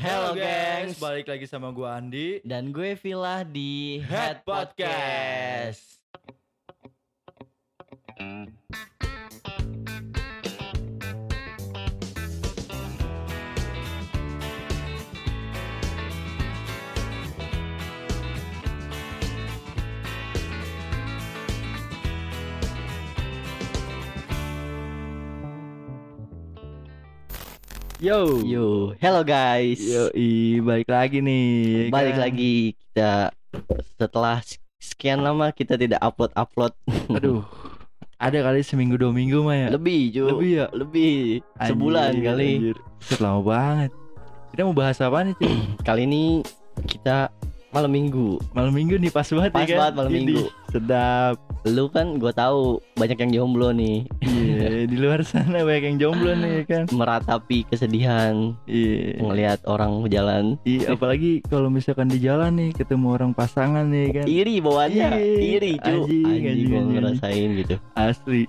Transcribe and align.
Hello 0.00 0.32
gengs, 0.32 0.96
balik 0.96 1.28
lagi 1.28 1.44
sama 1.44 1.68
gua 1.76 2.00
Andi. 2.00 2.40
Dan 2.40 2.72
gue 2.72 2.96
Villa 2.96 3.44
di 3.44 4.00
Head 4.00 4.48
Podcast. 4.48 6.00
Yo, 28.00 28.40
Yo, 28.40 28.96
hello 28.96 29.20
guys. 29.20 29.76
yo, 29.76 30.08
balik 30.64 30.88
lagi 30.88 31.20
nih. 31.20 31.44
ya 31.44 31.92
Balik 31.92 32.16
kan? 32.16 32.22
lagi 32.24 32.52
kita 32.72 33.12
setelah 34.00 34.40
sekian 34.80 35.20
lama 35.20 35.52
kita 35.52 35.76
tidak 35.76 36.00
upload 36.00 36.32
upload. 36.32 36.72
Aduh, 37.16 37.44
ada 38.16 38.40
kali 38.40 38.64
seminggu 38.64 38.96
dua 38.96 39.12
minggu 39.12 39.44
mah 39.44 39.52
ya. 39.52 39.68
Lebih, 39.76 40.00
Ju. 40.16 40.24
Lebih 40.32 40.50
ya? 40.50 40.66
Lebih. 40.72 41.44
Sebulan 41.60 42.16
Anjir, 42.16 42.24
kali. 42.24 42.50
anjir. 42.56 42.76
Lama 43.20 43.40
banget. 43.44 43.90
Kita 44.48 44.60
mau 44.64 44.72
bahas 44.74 44.96
apa 44.98 45.18
nih? 45.20 45.36
Kali 45.86 46.02
ini 46.08 46.40
kita 46.88 47.28
malam 47.70 47.88
minggu. 47.88 48.38
Malam 48.50 48.72
minggu 48.72 48.94
nih 48.96 49.08
pas 49.08 49.24
banget 49.24 49.50
Pas 49.50 49.62
ya 49.62 49.66
kan? 49.66 49.78
banget 49.78 49.94
malam 49.94 50.10
Idih, 50.10 50.18
minggu. 50.20 50.42
Sedap. 50.68 51.36
Lu 51.62 51.86
kan 51.86 52.16
gue 52.16 52.32
tahu 52.32 52.60
banyak 52.96 53.20
yang 53.20 53.32
jomblo 53.34 53.68
nih 53.70 54.08
Iya, 54.18 54.68
di 54.90 54.96
luar 54.96 55.20
sana 55.20 55.60
banyak 55.60 55.84
yang 55.86 55.98
jomblo 55.98 56.32
nih 56.32 56.52
ya 56.56 56.64
kan. 56.64 56.82
meratapi 56.90 57.68
kesedihan 57.68 58.56
Iya. 58.64 59.20
ngelihat 59.20 59.60
orang 59.64 60.08
jalan. 60.08 60.56
Iya, 60.62 60.94
apalagi 60.94 61.44
kalau 61.44 61.68
misalkan 61.68 62.08
di 62.08 62.18
jalan 62.18 62.56
nih 62.56 62.72
ketemu 62.72 63.06
orang 63.12 63.30
pasangan 63.30 63.84
nih 63.86 64.08
kan. 64.14 64.24
Iri 64.26 64.56
bawaannya, 64.58 65.08
Iya. 65.14 65.36
iri 65.52 65.72
cu. 65.76 65.84
Anjing, 65.84 66.24
Anjing, 66.24 66.48
anjing, 66.48 66.86
ngerasain 66.90 67.48
gitu. 67.56 67.74
Asli. 67.92 68.42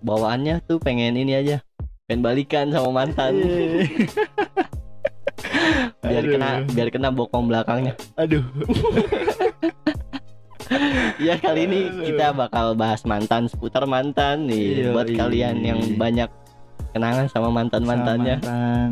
Bawaannya 0.00 0.60
tuh 0.62 0.76
pengen 0.78 1.14
ini 1.14 1.32
aja, 1.34 1.60
pengen 2.04 2.20
balikan 2.22 2.68
sama 2.68 3.04
mantan. 3.04 3.38
Biar 6.04 6.20
Aduh. 6.20 6.32
kena 6.32 6.48
biar 6.68 6.88
kena 6.88 7.08
bokong 7.10 7.48
belakangnya. 7.48 7.92
Aduh. 8.14 8.44
Ya 11.20 11.36
kali 11.36 11.68
ini 11.68 11.80
kita 12.02 12.32
bakal 12.32 12.72
bahas 12.74 13.04
mantan 13.04 13.46
seputar 13.46 13.84
mantan 13.84 14.48
nih 14.48 14.80
Iya, 14.80 14.90
buat 14.90 15.06
iya. 15.06 15.16
kalian 15.16 15.56
yang 15.60 15.78
banyak 15.94 16.30
kenangan 16.90 17.28
sama 17.28 17.52
mantan 17.52 17.84
mantannya. 17.84 18.40
Mantan. 18.40 18.88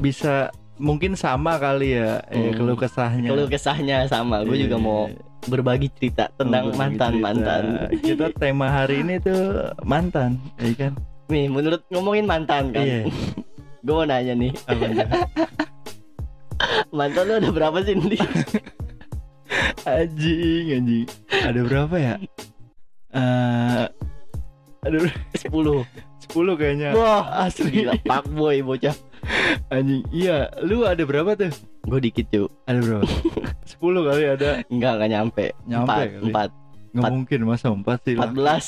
Bisa 0.00 0.48
mungkin 0.80 1.12
sama 1.12 1.60
kali 1.60 1.94
ya 1.94 2.16
eh, 2.26 2.48
Hmm. 2.48 2.56
keluh 2.56 2.74
kesahnya. 2.74 3.28
Kalau 3.28 3.44
kesahnya 3.46 4.08
sama, 4.08 4.40
gue 4.42 4.56
juga 4.58 4.80
mau 4.80 5.06
berbagi 5.44 5.92
cerita 5.92 6.32
tentang 6.32 6.72
Berbagi 6.72 6.80
mantan 6.80 7.12
cerita. 7.12 7.22
mantan. 7.22 7.62
Kita 8.00 8.26
tema 8.32 8.66
hari 8.72 8.96
ini 9.02 9.14
tuh 9.20 9.40
mantan, 9.84 10.40
ya 10.56 10.72
kan? 10.80 10.92
Nih 11.28 11.46
menurut 11.46 11.84
ngomongin 11.88 12.24
mantan 12.24 12.72
kan, 12.72 12.82
Iya. 12.82 13.00
gue 13.84 13.94
mau 13.94 14.06
nanya 14.08 14.32
nih, 14.32 14.52
Apa? 14.64 14.84
mantan 16.90 17.24
lu 17.28 17.34
ada 17.38 17.50
berapa 17.50 17.78
sih 17.82 17.94
nih? 17.94 18.20
anjing, 19.84 20.66
anjing. 20.72 21.06
Ada 21.28 21.60
berapa 21.64 21.96
ya? 21.96 22.14
Eh 23.12 23.84
aduh, 24.82 25.06
10 25.38 25.86
10 26.32 26.58
kayaknya. 26.58 26.90
Wah 26.96 27.46
Asli. 27.46 27.84
Gila 27.84 27.94
pak 28.02 28.24
boy 28.32 28.64
bocah 28.64 28.96
Anjing. 29.70 30.02
Iya, 30.10 30.50
lu 30.66 30.82
ada 30.82 31.04
berapa 31.06 31.38
tuh? 31.38 31.52
Gue 31.86 32.00
dikit 32.02 32.26
cuy 32.32 32.48
Ada 32.66 32.78
berapa? 32.82 33.06
10 33.78 34.08
kali 34.08 34.24
ada. 34.26 34.50
Enggak 34.66 34.92
enggak 34.98 35.10
nyampe 35.12 35.44
Nyampe 35.68 35.92
Empat. 35.92 36.06
Empat 36.22 36.50
Nggak 36.92 37.02
Empat. 37.08 37.12
mungkin 37.14 37.38
masa 37.46 37.66
4 37.70 37.84
sih 38.04 38.14
Empat 38.18 38.32
belas 38.34 38.66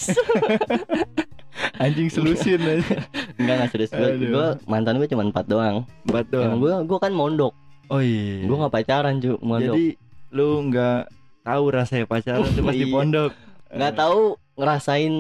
Anjing 1.83 2.07
selusin 2.11 2.61
aja. 2.63 2.97
Enggak 3.41 3.55
enggak 3.59 3.71
serius 3.75 3.91
Gue 3.91 4.11
gue 4.21 4.47
mantan 4.69 5.01
gue 5.01 5.09
cuma 5.11 5.25
empat 5.27 5.47
doang 5.49 5.83
4 6.07 6.31
doang. 6.31 6.47
Emang 6.55 6.61
gue 6.63 6.73
gue 6.87 6.99
kan 7.01 7.11
mondok 7.11 7.55
Oh 7.87 7.99
iya. 7.99 8.43
Gue 8.43 8.57
gak 8.57 8.73
pacaran 8.73 9.15
cuy 9.17 9.35
mondok 9.39 9.75
Jadi 9.75 9.87
lu 10.31 10.49
nggak 10.65 11.01
tahu 11.43 11.65
rasanya 11.71 12.05
pacaran 12.05 12.49
tuh 12.49 12.63
pas 12.63 12.73
di 12.73 12.83
Iya. 12.83 12.91
pondok. 12.91 13.31
nggak 13.71 13.95
tahu 13.95 14.21
ngerasain 14.55 15.15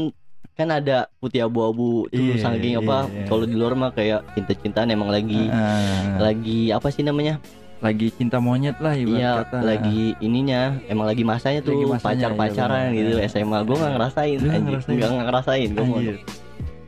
kan 0.52 0.68
ada 0.70 1.10
putih 1.16 1.42
abu-abu 1.42 2.06
tuh 2.08 2.22
Iya, 2.30 2.38
saking 2.40 2.74
apa 2.78 2.98
iya. 3.04 3.26
kalau 3.26 3.42
di 3.42 3.52
luar 3.52 3.74
mah 3.74 3.90
kayak 3.90 4.22
cinta-cintaan 4.30 4.86
emang 4.88 5.08
lagi 5.08 5.46
Ah, 5.48 6.22
lagi 6.22 6.70
apa 6.70 6.86
sih 6.88 7.02
namanya 7.02 7.42
lagi 7.78 8.08
cinta 8.08 8.38
monyet 8.38 8.78
lah 8.78 8.94
ibarat 8.94 9.18
iya 9.18 9.30
kata. 9.44 9.58
lagi 9.60 10.14
ininya 10.18 10.60
emang 10.86 11.04
lagi 11.04 11.20
masanya 11.20 11.60
tuh 11.60 11.74
Lagi 11.74 11.86
masanya, 11.90 12.06
pacar-pacaran 12.30 12.84
iya 12.86 12.96
gitu. 12.96 13.14
SMA 13.28 13.58
gue 13.60 13.76
nggak 13.76 13.92
ngerasain 13.92 14.36
nggak 14.36 14.62
ngerasain? 14.62 14.94
nggak 14.94 15.08
nggak 15.10 15.26
ngerasain 15.26 15.68
gue 15.68 15.82
Anjir. 15.84 16.16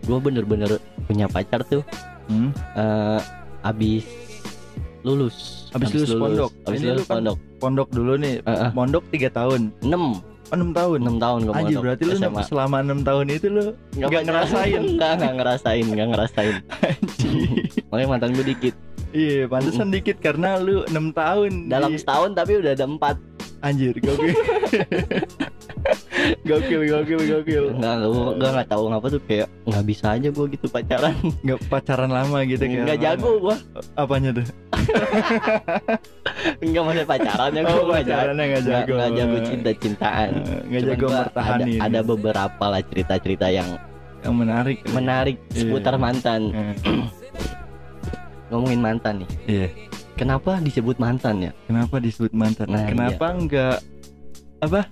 gue 0.01 0.19
bener-bener 0.21 0.71
punya 1.05 1.27
pacar 1.27 1.61
tuh 1.63 1.83
Hmm? 2.27 2.51
eh 2.73 3.21
abis 3.61 4.07
lulus 5.03 5.66
Abis 5.77 5.91
lulus 5.93 6.13
pondok. 6.17 6.51
abis 6.65 6.79
Ini 6.81 6.87
lulus 6.89 6.97
lu 6.97 7.05
kan 7.05 7.15
pondok 7.21 7.37
Pondok 7.57 7.89
dulu 7.93 8.13
nih. 8.17 8.35
Eh, 8.41 8.51
eh. 8.51 8.71
Pondok 8.73 9.05
3 9.13 9.29
tahun. 9.33 9.61
enam 9.85 10.05
6 10.47 10.71
tahun. 10.79 10.99
enam 11.03 11.17
tahun 11.19 11.39
gue 11.43 11.53
Anjir 11.53 11.67
pondok 11.67 11.83
berarti 11.83 12.03
lu 12.07 12.13
SMA 12.15 12.43
selama 12.47 12.77
6 12.87 13.03
tahun 13.03 13.25
itu 13.35 13.47
lu 13.51 13.65
nggak 13.99 14.09
pacaran. 14.09 14.25
ngerasain. 14.27 14.83
nggak 14.97 15.13
nggak 15.19 15.33
ngerasain 15.43 15.85
nggak 15.91 16.09
ngerasain 16.15 16.55
makanya 17.91 18.09
mantan 18.15 18.31
gue 18.31 18.47
dikit 18.47 18.75
Iya, 19.17 19.49
pantesan 19.49 19.89
dikit 19.89 20.21
karena 20.21 20.59
lu 20.59 20.85
6 20.85 20.93
tahun. 21.11 21.53
dalam 21.67 21.89
di- 21.89 21.97
setahun 21.97 22.31
tapi 22.33 22.53
udah 22.57 22.71
ada 22.71 22.85
empat 22.85 23.17
anjir 23.59 23.97
gokil. 23.97 24.37
gokil, 26.45 26.81
gokil, 26.85 27.21
gokil. 27.25 27.65
nggak 27.73 27.95
gue 28.03 28.11
gue 28.37 28.49
nggak 28.51 28.69
tahu 28.69 28.85
ngapa 28.87 29.07
tuh 29.09 29.23
kayak 29.23 29.47
nggak 29.65 29.85
bisa 29.85 30.07
aja 30.13 30.29
gue 30.29 30.45
gitu 30.51 30.67
pacaran 30.69 31.15
Nggak 31.41 31.59
pacaran 31.67 32.11
lama 32.11 32.39
gitu 32.45 32.61
kayak. 32.61 32.85
nggak 32.85 32.99
orang 32.99 33.07
jago 33.09 33.31
lama. 33.41 33.55
Apanya 33.97 34.31
tuh? 34.33 34.47
nggak 36.63 36.83
maksudnya 36.83 37.07
pacarannya 37.07 37.61
gue 37.63 37.73
Oh, 37.73 37.87
pacarannya 37.89 38.45
nggak 38.45 38.63
nggak 38.63 38.83
jago. 38.83 38.95
nggak 38.95 39.11
jago 39.15 39.37
cinta 39.43 39.71
cintaan 39.75 40.31
Eh, 40.37 40.61
Nggak 40.69 40.83
jago 40.87 41.07
mertahanin. 41.09 41.67
ada, 41.73 41.85
ada 41.87 42.01
beberapa 42.05 42.65
lah 42.67 42.81
cerita 42.85 43.15
cerita 43.17 43.47
yang 43.49 43.69
yang 44.21 44.35
menarik. 44.35 44.79
menarik 44.91 45.37
Iya. 45.49 45.59
seputar 45.63 45.95
mantan 45.97 46.41
Eh, 46.51 46.75
ngomongin 48.49 48.79
mantan 48.79 49.15
nih 49.21 49.29
Iya. 49.47 49.69
kenapa 50.15 50.59
disebut 50.59 50.97
mantan 50.97 51.35
ya 51.41 51.53
Kenapa 51.65 51.97
disebut 51.99 52.33
mantan? 52.33 52.67
Nah, 52.67 52.87
Kenapa 52.87 53.27
enggak 53.31 53.79
apa? 54.59 54.83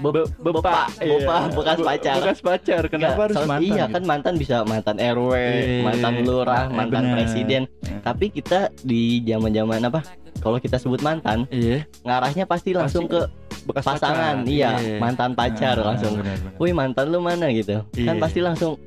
Be- 0.00 0.16
Be- 0.16 0.30
bepa, 0.40 0.88
Iya. 0.96 1.12
bepa, 1.20 1.36
bekas 1.52 1.76
Be- 1.76 1.84
pacar. 1.84 2.16
Bekas 2.18 2.40
pacar. 2.40 2.82
Kenapa 2.88 3.12
Nggak, 3.12 3.26
harus 3.28 3.36
mantan? 3.44 3.60
iya 3.60 3.76
gitu? 3.76 3.92
kan 3.92 4.02
mantan 4.06 4.34
bisa 4.34 4.56
mantan 4.64 4.96
RW 4.96 5.32
Iya, 5.34 5.82
mantan 5.84 6.12
lurah 6.24 6.64
eh, 6.64 6.72
mantan 6.72 7.02
benar. 7.04 7.14
presiden 7.14 7.62
Eh. 7.82 8.00
tapi 8.00 8.26
kita 8.30 8.60
di 8.80 9.00
zaman 9.20 9.50
zaman 9.50 9.80
apa 9.82 10.00
kalau 10.38 10.56
kita 10.56 10.76
sebut 10.76 11.00
mantan 11.00 11.44
Iya. 11.50 11.84
ngarahnya 12.00 12.44
pasti 12.44 12.72
langsung 12.72 13.04
ke 13.04 13.28
Bekas 13.60 13.84
pasangan 13.84 14.40
pacar. 14.40 14.48
iya 14.48 14.70
mantan 14.96 15.30
pacar 15.34 15.76
Ah, 15.76 15.92
langsung 15.92 16.16
benar. 16.16 16.38
wih 16.56 16.72
mantan 16.72 17.06
lu 17.06 17.20
mana 17.20 17.52
gitu 17.52 17.84
kan 17.92 18.16
Iya. 18.16 18.16
pasti 18.16 18.40
langsung 18.40 18.80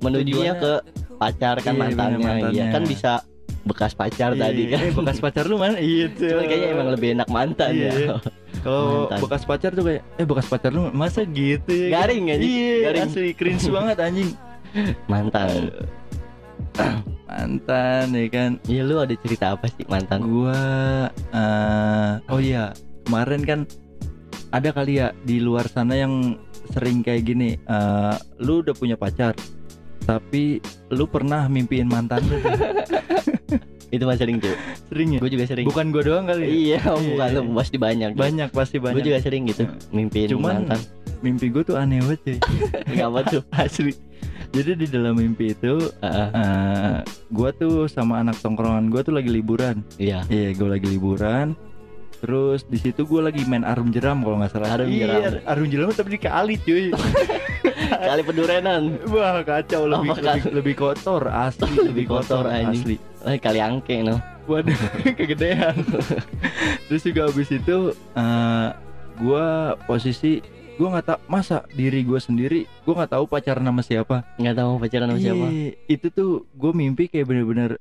menujunya 0.00 0.56
ke 0.56 0.72
pacar 1.14 1.56
kan 1.58 1.70
Iya, 1.70 1.78
benar, 1.78 1.86
mantannya 1.86 2.18
iya 2.18 2.26
mantannya. 2.26 2.66
kan 2.74 2.82
bisa 2.84 3.12
bekas 3.62 3.92
pacar 3.92 4.32
Iya, 4.32 4.40
tadi 4.42 4.62
kan 4.66 4.78
Eh, 4.80 4.92
bekas 4.92 5.18
pacar 5.18 5.44
lu 5.44 5.56
mana? 5.56 5.76
Iya. 5.76 6.08
Cuman 6.10 6.44
kayaknya 6.44 6.68
emang 6.70 6.88
lebih 6.90 7.08
enak 7.12 7.28
mantan 7.28 7.70
Iya. 7.70 7.90
ya 7.92 8.16
Kalau 8.60 9.08
bekas 9.18 9.42
pacar 9.42 9.70
tuh 9.70 9.84
kayak 9.84 10.02
eh 10.14 10.24
bekas 10.24 10.46
pacar 10.46 10.70
lu 10.70 10.88
masa 10.90 11.24
gitu 11.24 11.68
ya? 11.68 11.86
kan? 11.88 12.08
Garing, 12.08 12.24
anjing. 12.30 12.50
Iya, 12.50 12.74
Garing. 12.84 13.02
asli 13.06 13.30
cringe 13.32 13.66
banget 13.76 13.96
anjing. 13.98 14.30
mantan 15.06 15.70
Mantan 17.26 18.06
ya 18.10 18.26
kan. 18.28 18.50
iya 18.64 18.82
lu 18.82 18.96
ada 18.96 19.14
cerita 19.16 19.54
apa 19.54 19.66
sih 19.68 19.86
mantan 19.86 20.22
Gua 20.24 20.58
eh 21.30 22.12
oh 22.26 22.38
iya, 22.38 22.70
kemarin 23.02 23.42
kan 23.42 23.60
ada 24.50 24.70
kali 24.70 24.98
ya 24.98 25.14
di 25.20 25.38
luar 25.38 25.66
sana 25.66 25.94
yang 25.94 26.38
sering 26.68 27.02
kayak 27.02 27.22
gini. 27.24 27.54
eh 27.56 28.14
lu 28.38 28.62
udah 28.62 28.72
punya 28.72 28.94
pacar, 28.94 29.34
tapi 30.02 30.58
lu 30.88 31.04
pernah 31.04 31.46
mimpiin 31.46 31.86
mantan 31.86 32.22
lu. 32.24 32.38
itu 33.90 34.02
mah 34.02 34.14
sering 34.14 34.38
tuh 34.38 34.54
sering 34.86 35.08
ya? 35.12 35.18
gue 35.18 35.30
juga 35.30 35.44
sering 35.44 35.66
Bukan 35.66 35.90
gua 35.90 36.02
doang 36.02 36.24
kali. 36.24 36.42
ya? 36.42 36.48
iya 36.48 36.80
bukan 36.88 37.26
Iya. 37.26 37.36
lu 37.36 37.52
pasti 37.52 37.76
banyak 37.76 38.10
Banyak 38.14 38.48
pasti 38.50 38.76
gue 38.76 38.86
banyak. 38.86 39.02
juga 39.02 39.18
sering 39.18 39.42
gitu 39.44 39.62
mimpiin 39.90 40.28
Cuman 40.30 40.54
mantan 40.64 40.80
mimpi 41.20 41.46
gue 41.48 41.62
tuh 41.62 41.74
aneh 41.74 41.98
banget 42.00 42.20
cuy. 42.22 42.36
nggak 42.92 43.06
apa 43.06 43.20
tuh 43.28 43.42
Asli. 43.60 43.92
Jadi 44.50 44.70
di 44.74 44.86
dalam 44.88 45.14
mimpi 45.14 45.52
itu 45.52 45.78
Heeh, 46.00 46.28
eh 46.32 46.96
gua 47.28 47.50
tuh 47.52 47.86
sama 47.86 48.18
anak 48.18 48.34
tongkrongan 48.36 48.88
gua 48.88 49.00
tuh 49.00 49.12
lagi 49.12 49.28
liburan. 49.28 49.82
iya 49.96 50.26
Iya, 50.26 50.50
gue 50.52 50.68
lagi 50.68 50.86
liburan. 50.86 51.54
Terus 52.18 52.62
di 52.64 52.76
situ 52.76 53.02
gue 53.02 53.20
lagi 53.22 53.42
main 53.44 53.62
arum 53.62 53.88
jeram 53.88 54.20
kalau 54.20 54.36
nggak 54.36 54.50
salah. 54.50 54.74
Arum 54.74 54.86
Iya, 54.86 55.06
jeram. 55.08 55.32
arum 55.46 55.66
jeram 55.66 55.88
tapi 55.90 56.10
di 56.10 56.20
kali 56.20 56.54
cuy. 56.58 56.90
kali 58.02 58.22
pedurenan. 58.22 58.82
Wah 59.06 59.40
kacau 59.40 59.82
lebih, 59.84 60.10
Apa, 60.10 60.20
lebih 60.32 60.42
lebih 60.52 60.74
kotor 60.74 61.22
asli 61.26 61.70
Lebih 61.82 62.04
kotor, 62.06 62.44
anjing. 62.46 62.96
asli. 62.96 62.96
eh, 63.24 63.36
kali 63.36 63.58
angke 63.58 64.00
no. 64.00 64.16
Waduh 64.44 64.74
kegedean. 65.18 65.76
Terus 66.86 67.02
juga 67.02 67.26
abis 67.26 67.48
itu 67.50 67.78
eh, 67.94 68.68
gua 69.16 69.46
posisi 69.84 70.40
gua 70.74 70.96
nggak 70.96 71.06
tahu 71.06 71.18
masa 71.26 71.56
diri 71.70 72.00
gua 72.00 72.18
sendiri 72.18 72.64
gua 72.82 72.94
nggak 72.98 73.12
tahu 73.12 73.24
pacaran 73.26 73.62
sama 73.62 73.82
siapa. 73.82 74.16
Nggak 74.36 74.56
tahu 74.56 74.72
pacaran 74.78 75.06
sama 75.08 75.20
siapa. 75.20 75.46
Iya, 75.46 75.70
itu 75.86 76.06
tuh 76.08 76.30
gue 76.50 76.72
mimpi 76.72 77.06
kayak 77.06 77.26
bener-bener 77.26 77.76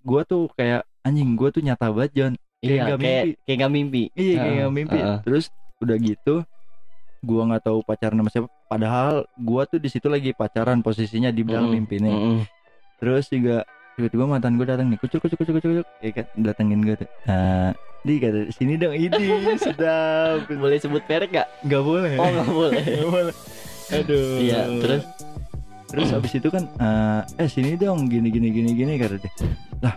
gue 0.00 0.22
tuh 0.24 0.46
kayak 0.52 0.86
anjing 1.02 1.34
gue 1.34 1.48
tuh 1.50 1.58
nyata 1.60 1.90
banget 1.90 2.12
John 2.14 2.32
Kayak 2.56 2.62
iya 2.62 2.80
nggak 2.80 2.98
kayak 2.98 3.02
mimpi. 3.22 3.42
kayak 3.42 3.56
nggak 3.58 3.72
mimpi. 3.72 4.02
Iya 4.12 4.32
kayak 4.32 4.38
Heeh, 4.38 4.56
nggak 4.56 4.74
mimpi. 4.74 4.98
heeh. 4.98 5.18
terus 5.20 5.44
udah 5.76 5.96
gitu 5.98 6.34
gue 7.22 7.42
nggak 7.42 7.62
tahu 7.64 7.80
pacaran 7.82 8.18
sama 8.18 8.30
siapa. 8.30 8.48
Padahal 8.66 9.24
gue 9.34 9.62
tuh 9.70 9.78
di 9.78 9.88
situ 9.88 10.06
lagi 10.10 10.30
pacaran 10.32 10.80
posisinya 10.80 11.30
di 11.30 11.42
dalam 11.42 11.70
Mm-mm, 11.70 11.76
mimpi 11.76 11.96
nih 12.02 12.12
mm-mm. 12.12 12.38
terus 12.96 13.28
juga 13.28 13.62
tiba-tiba 13.96 14.24
mantan 14.28 14.60
gue 14.60 14.66
datang 14.68 14.92
nih 14.92 15.00
kucuk 15.00 15.24
kucuk 15.24 15.38
kucuk 15.40 15.54
kucuk 15.60 15.70
kucuk. 15.80 15.86
Ya 16.04 16.10
kan 16.12 16.26
datengin 16.36 16.80
gue 16.84 16.96
tuh. 17.00 17.08
Nah 17.28 17.72
di 18.06 18.22
kata 18.22 18.52
sini 18.54 18.76
dong 18.76 18.94
ini 18.94 19.24
sedap. 19.64 20.46
Boleh 20.46 20.78
sebut 20.78 21.02
merek 21.06 21.30
gak 21.32 21.48
nggak 21.64 21.82
boleh. 21.82 22.12
Oh 22.20 22.28
nggak 22.28 22.48
boleh. 22.50 22.82
Nggak 22.96 23.10
boleh. 23.10 23.34
Aduh. 23.86 24.36
Iya 24.42 24.60
terus? 24.82 25.02
Terus 25.86 26.08
abis 26.10 26.32
itu 26.34 26.48
kan 26.50 26.64
eh, 26.66 27.46
eh 27.46 27.48
sini 27.48 27.78
dong 27.78 28.10
gini 28.10 28.28
gini 28.28 28.50
gini 28.50 28.70
gini 28.74 28.92
kata 28.98 29.16
dia. 29.22 29.32
Lah 29.80 29.94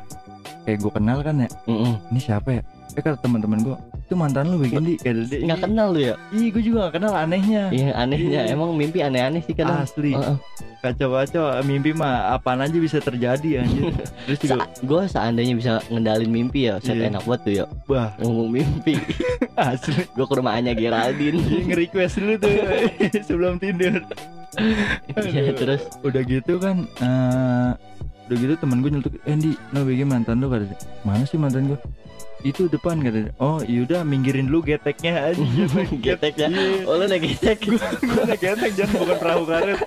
kayak 0.63 0.79
gue 0.79 0.91
kenal 0.93 1.19
kan 1.25 1.35
ya. 1.41 1.49
Mm-mm. 1.65 1.93
ini 2.13 2.19
siapa 2.21 2.49
ya? 2.55 2.61
Eh 2.93 3.01
kata 3.01 3.17
teman-teman 3.21 3.59
gue 3.61 3.75
itu 4.09 4.17
mantan 4.17 4.49
lu 4.49 4.57
bikin 4.57 4.81
di 4.81 4.97
nggak 5.45 5.61
kenal 5.61 5.93
lu 5.93 6.01
ya? 6.01 6.17
Ih 6.33 6.49
gue 6.49 6.65
juga 6.65 6.89
gak 6.89 6.97
kenal 6.97 7.13
anehnya. 7.13 7.69
Iya 7.69 7.93
anehnya. 7.93 8.41
Iya. 8.41 8.57
emang 8.57 8.73
mimpi 8.73 9.05
aneh-aneh 9.05 9.45
sih 9.45 9.53
kadang. 9.53 9.85
Asli. 9.85 10.17
Heeh. 10.17 10.33
kacau-kacau. 10.79 11.61
Mimpi 11.61 11.93
mah 11.93 12.33
apaan 12.33 12.65
aja 12.65 12.73
bisa 12.73 12.97
terjadi 12.97 13.61
anjir. 13.61 13.93
Terus 14.25 14.39
juga 14.41 14.55
gue 14.65 15.01
seandainya 15.05 15.53
bisa 15.53 15.71
ngendalin 15.87 16.25
mimpi 16.25 16.65
ya 16.65 16.81
set 16.81 16.97
Iya. 16.97 17.13
enak 17.13 17.21
banget 17.21 17.41
tuh 17.45 17.53
ya. 17.53 17.65
Wah. 17.85 18.09
Ngomong 18.17 18.49
mimpi. 18.49 18.97
Asli. 19.55 20.09
Gue 20.09 20.25
ke 20.25 20.33
rumah 20.33 20.57
Anya 20.57 20.73
Geraldine. 20.73 21.37
Nge-request 21.69 22.17
dulu 22.17 22.33
tuh 22.39 22.51
sebelum 23.21 23.61
tidur. 23.61 24.01
Iya 24.57 25.13
Aduh. 25.13 25.53
terus? 25.53 25.81
Udah 26.01 26.21
gitu 26.25 26.57
kan 26.57 26.89
eh 26.97 27.71
udah 28.25 28.37
gitu 28.37 28.53
temen 28.57 28.77
gue 28.79 28.89
nyeletuk 28.89 29.13
eh 29.19 29.33
Di 29.35 29.53
no 29.69 29.81
bikin 29.81 30.05
mantan 30.05 30.37
lu? 30.37 30.49
kata 30.49 30.65
mana 31.01 31.21
sih 31.23 31.33
mantan 31.33 31.65
gue 31.65 31.79
itu 32.39 32.71
depan 32.71 33.03
kata 33.03 33.35
oh 33.43 33.59
yaudah 33.67 34.07
minggirin 34.07 34.47
dulu 34.47 34.63
geteknya 34.63 35.33
aja. 35.33 35.43
Geteknya. 36.05 36.47
Iya. 36.47 36.87
oh 36.87 36.95
lu 36.95 37.05
naik 37.05 37.35
getek. 37.35 37.59
Gue 37.99 38.23
naik 38.23 38.39
getek 38.39 38.71
jangan 38.79 38.95
bukan 39.03 39.17
perahu 39.19 39.43
karet. 39.43 39.79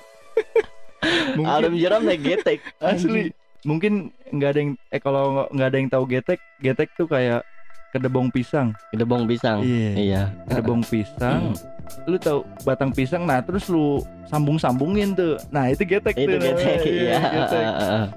Mungkin 1.37 1.49
Arum 1.51 1.73
jeram 1.75 2.01
naik 2.05 2.21
getek. 2.21 2.59
Asli. 2.77 3.33
Mungkin 3.65 4.13
nggak 4.29 4.49
ada 4.53 4.59
yang 4.59 4.71
eh 4.91 5.01
kalau 5.01 5.49
nggak- 5.49 5.69
ada 5.73 5.77
yang 5.81 5.89
tahu 5.89 6.03
getek 6.05 6.39
getek 6.61 6.89
tuh 6.93 7.09
kayak 7.09 7.41
kedebong 7.89 8.29
pisang. 8.29 8.77
Gedebong 8.93 9.25
pisang. 9.25 9.65
Iya. 9.65 9.91
Iya. 9.97 10.21
Kedebong 10.49 10.81
pisang. 10.85 11.57
Lu 12.05 12.17
tahu 12.21 12.45
batang 12.61 12.93
pisang? 12.93 13.25
Nah 13.25 13.41
terus 13.41 13.65
lu 13.65 13.97
sambung 14.29 14.61
sambungin 14.61 15.17
tuh. 15.17 15.41
Nah 15.49 15.73
itu 15.73 15.85
getek 15.89 16.13
itu 16.17 16.37
tuh. 16.37 16.37
getek 16.37 16.53
namanya. 16.53 16.77
iya. 16.85 17.19
getek. 17.33 17.65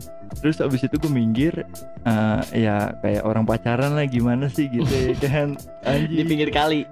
Terus 0.37 0.57
abis 0.59 0.83
itu 0.83 0.97
gue 0.97 1.09
minggir 1.09 1.55
eh, 2.03 2.41
ya 2.55 2.77
kayak 2.97 3.23
orang 3.23 3.43
pacaran 3.43 3.93
lah 3.93 4.05
gimana 4.05 4.47
sih 4.47 4.67
gitu 4.67 4.87
ya 4.87 5.15
kan. 5.25 5.55
Di 5.55 5.87
anjing 5.87 6.27
pinggir 6.27 6.51
kali? 6.51 6.85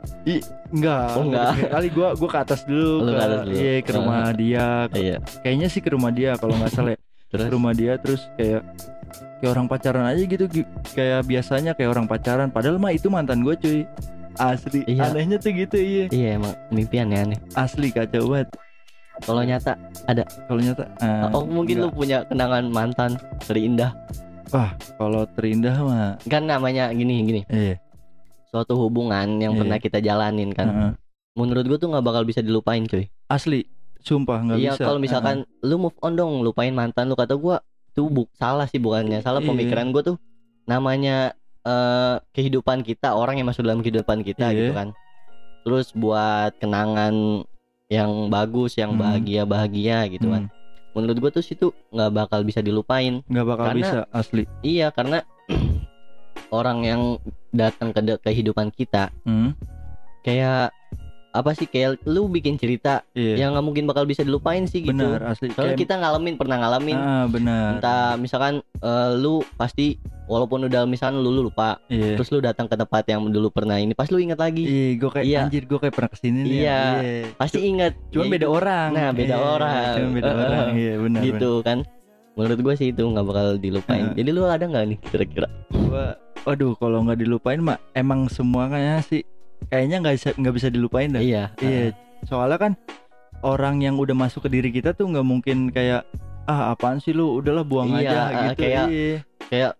Enggak 0.68 1.06
Oh, 1.14 1.22
enggak. 1.24 1.68
kali. 1.68 1.88
Gue 1.88 2.08
gua 2.14 2.28
ke 2.28 2.38
atas 2.40 2.60
dulu 2.62 2.90
Lu 3.00 3.10
ke, 3.10 3.20
atas 3.20 3.40
dulu. 3.44 3.54
iya 3.54 3.72
ke 3.78 3.90
rumah 3.92 4.22
dia. 4.30 4.66
Ke- 4.86 4.98
iya. 4.98 5.16
Kayaknya 5.40 5.68
sih 5.68 5.80
ke 5.80 5.90
rumah 5.90 6.10
dia 6.10 6.30
kalau 6.34 6.54
nggak 6.54 6.70
salah 6.70 6.92
ya. 6.92 6.98
terus? 7.30 7.42
Ke 7.42 7.50
rumah 7.50 7.72
dia 7.72 7.92
terus 7.96 8.22
kayak 8.34 8.62
kayak 9.36 9.50
orang 9.50 9.66
pacaran 9.66 10.04
aja 10.04 10.22
gitu. 10.22 10.44
Gi- 10.46 10.70
kayak 10.92 11.20
biasanya 11.24 11.72
kayak 11.72 11.90
orang 11.90 12.06
pacaran. 12.06 12.48
Padahal 12.48 12.76
mah 12.76 12.90
itu 12.90 13.06
mantan 13.06 13.40
gue 13.40 13.54
cuy. 13.54 13.82
Asli. 14.34 14.82
Iya. 14.84 15.14
anehnya 15.14 15.38
tuh 15.38 15.54
gitu 15.54 15.76
iya. 15.76 16.04
Iya 16.10 16.28
emang 16.34 16.58
mimpi 16.68 16.98
aneh-aneh 16.98 17.38
asli 17.54 17.94
kacau 17.94 18.26
banget 18.28 18.50
kalau 19.22 19.42
nyata 19.42 19.72
kalau 20.44 20.60
nyata 20.60 20.84
eh, 20.98 21.26
oh 21.30 21.46
mungkin 21.46 21.76
lu 21.78 21.86
enggak. 21.86 21.96
punya 21.96 22.18
kenangan 22.26 22.64
mantan 22.66 23.10
terindah 23.42 23.94
kalau 24.96 25.22
terindah 25.34 25.74
mah 25.80 26.14
kan 26.26 26.46
namanya 26.46 26.90
gini 26.90 27.22
gini. 27.22 27.42
Eh 27.48 27.74
suatu 28.46 28.78
hubungan 28.78 29.26
yang 29.36 29.54
Iya. 29.54 29.60
pernah 29.60 29.78
kita 29.78 29.98
jalanin 29.98 30.50
kan. 30.50 30.68
Heeh. 30.68 30.92
menurut 31.34 31.66
gua 31.66 31.74
tuh 31.74 31.90
nggak 31.90 32.06
bakal 32.06 32.22
bisa 32.22 32.38
dilupain 32.38 32.86
cuy. 32.86 33.10
Asli. 33.26 33.66
Sumpah 33.98 34.38
nggak 34.38 34.56
iya 34.56 34.78
bisa. 34.78 34.86
kalau 34.86 35.02
misalkan 35.02 35.42
lu 35.58 35.82
move 35.82 35.98
on 35.98 36.14
dong 36.14 36.46
lupain 36.46 36.70
mantan 36.70 37.10
lu. 37.10 37.18
Kata 37.18 37.34
gua 37.34 37.58
tuh 37.90 38.06
buk 38.06 38.30
salah 38.32 38.70
sih 38.70 38.78
bukannya. 38.78 39.18
Salah 39.18 39.42
Iya. 39.42 39.50
pemikiran 39.50 39.90
gua 39.90 40.02
tuh. 40.04 40.16
Namanya 40.64 41.34
eh 41.66 42.16
kehidupan 42.30 42.86
kita 42.86 43.18
orang 43.18 43.42
yang 43.42 43.50
masuk 43.50 43.66
dalam 43.66 43.82
kehidupan 43.82 44.22
kita 44.22 44.54
Iya. 44.54 44.58
gitu 44.60 44.72
kan. 44.72 44.88
Terus 45.66 45.90
buat 45.90 46.54
kenangan 46.62 47.42
yang 47.86 48.10
bagus 48.28 48.74
yang 48.74 48.94
Hmm. 48.94 49.00
bahagia 49.00 49.42
bahagia 49.44 50.08
gitu 50.08 50.28
kan. 50.28 50.48
Hmm, 50.48 50.52
menurut 50.94 51.16
gua 51.18 51.30
tuh 51.30 51.44
situ 51.44 51.68
nggak 51.90 52.10
bakal 52.10 52.40
bisa 52.42 52.60
dilupain. 52.60 53.20
Nggak 53.26 53.46
bakal 53.46 53.66
Karena- 53.68 53.80
bisa 53.80 53.98
asli. 54.10 54.44
iya 54.62 54.88
karena 54.88 55.20
orang 56.50 56.78
yang 56.82 57.02
datang 57.50 57.90
ke 57.90 58.00
kehidupan 58.20 58.70
kita 58.70 59.10
Hmm, 59.22 59.52
kayak 60.22 60.72
apa 61.34 61.50
sih 61.50 61.66
kayak 61.66 62.06
lu 62.06 62.30
bikin 62.30 62.54
cerita 62.54 63.02
iya. 63.10 63.42
yang 63.42 63.58
nggak 63.58 63.66
mungkin 63.66 63.84
bakal 63.90 64.06
bisa 64.06 64.22
dilupain 64.22 64.70
sih 64.70 64.86
gitu. 64.86 64.94
Benar 64.94 65.34
asli. 65.34 65.50
Soalnya 65.50 65.74
Kayak- 65.74 65.82
kita 65.82 65.94
ngalamin 65.98 66.34
pernah 66.38 66.56
ngalamin. 66.62 66.94
Ah 66.94 67.26
benar. 67.26 67.68
Entah 67.82 68.14
misalkan 68.14 68.62
eh, 68.62 69.10
lu 69.18 69.42
pasti 69.58 69.98
walaupun 70.30 70.70
udah 70.70 70.86
misalkan 70.86 71.18
lu, 71.18 71.34
lu 71.34 71.50
lupa 71.50 71.76
iya. 71.90 72.14
terus 72.14 72.30
lu 72.30 72.38
datang 72.38 72.70
ke 72.70 72.78
tempat 72.78 73.02
yang 73.10 73.26
dulu 73.28 73.50
pernah 73.50 73.76
ini 73.76 73.98
pas 73.98 74.06
lu 74.14 74.22
ingat 74.22 74.38
lagi. 74.38 74.62
Iya 74.62 74.86
gue 74.94 75.10
kayak 75.10 75.26
Iya. 75.26 75.38
anjir 75.42 75.62
gue 75.66 75.78
kayak 75.82 75.94
pernah 75.98 76.10
ke 76.14 76.18
sini 76.22 76.38
nih. 76.46 76.58
Iya. 76.62 76.80
pasti 77.34 77.58
ingat. 77.66 77.92
Cuman 78.14 78.24
Ya 78.24 78.32
beda 78.38 78.46
itu, 78.46 78.54
orang. 78.54 78.88
Nah, 78.94 79.10
beda 79.10 79.34
Iya, 79.34 79.42
orang. 79.42 79.94
Cuman 79.98 80.12
beda 80.14 80.30
Heeh. 80.30 80.44
orang. 80.46 80.68
Iya, 80.78 80.94
benar. 81.02 81.20
gitu 81.26 81.50
kan. 81.66 81.78
Menurut 82.34 82.58
gua 82.62 82.74
sih 82.74 82.90
itu 82.90 83.02
nggak 83.02 83.26
bakal 83.26 83.46
dilupain. 83.58 84.10
Jadi 84.14 84.28
lu 84.30 84.42
ada 84.46 84.62
nggak 84.66 84.84
nih 84.86 84.98
kira-kira? 85.06 85.46
Gua 85.70 86.14
waduh, 86.44 86.74
kalau 86.76 87.02
nggak 87.06 87.18
dilupain 87.18 87.58
mah 87.58 87.78
emang 87.94 88.26
semuanya 88.28 89.00
sih 89.00 89.22
kayaknya 89.66 89.96
nggak 90.00 90.14
bisa 90.14 90.28
nggak 90.32 90.54
bisa 90.54 90.68
dilupain 90.68 91.10
dah. 91.10 91.20
iya 91.20 91.50
Iya. 91.58 91.92
Soalnya 92.24 92.58
kan 92.58 92.72
orang 93.40 93.78
yang 93.78 93.96
udah 93.96 94.12
masuk 94.12 94.44
ke 94.44 94.50
diri 94.50 94.70
kita 94.70 94.90
tuh 94.90 95.06
nggak 95.06 95.22
mungkin 95.22 95.68
kayak 95.68 96.08
ah 96.44 96.70
apaan 96.70 96.96
sih 96.98 97.10
lu 97.10 97.38
udahlah 97.38 97.62
buang 97.62 97.88
Iya, 97.90 98.00
aja 98.00 98.18
ah, 98.18 98.28
gitu. 98.46 98.60
kayak- 98.60 98.88
Iya. 98.88 99.16
kayak 99.44 99.72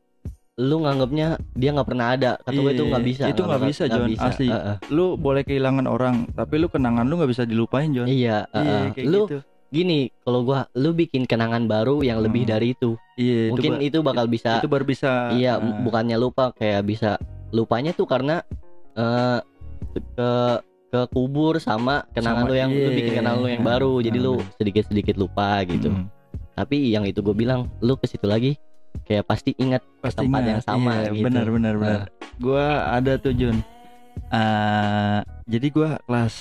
lu 0.54 0.76
nganggapnya 0.78 1.26
dia 1.52 1.70
nggak 1.72 1.88
pernah 1.88 2.06
ada 2.10 2.30
kata 2.38 2.54
Iya, 2.54 2.70
itu 2.70 2.82
nggak 2.86 3.04
bisa 3.04 3.22
itu 3.26 3.42
nggak 3.42 3.62
bisa, 3.66 3.82
John, 3.86 4.08
asli. 4.14 4.48
Heeh. 4.48 4.76
Lu 4.88 5.18
boleh 5.18 5.42
kehilangan 5.42 5.84
orang, 5.84 6.30
tapi 6.30 6.54
lu 6.56 6.68
kenangan 6.68 7.04
lu 7.04 7.18
nggak 7.18 7.32
bisa 7.32 7.42
dilupain, 7.42 7.90
John. 7.90 8.06
iya 8.06 8.46
Iya, 8.48 8.54
heeh. 8.54 8.84
kayak 8.94 9.06
lu 9.08 9.20
gitu. 9.26 9.38
gini 9.68 9.98
kalau 10.22 10.40
gua 10.42 10.70
lu 10.72 10.94
bikin 10.94 11.26
kenangan 11.26 11.66
baru 11.66 11.98
yang 12.00 12.22
lebih 12.22 12.46
Hmm. 12.46 12.52
dari 12.54 12.66
itu 12.70 12.94
Iya, 13.18 13.50
mungkin 13.50 13.72
itu, 13.76 13.84
itu 13.90 13.98
bakal 14.00 14.26
bisa 14.26 14.50
itu 14.54 14.68
baru 14.70 14.84
bisa 14.84 15.34
iya 15.34 15.56
ah, 15.56 15.82
bukannya 15.82 16.14
lupa 16.14 16.54
kayak 16.54 16.84
bisa 16.84 17.18
lupanya 17.50 17.90
tuh 17.90 18.06
karena 18.06 18.38
eh 18.94 19.38
ke 19.96 20.30
ke 20.88 21.00
kubur 21.10 21.58
sama 21.58 22.06
kenangan 22.10 22.42
Sama- 22.42 22.48
lu 22.48 22.54
yang 22.54 22.70
lu 22.70 22.78
iya. 22.80 22.94
bikin 22.94 23.12
kenangan 23.16 23.38
lu 23.38 23.48
yang 23.48 23.62
baru 23.62 23.92
jadi 23.98 24.18
lu 24.18 24.34
Ah. 24.34 24.46
sedikit 24.54 24.84
sedikit 24.86 25.14
lupa 25.14 25.58
gitu 25.64 25.90
mm, 25.90 26.06
tapi 26.54 26.88
yang 26.88 27.02
itu 27.02 27.18
gue 27.18 27.34
bilang 27.34 27.66
lu 27.78 27.94
ke 27.94 28.06
situ 28.06 28.24
lagi 28.24 28.54
kayak 29.02 29.24
pasti 29.24 29.50
ingat 29.56 29.82
pasti 29.98 30.22
tempat 30.22 30.38
ingat. 30.38 30.48
yang 30.48 30.60
sama 30.62 30.92
Iya, 31.02 31.10
gitu. 31.12 31.24
benar 31.24 31.46
benar 31.48 31.74
benar 31.76 32.00
gua 32.36 32.64
ada 32.90 33.14
tuh 33.16 33.32
Jun 33.32 33.58
Eh, 34.26 35.18
jadi 35.44 35.66
gua 35.68 35.98
kelas 36.00 36.34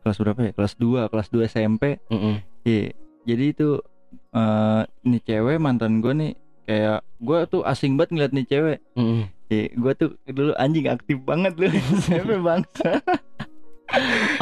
kelas 0.00 0.16
berapa 0.18 0.40
ya 0.42 0.52
kelas 0.52 0.74
2 0.74 1.06
kelas 1.06 1.28
2 1.28 1.44
SMP 1.46 2.00
Mm-mm. 2.08 2.40
iya 2.62 2.92
jadi 3.22 3.44
itu 3.46 3.80
eh 4.30 4.82
nih 5.02 5.20
cewek 5.22 5.56
mantan 5.58 6.00
gua 6.00 6.12
nih 6.12 6.32
kayak 6.62 7.04
gua 7.18 7.44
tuh 7.44 7.60
asing 7.62 7.94
banget 7.94 8.10
ngeliat 8.10 8.32
nih 8.32 8.46
cewek 8.46 8.78
Mm-mm. 8.94 9.28
iya 9.42 9.43
gua 9.74 9.92
tuh 9.92 10.14
dulu 10.24 10.52
anjing 10.56 10.86
aktif 10.86 11.18
banget 11.22 11.52
lu 11.56 11.66
SMP 12.00 12.38
bangsa 12.38 13.00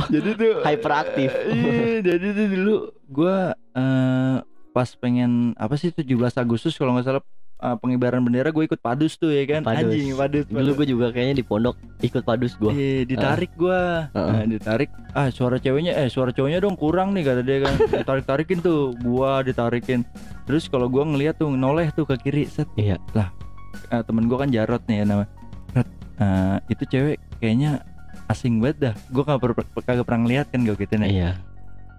jadi 0.08 0.30
tuh 0.32 0.52
Hyperaktif. 0.62 1.30
iya 1.50 2.00
jadi 2.00 2.26
tuh 2.32 2.46
dulu 2.48 2.74
gua 3.08 3.36
eh 3.74 4.36
pas 4.72 4.88
pengen 4.96 5.52
apa 5.60 5.76
sih 5.76 5.92
17 5.92 6.08
Agustus 6.34 6.72
kalau 6.74 6.96
nggak 6.96 7.04
salah 7.04 7.20
eh, 7.60 7.76
pengibaran 7.76 8.24
bendera 8.24 8.48
gue 8.48 8.64
ikut 8.64 8.80
padus 8.80 9.20
tuh 9.20 9.28
ya 9.28 9.44
kan 9.44 9.60
Padus. 9.60 9.92
anjing 9.92 10.16
padus, 10.16 10.44
dulu 10.48 10.70
gue 10.80 10.86
juga 10.88 11.06
kayaknya 11.12 11.36
di 11.36 11.44
pondok 11.44 11.76
ikut 12.00 12.24
padus 12.24 12.56
gue 12.56 12.72
Iya, 12.72 13.04
ditarik 13.04 13.52
gua. 13.54 14.08
Heeh. 14.16 14.32
Nah, 14.32 14.44
ditarik. 14.48 14.88
Ah, 15.12 15.28
suara 15.28 15.60
ceweknya 15.60 15.92
eh 15.92 16.08
suara 16.08 16.32
cowoknya 16.32 16.64
dong 16.64 16.74
kurang 16.74 17.12
nih 17.12 17.22
kata 17.22 17.44
dia 17.44 17.60
kan. 17.60 17.74
Ditarik-tarikin 17.84 18.58
tuh, 18.58 18.96
gua 18.98 19.44
ditarikin. 19.44 20.08
Terus 20.48 20.66
kalau 20.66 20.88
gua 20.88 21.04
ngeliat 21.04 21.36
tuh 21.36 21.52
noleh 21.52 21.92
tuh 21.92 22.08
ke 22.08 22.16
kiri, 22.18 22.48
set. 22.48 22.64
Iya. 22.74 22.96
Lah, 23.12 23.28
eh, 23.88 24.02
temen 24.02 24.24
gua 24.24 24.38
kan 24.38 24.50
Jarot 24.50 24.82
nih 24.84 24.96
ya 24.98 25.04
nama. 25.04 25.24
Rat, 25.72 25.88
eh, 26.18 26.56
itu 26.68 26.84
cewek 26.86 27.16
kayaknya 27.38 27.80
asing 28.26 28.58
banget 28.58 28.76
dah. 28.82 28.94
Gua 29.08 29.22
kagak 29.22 29.40
per- 29.42 29.82
kagak 29.82 30.04
pernah 30.04 30.20
ngeliat 30.22 30.46
kan 30.48 30.62
gua 30.62 30.74
gitu 30.74 30.94
nih. 30.96 31.10
iya 31.12 31.32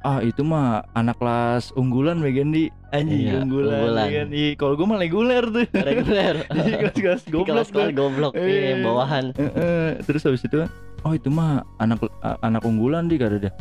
ah 0.03 0.19
itu 0.19 0.43
mah 0.43 0.83
anak 0.91 1.15
kelas 1.15 1.71
unggulan 1.73 2.19
Megendi 2.19 2.67
anjing 2.91 3.23
Iya, 3.23 3.39
unggulan, 3.39 3.71
unggulan. 3.79 4.07
ya? 4.11 4.23
Iya, 4.27 4.49
kalau 4.59 4.75
gue 4.75 4.83
mah 4.83 4.99
reguler 4.99 5.47
tuh 5.47 5.63
reguler 5.71 6.35
di 6.51 6.59
kelas-kelas 6.75 7.23
Di 7.23 7.31
goblok 7.31 7.67
tuh. 7.71 7.87
goblok 7.95 8.33
Iya. 8.35 8.43
iya, 8.43 8.73
bawahan 8.83 9.31
Heeh, 9.31 10.03
terus 10.03 10.27
habis 10.27 10.43
itu 10.43 10.59
oh 10.99 11.13
itu 11.15 11.31
mah 11.31 11.63
anak 11.79 12.03
anak 12.43 12.59
unggulan 12.61 13.07
di 13.07 13.15
kata 13.15 13.39
dia 13.39 13.55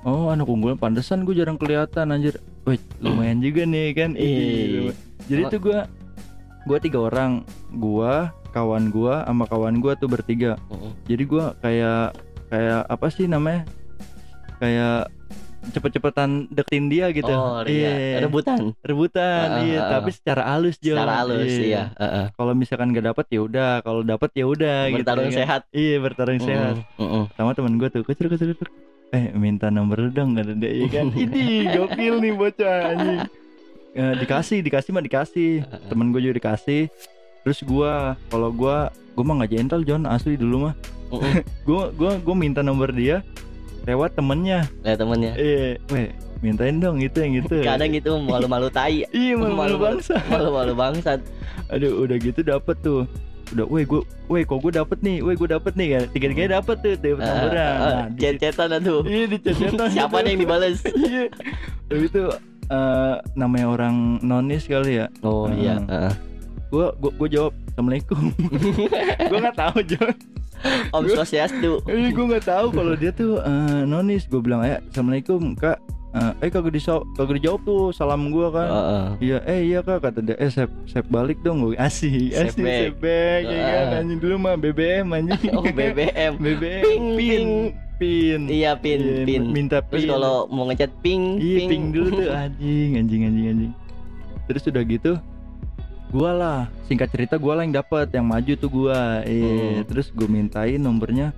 oh 0.00 0.32
anak 0.32 0.48
unggulan 0.48 0.80
pantesan 0.80 1.28
gue 1.28 1.36
jarang 1.36 1.60
kelihatan 1.60 2.08
anjir 2.08 2.40
Wih, 2.64 2.80
lumayan 2.98 3.38
juga 3.38 3.68
nih 3.68 3.92
kan 3.92 4.16
Iya. 4.16 4.96
Jadi 5.28 5.42
tuh 5.50 5.60
gue 5.60 5.78
gue 6.66 6.78
tiga 6.82 6.98
orang. 7.06 7.46
Gua 7.72 8.34
kawan 8.50 8.88
gua 8.88 9.22
sama 9.28 9.44
kawan 9.46 9.78
gua 9.78 9.92
tuh 9.94 10.08
bertiga. 10.10 10.56
Heeh. 10.72 10.92
jadi 11.14 11.22
gua 11.28 11.44
kayak 11.62 12.16
kayak 12.50 12.80
apa 12.90 13.06
sih 13.12 13.30
namanya? 13.30 13.62
Kayak 14.56 15.12
cepet-cepetan 15.66 16.46
deketin 16.50 16.86
dia 16.86 17.10
gitu. 17.10 17.30
Oh 17.30 17.62
iya. 17.66 18.22
Rebutan? 18.22 18.70
Rebutan 18.86 19.48
Ah, 19.50 19.62
iya. 19.66 19.78
ah, 19.78 19.82
ah. 19.82 19.90
tapi 19.98 20.10
secara 20.14 20.42
halus 20.54 20.78
Jo. 20.78 20.94
Secara 20.94 21.26
halus 21.26 21.50
iya. 21.58 21.90
heeh. 21.98 22.26
kalau 22.38 22.52
misalkan 22.54 22.94
gak 22.94 23.06
dapet 23.10 23.26
ya 23.34 23.40
udah. 23.42 23.72
Kalau 23.82 24.02
dapet 24.06 24.30
ya 24.38 24.46
udah 24.46 24.78
gitu 24.90 25.02
bertarung 25.02 25.30
kan. 25.30 25.38
sehat. 25.42 25.60
Iya 25.74 25.96
bertarung 25.98 26.40
sehat. 26.40 26.74
Mm, 26.98 27.02
mm, 27.02 27.24
sama 27.34 27.50
temen 27.54 27.74
gue 27.82 27.88
tuh 27.90 28.02
kecil 28.06 28.30
kecil 28.30 28.54
kecil 28.54 28.68
eh 29.14 29.30
minta 29.38 29.70
nomor 29.70 30.02
lu 30.02 30.10
dong 30.10 30.34
kata 30.34 30.54
dia 30.58 30.70
iya 30.70 30.86
kan. 30.90 31.06
Ini 31.22 31.44
gokil 31.78 32.14
nih 32.22 32.32
bocah 32.34 32.76
anjing 32.94 33.20
Eh, 33.96 34.14
dikasih 34.20 34.60
dikasih 34.60 34.92
mah 34.92 35.00
dikasih. 35.00 35.64
Temen 35.88 36.12
gue 36.12 36.20
juga 36.20 36.36
dikasih. 36.36 36.92
Terus 37.46 37.62
gua 37.62 38.18
kalau 38.28 38.50
gua 38.52 38.90
gua 39.16 39.24
mah 39.24 39.34
nggak 39.40 39.54
gentle 39.54 39.86
John 39.86 40.04
asli 40.04 40.36
dulu 40.36 40.68
mah. 40.68 40.74
Gua 41.66 41.94
gua 41.94 42.18
gua 42.18 42.34
minta 42.34 42.66
nomor 42.66 42.90
dia 42.90 43.22
lewat 43.86 44.18
temennya. 44.18 44.66
Lihat 44.82 44.98
temennya? 44.98 45.32
Eh 45.38 45.78
weh 45.94 46.10
mintain 46.42 46.82
dong 46.82 46.98
itu 46.98 47.22
yang 47.22 47.38
itu 47.38 47.62
kadang 47.62 47.94
gitu 47.94 48.18
malu-malu 48.18 48.66
tai. 48.66 49.06
Iya 49.14 49.38
malu 49.38 49.54
malu 49.54 49.78
malu- 49.78 49.78
bangsa 49.78 50.18
malu-malu 50.26 50.74
bangsat. 50.74 51.22
Aduh 51.70 52.02
udah 52.02 52.18
gitu 52.18 52.42
dapet 52.42 52.74
tuh. 52.82 53.06
Udah 53.54 53.62
weh 53.70 53.86
gua 53.86 54.02
weh 54.26 54.42
kok 54.42 54.58
gua 54.58 54.82
dapet 54.82 54.98
nih? 55.06 55.22
Weh 55.22 55.38
gua 55.38 55.48
dapet 55.54 55.72
nih 55.78 55.88
kan 55.94 56.02
tiga 56.10 56.26
tiganya 56.34 56.50
dapet 56.58 56.76
tuh 56.82 56.92
dapet 56.98 57.22
nomornya 57.22 57.66
nah, 57.78 58.06
di 58.10 58.18
chat-chatan 58.42 58.80
tuh. 58.82 59.00
Iya 59.06 59.24
di 59.30 59.38
chat-chatan 59.38 59.86
siapa 59.94 60.16
gitu. 60.18 60.24
nih 60.26 60.30
yang 60.34 60.40
dibales? 60.42 60.78
Iya. 60.90 61.24
Itu 61.94 62.22
eh, 62.66 63.14
namanya 63.34 63.66
orang 63.68 64.18
nonis 64.20 64.66
kali 64.66 65.00
ya. 65.00 65.06
oh 65.22 65.46
Heeh. 65.46 65.60
iya. 65.62 66.10
Gua 66.66 66.90
gua, 66.98 67.10
gua 67.14 67.28
jawab 67.30 67.52
assalamualaikum. 67.70 68.22
gua 69.30 69.38
nggak 69.38 69.58
tahu 69.58 69.78
John. 69.86 70.14
om 70.90 71.04
swastiastu 71.04 71.84
Eh 71.86 72.10
gua 72.10 72.24
nggak 72.32 72.46
tahu 72.48 72.66
kalau 72.72 72.94
dia 72.98 73.12
tuh 73.12 73.38
eh, 73.38 73.82
nonis. 73.86 74.26
Gua 74.26 74.40
bilang 74.42 74.66
ya 74.66 74.82
assalamualaikum 74.90 75.54
kak. 75.54 75.78
Eh, 76.16 76.48
eh 76.48 76.50
kagak 76.50 76.72
dijawab 76.72 77.04
kagak 77.12 77.34
dijawab 77.38 77.60
tuh 77.62 77.82
salam 77.92 78.32
gua 78.32 78.48
kan. 78.48 78.68
Heeh. 78.68 79.06
Iya, 79.20 79.38
eh 79.44 79.60
iya 79.68 79.78
kak 79.84 80.00
kata 80.00 80.24
dia. 80.24 80.34
Eh 80.40 80.48
sep 80.48 80.72
sep 80.88 81.04
balik 81.06 81.38
dong 81.44 81.60
gue. 81.60 81.76
Asik 81.76 82.32
back. 82.32 82.50
sep 82.56 82.94
back 82.98 83.42
ya 83.46 83.60
kan. 83.62 83.86
Anjing 84.02 84.18
dulu 84.18 84.34
mah 84.40 84.56
BBM 84.56 85.06
anjing. 85.12 85.52
oh 85.54 85.62
BBM 85.62 86.32
BBM 86.44 86.82
Ping, 86.82 87.04
pin 87.14 87.14
ping. 87.14 87.48
Pin. 87.96 88.40
iya 88.46 88.72
pin 88.74 88.98
Iya, 88.98 89.24
pin 89.24 89.42
Minta 89.48 89.78
terus 89.80 90.02
pin. 90.02 90.10
kalau 90.10 90.46
mau 90.46 90.64
ngechat 90.66 90.92
ping 91.00 91.36
Iya 91.36 91.58
ping 91.66 91.84
dulu 91.90 92.08
tuh 92.14 92.30
anjing 92.44 92.90
anjing 92.96 93.22
anjing 93.24 93.46
anjing. 93.48 93.72
Terus 94.46 94.62
udah 94.66 94.82
gitu 94.82 95.12
gua 96.06 96.30
lah 96.30 96.60
singkat 96.86 97.10
cerita 97.10 97.34
gua 97.34 97.58
lah 97.58 97.62
yang 97.62 97.74
dapat 97.74 98.06
yang 98.10 98.24
maju 98.24 98.52
tuh 98.54 98.70
gua. 98.70 99.20
Iya, 99.22 99.82
Hmm. 99.82 99.84
terus 99.84 100.08
gua 100.10 100.26
mintain 100.26 100.76
nomornya 100.76 101.32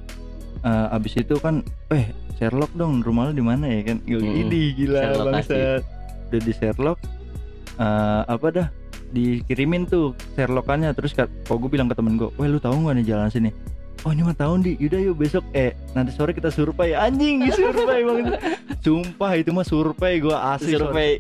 Eh, 0.58 0.86
abis 0.90 1.14
itu 1.14 1.38
kan 1.38 1.62
eh 1.88 2.10
Sherlock 2.34 2.74
dong 2.74 2.98
rumah 2.98 3.30
lu 3.30 3.32
di 3.32 3.40
mana 3.40 3.70
ya 3.70 3.78
kan 3.84 4.02
Gua, 4.02 4.18
Hmm. 4.18 4.42
ini 4.42 4.74
gila 4.74 5.00
Sherlock 5.00 5.26
bangsat 5.30 5.82
udah 6.28 6.40
di 6.42 6.52
Sherlock 6.52 6.98
eh, 7.78 8.22
apa 8.26 8.46
dah 8.50 8.66
dikirimin 9.08 9.86
tuh 9.86 10.18
Sherlockannya 10.34 10.90
terus 10.92 11.14
kok 11.14 11.30
gue 11.48 11.70
bilang 11.70 11.86
ke 11.86 11.94
temen 11.94 12.18
gue, 12.18 12.26
weh 12.34 12.44
lu 12.44 12.58
tahu 12.58 12.74
nggak 12.74 12.98
nih 12.98 13.06
jalan 13.06 13.30
sini? 13.30 13.50
Oh 14.06 14.14
ini 14.14 14.22
mah 14.22 14.36
tahu 14.36 14.62
di, 14.62 14.78
yaudah 14.78 15.00
yuk 15.10 15.18
besok 15.18 15.42
eh 15.52 15.74
nanti 15.92 16.14
sore 16.14 16.30
kita 16.30 16.54
survei. 16.54 16.94
Anjing 16.94 17.50
survei 17.50 18.06
banget. 18.06 18.38
Sumpah 18.78 19.32
itu 19.34 19.50
mah 19.50 19.66
survei 19.66 20.22
gua 20.22 20.54
asli 20.54 20.78
survei. 20.78 21.18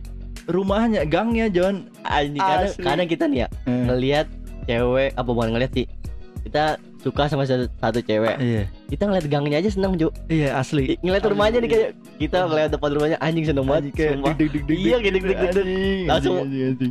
Rumahnya 0.48 1.04
gangnya 1.04 1.52
John 1.52 1.92
anjing 2.06 2.40
kadang, 2.40 2.72
kadang 2.80 3.08
kita 3.10 3.24
nih 3.28 3.44
ya 3.44 3.48
Eh, 3.68 3.84
ngelihat 3.84 4.26
cewek 4.64 5.10
apa 5.12 5.28
bukan 5.28 5.52
ngelihat 5.52 5.72
sih? 5.76 5.86
Kita 6.46 6.80
suka 7.04 7.28
sama 7.28 7.44
satu, 7.44 7.68
satu 7.68 8.00
cewek. 8.00 8.36
Iya 8.40 8.64
kita 8.88 9.04
ngeliat 9.04 9.28
gangnya 9.28 9.56
aja 9.58 9.68
seneng 9.68 9.94
Jo 9.94 10.08
iya 10.26 10.56
asli. 10.56 10.96
Ngeliat 10.98 11.20
rumahnya 11.22 11.60
nih 11.60 11.68
kayak 11.68 11.88
kita 12.16 12.38
ngeliat 12.42 12.70
depan 12.70 12.90
rumahnya 12.90 13.18
anjing 13.18 13.44
seneng 13.44 13.62
banget 13.62 13.92
kayak 13.92 14.12
sumpah. 14.16 14.32
deg 14.32 14.48
deg 14.48 14.64
deg 14.64 14.78
Iya, 14.78 14.96
kayak 14.96 15.12
deg 15.12 15.22
deg 15.22 15.28
deg 15.28 15.50
deg. 15.50 15.56
anjing, 15.60 16.06
Langsung 16.08 16.34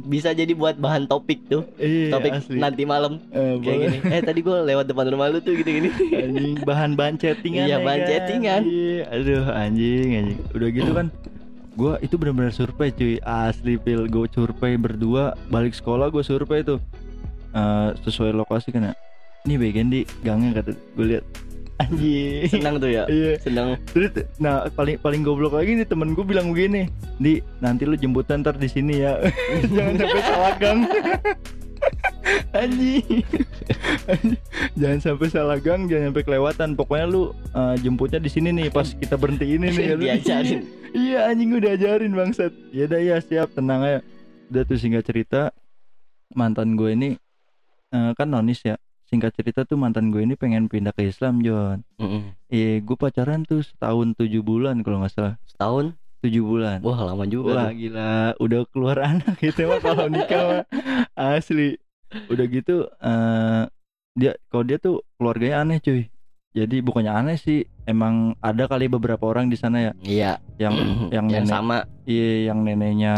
bisa 0.05 0.29
jadi 0.31 0.53
buat 0.53 0.75
bahan 0.75 1.03
topik 1.05 1.39
tuh. 1.47 1.65
Iya 1.75 2.13
topik 2.13 2.31
asli. 2.35 2.55
nanti 2.55 2.83
malam. 2.83 3.17
Eh, 3.29 3.53
kayak 3.59 3.77
gini. 3.81 3.97
Eh 4.07 4.21
tadi 4.21 4.39
gue 4.39 4.57
lewat 4.63 4.85
depan 4.85 5.05
rumah 5.09 5.27
lu 5.27 5.39
tuh 5.39 5.53
gitu 5.53 5.65
gini. 5.67 5.89
Anjing 6.13 6.53
bahan-bahan 6.61 7.17
chattingan 7.17 7.65
Iya, 7.65 7.73
ya 7.73 7.77
bahan 7.81 7.97
kan? 7.97 8.07
chattingan. 8.07 8.61
iya 8.63 9.01
aduh 9.09 9.45
anjing 9.49 10.09
anjing. 10.15 10.39
Udah 10.51 10.69
gitu 10.69 10.91
kan 10.93 11.07
gua 11.73 11.97
itu 11.99 12.13
benar-benar 12.15 12.49
survei 12.51 12.89
cuy. 12.89 13.17
Asli 13.21 13.73
pil. 13.75 14.05
Gue 14.05 14.29
survei 14.29 14.77
berdua 14.77 15.33
balik 15.47 15.73
sekolah 15.73 16.07
gue 16.07 16.21
survei 16.21 16.61
tuh. 16.61 16.77
Eh, 17.51 17.89
sesuai 18.01 18.37
lokasi 18.37 18.69
kan 18.69 18.85
ya. 18.85 18.93
Ini 19.43 19.55
bagian 19.55 19.87
di? 19.87 20.05
Gangnya 20.21 20.61
kata 20.61 20.71
gue 20.75 21.05
lihat 21.07 21.25
anjing 21.77 22.49
senang 22.49 22.81
tuh 22.81 22.89
ya 22.89 23.03
iya 23.05 23.37
senang 23.37 23.77
Terus, 23.93 24.11
nah 24.41 24.65
paling 24.73 24.97
paling 24.97 25.21
goblok 25.21 25.57
lagi 25.57 25.77
nih 25.77 25.87
temen 25.87 26.13
gue 26.17 26.25
bilang 26.25 26.53
begini, 26.53 26.89
di 27.17 27.41
nanti 27.61 27.85
lu 27.85 27.97
jemputan 27.97 28.41
ntar 28.41 28.57
di 28.57 28.69
sini 28.69 29.01
ya, 29.01 29.17
jangan 29.75 29.93
sampai 29.97 30.21
salah 30.21 30.53
gang. 30.61 30.79
Anjing. 32.57 33.23
Anjing. 34.09 34.41
jangan 34.79 34.99
sampai 34.99 35.27
salah 35.29 35.57
gang, 35.61 35.85
jangan 35.87 36.11
sampai 36.11 36.23
kelewatan. 36.25 36.69
Pokoknya 36.73 37.05
lu 37.07 37.31
uh, 37.53 37.75
jemputnya 37.79 38.19
di 38.19 38.29
sini 38.31 38.49
nih 38.53 38.67
pas 38.73 38.87
kita 38.91 39.15
berhenti 39.15 39.45
ini 39.45 39.71
nih. 39.71 39.85
Lu- 39.95 40.03
Diajarin. 40.03 40.61
iya 40.97 41.29
anjing 41.29 41.53
udah 41.55 41.71
ajarin 41.77 42.11
bangsat. 42.13 42.53
Ya 42.73 42.89
udah 42.89 42.99
ya 43.01 43.17
siap 43.21 43.53
tenang 43.53 43.81
aja. 43.85 43.99
Udah 44.49 44.61
tuh 44.65 44.77
singkat 44.79 45.03
cerita 45.05 45.51
mantan 46.33 46.75
gue 46.75 46.91
ini 46.93 47.09
eh, 47.93 48.11
kan 48.17 48.27
nonis 48.27 48.63
ya. 48.65 48.75
Singkat 49.07 49.31
cerita 49.33 49.63
tuh 49.63 49.75
mantan 49.75 50.11
gue 50.11 50.19
ini 50.19 50.35
pengen 50.35 50.67
pindah 50.67 50.91
ke 50.91 51.05
Islam 51.05 51.39
John. 51.39 51.79
Iya, 52.47 52.79
gue 52.79 52.95
pacaran 52.95 53.41
tuh 53.41 53.63
setahun 53.63 54.13
tujuh 54.13 54.41
bulan 54.41 54.79
kalau 54.81 54.99
nggak 54.99 55.13
salah. 55.13 55.35
setahun 55.45 55.95
Tujuh 56.17 56.41
bulan. 56.41 56.81
wah 56.81 57.05
lama 57.05 57.23
juga 57.23 57.53
Wah 57.53 57.65
tuh. 57.69 57.77
gila, 57.77 58.13
udah 58.35 58.61
keluar 58.67 58.97
anak 59.13 59.37
gitu 59.37 59.63
mah 59.65 59.79
kalau 59.79 60.07
nikah 60.07 60.41
mah 60.43 60.63
asli. 61.15 61.77
Udah 62.27 62.45
gitu, 62.47 62.89
eh 62.97 63.63
dia 64.11 64.33
kalau 64.47 64.63
dia 64.63 64.77
tuh 64.77 65.05
keluarganya 65.15 65.61
aneh 65.61 65.77
cuy. 65.77 66.09
Jadi 66.51 66.81
bukannya 66.81 67.13
aneh 67.13 67.37
sih, 67.37 67.61
emang 67.85 68.33
ada 68.41 68.65
kali 68.65 68.89
beberapa 68.89 69.21
orang 69.23 69.45
di 69.45 69.53
sana 69.53 69.77
ya 69.77 69.91
iya 70.01 70.31
yang 70.57 70.73
yang 71.13 71.29
yang 71.29 71.45
nenek, 71.45 71.53
sama 71.53 71.77
iya 72.03 72.49
yang 72.49 72.65
neneknya 72.65 73.15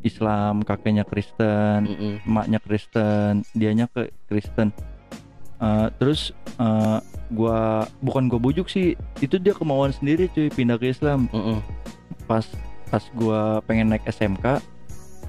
Islam, 0.00 0.62
kakeknya 0.62 1.02
Kristen, 1.02 1.90
Mm-mm. 1.90 2.14
emaknya 2.22 2.62
Kristen, 2.62 3.42
dianya 3.50 3.90
ke 3.90 4.14
Kristen. 4.24 4.70
Eh, 5.58 5.88
terus 5.98 6.30
eh, 6.62 6.98
gua 7.34 7.84
bukan 7.98 8.30
gua 8.30 8.38
bujuk 8.38 8.70
sih, 8.70 8.94
itu 9.18 9.36
dia 9.42 9.52
kemauan 9.52 9.90
sendiri 9.90 10.30
cuy 10.30 10.46
pindah 10.54 10.78
ke 10.78 10.94
Islam. 10.94 11.26
Mm-mm. 11.34 11.58
Pas 12.30 12.46
pas 12.88 13.02
gua 13.18 13.58
pengen 13.66 13.90
naik 13.90 14.06
SMK, 14.06 14.62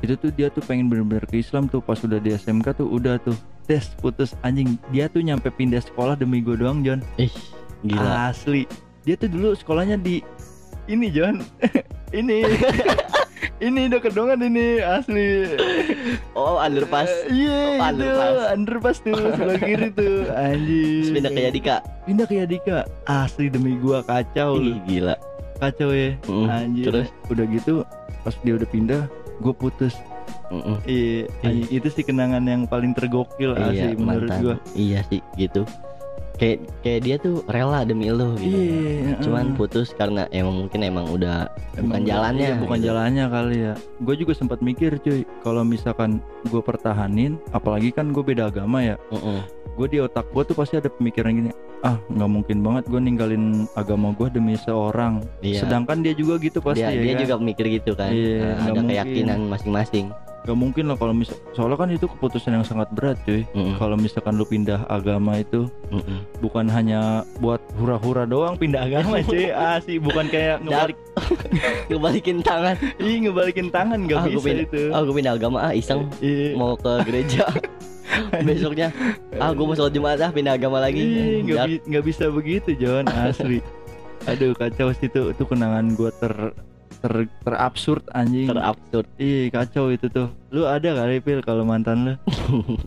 itu 0.06 0.14
tuh 0.16 0.30
dia 0.32 0.48
tuh 0.54 0.62
pengen 0.64 0.88
bener-bener 0.88 1.26
ke 1.26 1.42
Islam 1.42 1.66
tuh. 1.66 1.82
Pas 1.82 1.98
udah 2.06 2.22
di 2.22 2.30
SMK 2.38 2.78
tuh 2.78 2.88
udah 2.88 3.18
tuh 3.26 3.36
tes 3.66 3.90
putus 3.98 4.38
anjing. 4.46 4.78
Dia 4.94 5.10
tuh 5.10 5.26
nyampe 5.26 5.50
pindah 5.50 5.82
sekolah 5.82 6.14
demi 6.14 6.46
gua 6.46 6.56
doang 6.56 6.86
John. 6.86 7.02
ih 7.18 7.34
gila 7.82 8.30
Asli. 8.30 8.70
Dia 9.08 9.18
tuh 9.18 9.34
dulu 9.34 9.58
sekolahnya 9.58 9.98
di 9.98 10.22
ini 10.86 11.10
John. 11.10 11.42
ini. 12.20 12.46
ini 13.60 13.88
udah 13.88 14.00
kedongan 14.00 14.40
ini 14.42 14.68
asli. 14.80 15.56
oh 16.34 16.58
underpass 16.58 17.08
Eh, 17.26 17.36
Iya, 17.40 17.60
Oh, 17.78 17.90
itu 17.90 18.04
underpass. 18.04 18.38
underpass 18.52 18.98
tuh 19.00 19.16
sebelah 19.16 19.60
kiri 19.60 19.90
tuh. 19.92 20.18
Terus 20.26 21.10
pindah 21.12 21.32
ke 21.32 21.42
Yadika 21.42 21.76
Pindah 22.04 22.26
ke 22.26 22.34
Yadika. 22.38 22.78
Asli 23.06 23.48
demi 23.48 23.76
gua 23.76 24.02
kacau, 24.02 24.56
lu. 24.56 24.74
ih 24.74 24.80
gila 24.86 25.16
kacau 25.58 25.90
ya. 25.90 26.16
Mm, 26.26 26.48
Anjir. 26.48 26.86
terus 26.86 27.08
Udah 27.28 27.46
gitu, 27.46 27.74
pas 28.22 28.36
dia 28.40 28.54
udah 28.54 28.68
pindah, 28.68 29.02
gua 29.40 29.54
putus. 29.54 29.96
Mm-mm. 30.50 30.82
Iya, 30.84 31.30
anjing, 31.44 31.70
itu 31.70 31.88
sih 31.90 32.02
kenangan 32.02 32.42
yang 32.42 32.66
paling 32.66 32.90
tergokil 32.92 33.54
iya 33.56 33.70
asli 33.86 33.94
menurut 33.96 34.30
mantan 34.30 34.42
gua. 34.42 34.56
iya 34.74 35.00
sih 35.06 35.22
gitu 35.36 35.62
kayak 36.40 36.58
kayak 36.82 37.00
dia 37.04 37.16
tuh 37.16 37.44
rela 37.46 37.84
demi 37.84 38.08
lu 38.08 38.34
gitu 38.34 38.48
Iya, 38.50 39.20
cuman 39.20 39.46
heeh. 39.46 39.58
putus 39.58 39.92
karena 39.92 40.24
emang 40.32 40.66
mungkin 40.66 40.80
emang 40.82 41.12
udah 41.12 41.52
Emang 41.76 42.00
bukan 42.00 42.04
jalannya, 42.06 42.48
iya, 42.48 42.56
bukan 42.58 42.78
gitu. 42.78 42.88
jalannya 42.88 43.26
kali 43.28 43.58
ya. 43.62 43.74
Gue 44.00 44.16
juga 44.16 44.34
sempat 44.34 44.60
mikir 44.60 44.98
cuy, 44.98 45.28
kalau 45.40 45.62
misalkan 45.62 46.20
gue 46.46 46.60
pertahanin, 46.60 47.36
apalagi 47.50 47.92
kan 47.92 48.10
gue 48.10 48.20
beda 48.22 48.48
agama 48.48 48.80
ya, 48.80 48.96
Mm-mm. 49.10 49.44
gue 49.70 49.88
di 49.90 50.00
otak 50.00 50.28
gue 50.30 50.44
tuh 50.44 50.56
pasti 50.56 50.76
ada 50.76 50.88
pemikiran 50.88 51.32
gini 51.34 51.52
ah 51.80 51.96
nggak 52.10 52.28
mungkin 52.30 52.60
banget 52.60 52.84
gue 52.88 53.00
ninggalin 53.00 53.44
agama 53.74 54.12
gue 54.12 54.28
demi 54.30 54.56
seorang 54.58 55.24
Iya. 55.40 55.64
sedangkan 55.64 56.04
dia 56.04 56.12
juga 56.12 56.36
gitu 56.38 56.60
pasti 56.60 56.84
dia 56.84 56.92
ya 56.92 57.00
dia 57.02 57.16
kan? 57.16 57.22
juga 57.24 57.36
mikir 57.40 57.66
gitu 57.74 57.92
kan 57.96 58.12
Iya, 58.12 58.36
Nah, 58.36 58.56
ada 58.60 58.72
mungkin. 58.76 58.88
keyakinan 58.92 59.40
masing-masing 59.48 60.06
Gak 60.42 60.56
mungkin 60.56 60.88
lah 60.88 60.96
kalau 60.96 61.12
misal 61.12 61.36
soalnya 61.52 61.76
kan 61.76 61.90
itu 61.90 62.08
keputusan 62.08 62.52
yang 62.52 62.64
sangat 62.64 62.90
berat 62.90 63.20
cuy. 63.22 63.44
Mm-mm, 63.50 63.76
kalau 63.76 63.94
misalkan 63.94 64.34
lu 64.34 64.44
pindah 64.44 64.82
agama 64.88 65.38
itu 65.38 65.68
mm-mm. 65.90 66.26
bukan 66.40 66.66
hanya 66.66 67.22
buat 67.38 67.60
hura-hura 67.76 68.24
doang 68.24 68.56
pindah 68.56 68.82
agama 68.84 69.20
cuy. 69.26 69.52
Asli 69.52 69.98
bukan 69.98 70.26
kayak 70.26 70.62
ngebalik 70.62 70.98
ngebalikin 71.90 72.38
tangan. 72.40 72.76
Ih 72.98 73.20
ngebalikin 73.22 73.68
tangan 73.68 74.00
gak 74.04 74.18
Ah, 74.18 74.26
bisa 74.28 74.42
pindah- 74.44 74.66
itu. 74.66 74.82
ah 74.90 75.00
gue 75.00 75.14
pindah 75.14 75.34
agama. 75.34 75.58
Ah 75.62 75.74
iseng. 75.74 76.08
Iya. 76.20 76.56
mau 76.56 76.74
ke 76.74 76.92
gereja. 77.04 77.46
Besoknya. 78.42 78.90
Ah 79.38 79.52
gue 79.52 79.62
mau 79.62 79.74
sholat 79.74 79.92
jumat 79.92 80.18
ah 80.18 80.30
pindah 80.30 80.56
agama 80.56 80.80
lagi. 80.80 81.04
Nggak 81.44 81.66
bi- 81.86 82.08
bisa 82.08 82.26
begitu 82.28 82.74
John. 82.74 83.06
Asli. 83.06 83.62
Aduh 84.26 84.52
kacau 84.52 84.92
sih 84.94 85.06
itu 85.06 85.30
itu 85.30 85.44
kenangan 85.44 85.94
gua 85.94 86.12
ter 86.12 86.34
ter 87.00 87.12
terabsurd 87.42 88.04
anjing. 88.12 88.48
Terabsurd. 88.48 89.08
Ih 89.16 89.48
kacau 89.50 89.90
itu 89.90 90.06
tuh. 90.08 90.28
Lu 90.50 90.64
ada 90.64 90.94
kali 90.94 91.20
Pil 91.20 91.40
kalau 91.40 91.64
mantan 91.64 92.04
lu? 92.04 92.14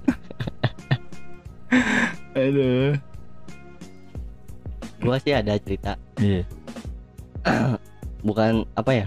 Aduh. 2.35 2.97
Gue 4.99 5.17
sih 5.21 5.33
ada 5.33 5.53
cerita. 5.59 5.93
Iya. 6.17 6.43
Bukan 8.29 8.63
apa 8.75 8.91
ya? 8.95 9.07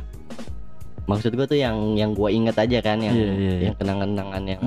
Maksud 1.05 1.33
gue 1.33 1.45
tuh 1.45 1.55
yang 1.55 1.93
yang 1.93 2.11
gue 2.11 2.27
inget 2.27 2.55
aja 2.55 2.81
kan 2.81 2.97
yang 2.97 3.13
Iya, 3.13 3.29
iya, 3.29 3.33
iya. 3.37 3.53
yang 3.69 3.75
kenangan-kenangan 3.77 4.43
yang 4.43 4.61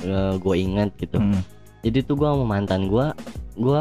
Ah, 0.00 0.34
gue 0.34 0.54
inget 0.58 0.90
gitu. 0.98 1.16
Hmm. 1.16 1.40
jadi 1.80 2.00
tuh 2.00 2.16
gue 2.16 2.24
sama 2.24 2.42
mantan 2.42 2.88
gue 2.88 3.04
gue 3.54 3.80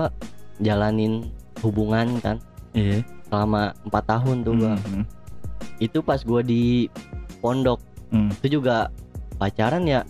jalanin 0.59 1.23
hubungan 1.63 2.19
kan 2.19 2.35
Iya. 2.71 3.01
selama 3.27 3.71
empat 3.81 4.03
tahun 4.05 4.35
tuh 4.43 4.53
gue 4.55 4.73
Hmm, 4.77 5.03
itu 5.77 5.99
pas 5.99 6.19
gue 6.19 6.41
di 6.41 6.63
pondok. 7.39 7.79
Hmm. 8.13 8.29
itu 8.39 8.61
juga 8.61 8.93
pacaran 9.35 9.81
ya 9.83 10.05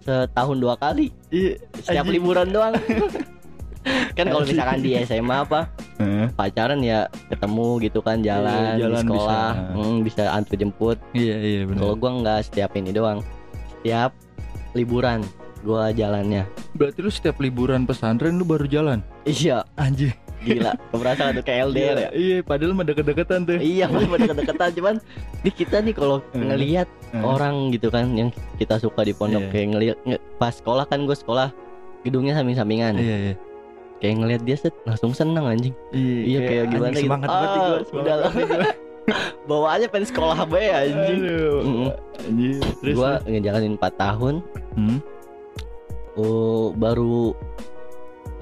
setahun 0.00 0.56
dua 0.56 0.74
kali. 0.74 1.12
Iya 1.28 1.60
setiap 1.78 2.04
anjing. 2.04 2.16
liburan 2.16 2.48
doang. 2.48 2.74
Kan 4.16 4.30
kalau 4.30 4.46
misalkan 4.46 4.78
di 4.78 4.94
SMA 5.02 5.42
apa 5.42 5.66
Eh, 5.98 6.26
pacaran 6.34 6.82
ya 6.82 7.06
ketemu 7.30 7.78
gitu 7.80 7.98
kan 7.98 8.18
jalan, 8.22 8.74
Iya, 8.74 8.86
jalan 8.86 8.94
di 8.96 9.06
sekolah 9.06 9.48
bisa. 9.54 9.70
hmm, 9.70 9.96
bisa 10.02 10.22
antar 10.30 10.54
jemput. 10.56 10.98
Iya 11.12 11.36
iya 11.38 11.60
benar. 11.62 11.78
Kalau 11.78 11.94
gua 11.94 12.10
nggak 12.18 12.40
setiap 12.42 12.70
ini 12.74 12.90
doang. 12.90 13.18
Setiap 13.78 14.10
liburan 14.72 15.22
gua 15.62 15.90
jalannya. 15.90 16.42
Berarti 16.74 16.98
lu 16.98 17.10
setiap 17.10 17.38
liburan 17.38 17.86
pesantren 17.86 18.34
lu 18.34 18.42
baru 18.42 18.66
jalan? 18.66 18.98
Iya. 19.22 19.62
Anjing 19.76 20.10
gila 20.42 20.72
keberasa 20.88 21.22
tuh 21.30 21.42
kayak 21.42 21.60
LDR 21.68 21.96
ya 21.96 22.10
Iya 22.12 22.36
padahal 22.40 22.72
mah 22.72 22.84
deket-deketan 22.84 23.40
tuh 23.44 23.56
iya 23.56 23.86
pada 23.86 24.04
deket-deketan 24.18 24.70
cuman 24.74 24.94
di 25.40 25.50
kita 25.50 25.76
nih 25.78 25.94
kalau 25.94 26.18
Hmm. 26.30 26.48
ngelihat 26.48 26.88
Eh, 27.10 27.20
orang 27.20 27.68
gitu 27.70 27.88
kan 27.88 28.08
yang 28.12 28.28
kita 28.56 28.76
suka 28.76 29.02
di 29.02 29.12
pondok 29.12 29.38
Iya. 29.38 29.50
kayak 29.50 29.66
ngelihat 29.68 29.98
nge- 30.02 30.22
pas 30.36 30.50
sekolah 30.50 30.84
kan 30.84 31.04
gue 31.04 31.12
sekolah 31.12 31.52
gedungnya 32.02 32.32
samping-sampingan 32.34 32.96
Iya 32.96 33.16
iya 33.22 33.34
kayak 33.98 34.14
ngelihat 34.16 34.42
dia 34.42 34.56
set 34.58 34.74
langsung 34.82 35.12
seneng 35.12 35.46
anjing 35.46 35.74
Iya, 35.92 36.38
kayak 36.42 36.64
gimana 36.68 36.88
anjing, 36.88 36.98
gitu. 36.98 37.06
Semangat 37.06 37.28
banget 37.28 37.48
nih 37.48 37.60
Ah, 37.60 37.68
gua, 37.68 37.78
udah 37.94 38.16
lah. 38.16 38.32
bawaannya 39.44 39.88
pengen 39.88 40.06
sekolah 40.08 40.38
be 40.44 40.62
anjing 40.64 41.20
Aduh. 41.20 41.90
Anjing 42.18 42.58
Terus 42.80 42.94
gua 42.94 43.10
lu? 43.18 43.30
ngejalanin 43.30 43.74
4 43.76 43.92
tahun 43.96 44.34
hmm? 44.72 44.98
oh 46.14 46.72
baru 46.72 47.32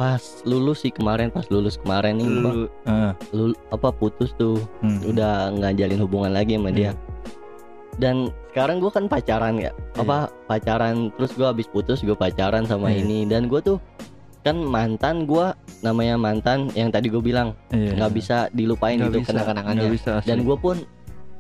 pas 0.01 0.17
lulus 0.43 0.81
sih 0.81 0.89
kemarin 0.89 1.29
pas 1.29 1.45
lulus 1.47 1.77
kemarin 1.77 2.17
nih 2.17 2.25
gua 2.25 2.53
Lu 2.55 2.65
ah, 2.87 3.13
lul- 3.31 3.59
apa 3.69 3.93
putus 3.93 4.33
tuh. 4.35 4.57
Hmm. 4.81 4.97
udah 5.05 5.53
nggak 5.53 5.77
jalin 5.77 6.01
hubungan 6.01 6.33
lagi 6.33 6.57
sama 6.57 6.73
dia. 6.73 6.97
Dan 7.95 8.33
sekarang 8.49 8.81
gua 8.81 8.89
kan 8.89 9.05
pacaran 9.07 9.61
ya 9.61 9.69
apa 9.95 10.33
pacaran 10.49 11.13
terus 11.15 11.37
gua 11.37 11.53
habis 11.53 11.69
putus 11.69 12.01
gua 12.01 12.17
pacaran 12.17 12.65
sama 12.65 12.89
Iya. 12.89 13.05
ini. 13.05 13.19
Dan 13.25 13.45
gua 13.45 13.61
tuh 13.61 13.77
kan 14.41 14.57
mantan 14.57 15.29
gua 15.29 15.53
namanya 15.81 16.17
mantan 16.17 16.73
yang 16.73 16.89
tadi 16.89 17.13
gue 17.13 17.21
bilang 17.21 17.53
Iya. 17.69 17.93
nggak 17.93 18.13
bisa 18.15 18.49
dilupain 18.51 18.97
Nggak 18.97 19.05
gitu 19.07 19.19
bisa, 19.21 19.29
kenang-kenangannya. 19.37 19.81
Nggak 19.85 19.95
bisa 19.95 20.11
asli. 20.17 20.29
dan 20.29 20.39
gue 20.41 20.57
pun 20.57 20.77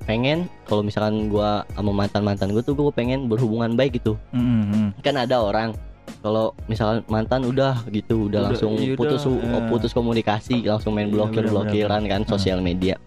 pengen 0.02 0.38
kalau 0.64 0.80
misalkan 0.80 1.28
gua 1.28 1.64
sama 1.70 1.92
mantan 1.94 2.20
mantan 2.20 2.52
gue 2.52 2.60
tuh 2.60 2.72
gue 2.72 2.92
pengen 2.92 3.24
berhubungan 3.24 3.72
baik 3.72 3.96
gitu. 3.96 4.20
Hmm, 4.30 4.44
hmm, 4.44 4.64
hmm. 4.70 4.88
kan 5.00 5.16
ada 5.16 5.40
orang 5.40 5.72
kalau 6.20 6.52
misalkan 6.66 7.00
mantan 7.06 7.42
udah 7.42 7.80
gitu 7.88 8.28
udah, 8.28 8.40
Udah, 8.42 8.48
langsung 8.52 8.72
iya 8.76 8.92
udah, 8.92 8.98
putus 8.98 9.22
ya. 9.22 9.60
putus 9.66 9.92
komunikasi 9.92 10.56
langsung 10.62 10.92
main 10.92 11.08
Iya, 11.08 11.14
blokir 11.16 11.44
blokiran 11.46 12.02
kan 12.04 12.20
Ah. 12.22 12.28
sosial 12.28 12.60
media 12.60 13.00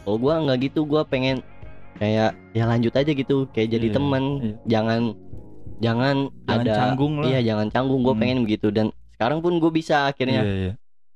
kalau 0.00 0.16
gua 0.16 0.40
nggak 0.40 0.58
gitu 0.64 0.82
gua 0.82 1.04
pengen 1.04 1.44
kayak 1.94 2.32
ya 2.50 2.64
lanjut 2.64 2.90
aja 2.90 3.06
gitu 3.08 3.46
kayak 3.48 3.68
jadi 3.70 3.86
Iya, 3.86 3.94
temen 3.94 4.22
iya. 4.38 4.54
jangan 4.66 5.00
jangan, 5.76 6.16
Jangan 6.42 6.60
ada 6.60 6.72
canggung 6.74 7.14
lah. 7.16 7.26
iya 7.26 7.40
jangan 7.44 7.66
canggung 7.68 8.00
gue 8.00 8.10
Hmm. 8.10 8.22
pengen 8.22 8.38
begitu 8.42 8.68
dan 8.68 8.86
sekarang 9.10 9.38
pun 9.38 9.56
gue 9.56 9.70
bisa 9.70 10.06
akhirnya 10.06 10.40
Iya 10.40 10.54
iya 10.56 10.72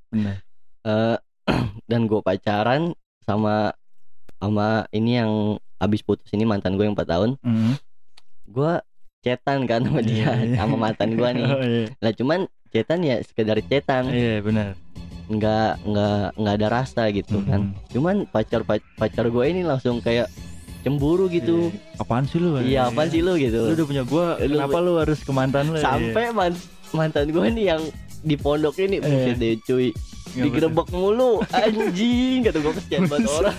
Benar 0.08 0.36
eh, 0.84 1.16
dan 1.90 2.00
gue 2.04 2.20
pacaran 2.20 2.92
sama 3.22 3.72
sama 4.36 4.66
ini 4.90 5.16
yang 5.16 5.32
abis 5.78 6.00
putus 6.00 6.28
ini 6.30 6.42
mantan 6.42 6.74
gue 6.74 6.84
yang 6.84 6.92
4 6.92 7.06
tahun 7.06 7.30
Hmm. 7.38 7.74
gue 8.46 8.72
cetan 9.20 9.66
kan 9.66 9.82
sama 9.82 10.00
dia 10.00 10.30
Iya, 10.30 10.32
iya. 10.44 10.56
sama 10.56 10.74
mantan 10.78 11.10
gue 11.12 11.28
nih 11.28 11.44
Oh, 11.48 11.60
iya. 11.60 11.84
lah 11.98 12.12
cuman 12.12 12.40
cetan 12.68 13.00
ya 13.02 13.16
sekedar 13.20 13.58
cetan 13.60 14.04
Iya 14.08 14.38
benar 14.40 14.78
nggak 15.28 15.84
nggak 15.84 16.20
nggak 16.34 16.54
ada 16.56 16.68
rasa 16.72 17.02
gitu 17.10 17.44
kan 17.44 17.68
Hmm. 17.68 17.76
cuman 17.90 18.16
pacar 18.24 18.64
pacar 18.96 19.26
gue 19.26 19.44
ini 19.44 19.60
langsung 19.60 20.00
kayak 20.00 20.30
cemburu 20.80 21.26
gitu 21.28 21.68
Iya. 21.68 22.00
Apaan 22.00 22.24
sih 22.24 22.38
lu? 22.38 22.48
iya 22.62 22.80
apa 22.86 23.04
sih 23.04 23.20
lu 23.20 23.34
Lu 23.34 23.36
gitu 23.36 23.60
udah 23.68 23.84
punya 23.84 24.04
gua, 24.04 24.26
Lu- 24.38 24.56
kenapa 24.56 24.78
lu 24.78 24.92
harus 24.96 25.18
ke 25.18 25.28
mantan 25.30 25.68
lu? 25.68 25.76
sampai 25.76 26.30
man- 26.30 26.62
mantan 26.90 27.28
gue 27.28 27.44
nih 27.50 27.66
yang 27.68 27.82
di 28.20 28.34
pondok 28.34 28.78
ini 28.78 28.96
Iya. 28.96 29.04
buset 29.04 29.36
deh 29.36 29.52
cuy 29.60 29.88
Iya, 30.28 30.44
digerebek 30.44 30.88
mulu 30.90 31.40
anjing 31.56 32.40
kata 32.40 32.58
gue 32.58 32.72
kesian 32.74 33.04
banget 33.04 33.28
orang 33.32 33.56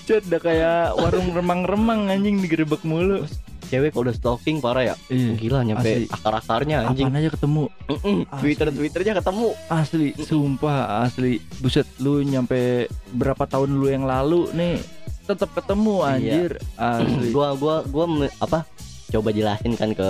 Cet, 0.00 0.22
udah 0.24 0.40
kayak 0.40 0.78
warung 0.96 1.28
remang-remang 1.30 2.08
anjing 2.08 2.38
digerebek 2.38 2.82
mulu. 2.82 3.26
Cewek 3.72 3.88
kalau 3.90 4.04
udah 4.04 4.14
stalking 4.14 4.58
parah 4.58 4.84
ya 4.84 4.94
Iya. 5.08 5.32
gila 5.34 5.64
nyampe 5.64 6.04
akar-akarnya 6.06 6.84
anjing 6.84 7.08
Apaan 7.08 7.18
aja 7.18 7.30
ketemu 7.30 7.62
Mm-mm, 7.88 8.18
Asli. 8.26 8.40
Twitter 8.44 8.68
Twitternya 8.68 9.12
ketemu 9.16 9.48
asli, 9.66 10.08
sumpah 10.20 10.78
asli. 11.02 11.32
Buset, 11.58 11.88
lu 11.98 12.20
nyampe 12.20 12.84
berapa 13.10 13.42
tahun 13.42 13.72
lu 13.72 13.88
yang 13.88 14.04
lalu 14.04 14.52
nih 14.52 14.76
tetap 15.22 15.50
ketemu 15.52 15.94
Iya. 15.98 16.08
anjir. 16.10 16.50
Asli. 16.76 17.28
gua 17.30 17.48
gua 17.54 17.76
gua 17.84 18.04
me- 18.06 18.34
apa 18.36 18.68
coba 19.08 19.28
jelasin 19.30 19.72
kan 19.72 19.90
ke 19.90 20.08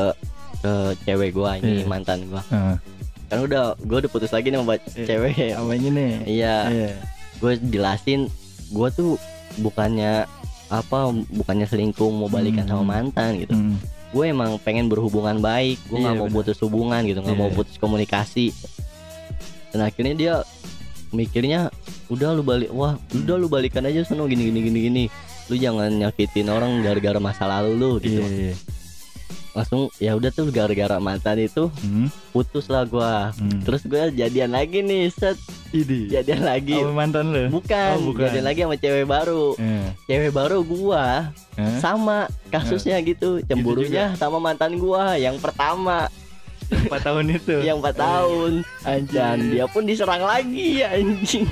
ke 0.58 0.72
cewek 1.02 1.30
gua 1.30 1.54
ini 1.56 1.80
Iya. 1.80 1.86
mantan 1.86 2.26
gua 2.26 2.42
Heeh. 2.44 2.76
kan 3.26 3.38
udah 3.40 3.78
gua 3.80 3.98
udah 3.98 4.10
putus 4.10 4.30
lagi 4.30 4.48
nih 4.48 4.58
sama 4.58 4.74
Iya. 4.74 5.04
cewek 5.04 5.34
ini 5.72 5.88
nih. 5.88 6.12
iya 6.26 6.56
Iya. 6.66 6.90
gue 7.36 7.52
jelasin 7.64 8.26
gue 8.68 8.88
tuh 8.90 9.18
bukannya 9.58 10.24
apa 10.72 10.98
bukannya 11.28 11.64
selingkuh 11.64 12.08
mau 12.08 12.26
balikan 12.26 12.64
Hmm. 12.64 12.72
sama 12.72 12.84
mantan 12.90 13.36
gitu 13.38 13.52
Hmm. 13.52 13.76
gue 14.08 14.24
emang 14.26 14.56
pengen 14.58 14.88
berhubungan 14.88 15.36
baik 15.38 15.76
gue 15.86 15.98
nggak 15.98 16.14
Iya, 16.14 16.22
mau 16.22 16.28
putus 16.30 16.56
hubungan 16.58 17.00
gitu 17.02 17.20
nggak 17.20 17.32
Iya. 17.32 17.42
mau 17.42 17.50
putus 17.50 17.76
komunikasi 17.76 18.52
dan 19.68 19.80
akhirnya 19.82 20.14
dia 20.14 20.34
mikirnya 21.10 21.68
udah 22.08 22.32
lu 22.32 22.42
balik 22.42 22.68
wah 22.70 22.96
udah 23.10 23.36
lu 23.36 23.46
balikan 23.46 23.84
aja 23.84 24.00
sono 24.02 24.24
gini 24.24 24.48
gini 24.48 24.60
gini 24.62 24.78
gini 24.82 25.04
lu 25.46 25.56
jangan 25.56 25.88
nyakitin 25.90 26.48
orang 26.48 26.80
gara-gara 26.80 27.16
masa 27.18 27.44
lalu 27.46 27.70
lu 27.74 27.90
gitu 27.98 28.20
Iya, 28.20 28.52
iya. 28.52 28.54
Langsung 29.52 29.92
ya 29.96 30.12
udah 30.12 30.28
tuh 30.28 30.48
gara-gara 30.48 30.96
mantan 30.96 31.36
itu 31.38 31.68
Hmm. 31.78 32.08
putus 32.30 32.66
lah 32.66 32.82
gue 32.82 33.12
Hmm. 33.32 33.60
terus 33.62 33.82
gue 33.82 34.00
jadian 34.10 34.50
lagi 34.50 34.80
nih 34.80 35.08
set 35.08 35.36
Idi. 35.70 36.08
jadian 36.08 36.42
lagi 36.42 36.72
Sama 36.74 36.92
mantan 36.98 37.26
lu? 37.28 37.44
bukan, 37.50 37.92
Oh, 37.94 38.12
bukan. 38.12 38.28
jadian 38.28 38.44
lagi 38.44 38.60
sama 38.60 38.76
cewek 38.76 39.04
baru 39.04 39.46
Iya. 39.54 39.84
cewek 40.06 40.32
baru 40.32 40.58
gua 40.62 41.04
Hah? 41.52 41.76
sama 41.78 42.16
kasusnya 42.48 42.96
gitu 43.00 43.40
cemburunya 43.42 44.12
sama 44.14 44.36
mantan 44.38 44.76
gua 44.76 45.14
yang 45.14 45.36
pertama 45.36 46.08
Empat 46.68 47.04
tahun 47.04 47.28
itu. 47.30 47.56
yang 47.68 47.78
4 47.78 47.92
tahun 47.94 48.52
Anjir. 48.82 49.12
dan 49.12 49.36
dia 49.46 49.64
pun 49.66 49.84
diserang 49.84 50.20
lagi 50.22 50.80
anjing 50.82 51.44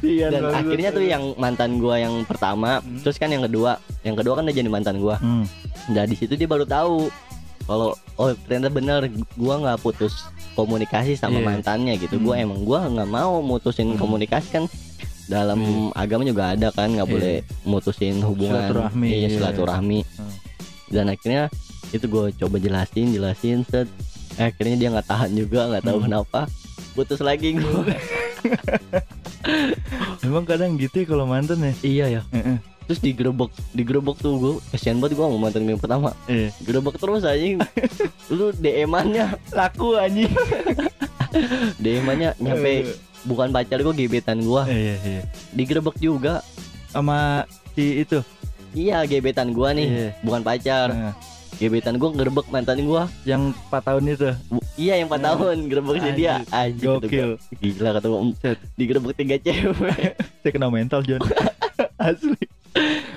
Dan 0.00 0.42
banget. 0.42 0.54
akhirnya 0.54 0.90
tuh 0.90 1.04
yang 1.04 1.24
mantan 1.34 1.78
gua 1.78 1.96
yang 1.96 2.22
pertama 2.22 2.78
Hmm. 2.78 3.00
terus 3.00 3.16
kan 3.16 3.28
yang 3.28 3.42
kedua 3.42 3.76
yang 4.02 4.14
kedua 4.14 4.34
kan 4.34 4.42
udah 4.42 4.54
jadi 4.54 4.68
mantan 4.68 4.96
gua 4.98 5.16
Hmm. 5.16 5.44
nah 5.88 6.04
di 6.04 6.14
situ 6.14 6.32
dia 6.32 6.44
baru 6.44 6.64
tahu 6.64 7.08
kalau 7.64 7.92
oh 8.14 8.32
ternyata 8.42 8.68
benar 8.68 9.00
gua 9.34 9.54
nggak 9.58 9.78
putus 9.78 10.12
komunikasi 10.52 11.14
sama 11.14 11.38
Iya. 11.38 11.46
mantannya 11.46 11.94
gitu 11.96 12.16
gua 12.18 12.34
Hmm. 12.34 12.44
emang 12.44 12.60
gua 12.62 12.80
nggak 12.86 13.08
mau 13.08 13.40
mutusin 13.40 13.92
Hmm. 13.92 13.98
komunikasi 13.98 14.48
kan 14.50 14.64
dalam 15.26 15.60
agama 15.92 16.22
juga 16.22 16.52
ada 16.52 16.68
kan 16.70 16.88
nggak 16.90 17.04
Iya. 17.04 17.14
boleh 17.14 17.36
mutusin 17.62 18.16
hubungan 18.18 18.64
Silaturahmi, 18.64 19.06
iya, 19.06 19.16
iya. 19.18 19.28
silaturahmi 19.30 20.00
Hmm. 20.02 20.32
dan 20.88 21.04
akhirnya 21.06 21.42
itu 21.88 22.04
gue 22.04 22.24
coba 22.34 22.56
jelasin 22.56 23.06
jelasin 23.10 23.60
set 23.64 23.88
Eh, 24.36 24.46
akhirnya 24.46 24.78
dia 24.78 24.88
nggak 24.88 25.02
tahan 25.04 25.30
juga 25.32 25.66
nggak 25.66 25.82
tahu 25.82 25.98
Hmm. 25.98 26.06
kenapa 26.06 26.40
putus 26.94 27.18
lagi 27.18 27.52
gue 27.54 27.82
Emang 30.26 30.44
kadang 30.44 30.74
gitu 30.74 30.98
ya 30.98 31.06
kalau 31.06 31.24
mantan 31.24 31.60
ya. 31.60 31.72
iya 31.80 32.06
ya 32.10 32.22
terus 32.84 32.98
digerebek 32.98 33.52
digerebek 33.70 34.16
tuh 34.16 34.32
gue 34.34 34.52
kesian 34.70 34.96
banget 34.96 35.14
gue 35.14 35.22
sama 35.22 35.38
mantan 35.38 35.62
yang 35.62 35.76
pertama 35.76 36.16
Iya. 36.24 36.48
gerebek 36.58 36.96
terus 36.96 37.20
anjing 37.22 37.60
lu 38.32 38.48
DM-annya 38.54 39.36
Laku 39.50 39.92
anjing. 39.94 40.32
DM-annya 41.82 42.32
nyampe 42.38 42.96
bukan 43.22 43.50
pacar 43.50 43.78
gue 43.78 43.92
gebetan 43.94 44.40
gue 44.40 44.62
Iya 44.64 44.94
iya. 44.98 45.22
digerebek 45.52 45.96
juga 45.98 46.40
Sama 46.88 47.44
si 47.74 48.00
itu. 48.00 48.24
iya 48.72 49.04
gebetan 49.04 49.52
gue 49.52 49.68
nih 49.74 49.86
Iya. 49.86 50.08
bukan 50.22 50.40
pacar 50.40 50.88
Heeh. 50.88 51.12
Gebetan 51.58 51.94
gue 51.94 52.10
gerebek 52.12 52.46
mantan 52.48 52.78
gue 52.80 53.02
yang 53.24 53.50
4 53.66 53.82
tahun 53.82 54.02
itu. 54.08 54.30
Bu- 54.46 54.62
iya 54.74 54.94
yang 54.96 55.06
4 55.06 55.18
tahun 55.20 55.56
gerebeknya 55.66 56.12
dia 56.12 56.32
anjing 56.48 56.86
kata 56.96 57.04
Gokil. 57.04 57.30
gila 57.52 57.90
kata 57.92 58.06
gue 58.06 59.14
tiga 59.16 59.36
cewek 59.36 60.14
Saya 60.40 60.50
kena 60.50 60.68
mental 60.68 61.02
John. 61.02 61.18
Asli. 62.00 62.38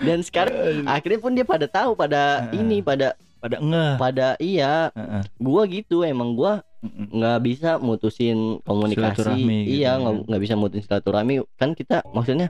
dan 0.02 0.20
sekarang 0.20 0.86
akhirnya 0.86 1.20
pun 1.20 1.32
dia 1.32 1.46
pada 1.46 1.66
tahu 1.66 1.94
pada 1.94 2.50
Heeh. 2.50 2.60
ini 2.60 2.82
pada 2.82 3.14
Pada 3.38 3.58
ngeh. 3.58 3.94
pada 3.96 4.28
iya 4.38 4.90
Heeh. 4.92 5.22
gua 5.38 5.66
gitu 5.66 6.02
emang 6.02 6.34
gua 6.34 6.62
Mm-mm. 6.80 7.10
nggak 7.12 7.40
bisa 7.42 7.70
mutusin 7.78 8.58
komunikasi 8.62 9.22
gitu 9.22 9.38
iya 9.64 9.94
ya. 9.94 9.98
nggak 9.98 10.14
nggak 10.26 10.42
bisa 10.42 10.54
mutusin 10.56 10.82
silaturahmi 10.84 11.46
kan 11.56 11.74
kita 11.74 12.02
maksudnya 12.08 12.50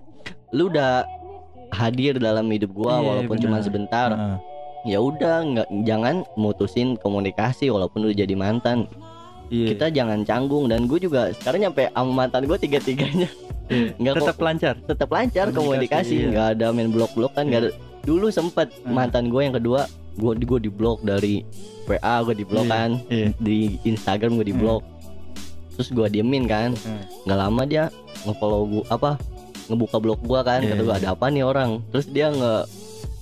lu 0.49 0.67
udah 0.67 1.04
hadir 1.69 2.15
dalam 2.15 2.47
hidup 2.47 2.71
gua 2.71 2.95
Iya, 2.97 3.08
walaupun 3.10 3.38
cuma 3.38 3.60
sebentar 3.60 4.10
Heeh. 4.10 4.38
Ya 4.84 4.98
udah 4.98 5.36
nggak 5.44 5.67
jangan 5.84 6.15
mutusin 6.34 6.98
komunikasi 6.98 7.67
walaupun 7.67 8.02
lu 8.02 8.12
jadi 8.12 8.34
mantan 8.34 8.86
Iya. 9.48 9.76
kita 9.76 9.86
jangan 9.91 10.24
canggung 10.24 10.65
dan 10.65 10.88
gue 10.88 10.96
juga 10.98 11.28
sekarang 11.36 11.67
nyampe 11.67 11.91
sama 11.91 12.12
mantan 12.17 12.48
gue 12.48 12.56
tiga 12.58 12.80
tiganya 12.80 13.28
Iya. 13.67 13.91
nggak 14.00 14.15
tetap 14.17 14.38
lancar. 14.39 14.74
tetap 14.82 15.10
lancar 15.10 15.46
Komunikasi, 15.50 15.60
komunikasi 15.60 16.13
iya. 16.15 16.28
nggak 16.30 16.48
ada 16.56 16.67
main 16.72 16.88
blok 16.88 17.12
blok 17.12 17.36
kan 17.36 17.46
nggak 17.46 17.62
ada 17.62 17.72
dulu 18.02 18.32
sempet 18.32 18.72
Hmm. 18.82 18.96
mantan 18.96 19.28
gue 19.28 19.41
yang 19.41 19.54
kedua 19.54 19.86
gue 20.13 20.32
gue 20.38 20.60
di 20.62 20.72
blok 20.72 21.04
dari 21.04 21.44
WA 21.84 22.24
gue 22.24 22.34
di 22.34 22.46
blok 22.48 22.63
Iya, 22.63 22.72
kan 22.74 22.89
iya. 23.08 23.28
di 23.38 23.58
Instagram 23.84 24.39
gue 24.39 24.48
di 24.48 24.56
Hmm. 24.56 24.62
blok 24.63 24.82
terus 25.72 25.89
gue 25.89 26.08
diemin 26.10 26.48
kan 26.48 26.72
Hmm. 26.74 27.04
nggak 27.28 27.38
lama 27.38 27.62
dia 27.63 27.84
ngefollow 28.24 28.63
gue 28.65 28.84
apa 28.88 29.20
ngebuka 29.67 29.98
blog 30.00 30.20
gue 30.22 30.39
kan 30.41 30.60
Iya, 30.60 30.70
kata 30.70 30.82
gue 30.82 30.89
iya. 30.89 31.02
ada 31.02 31.10
apa 31.12 31.26
nih 31.28 31.44
orang 31.44 31.84
terus 31.91 32.08
dia 32.08 32.28
nge 32.30 32.56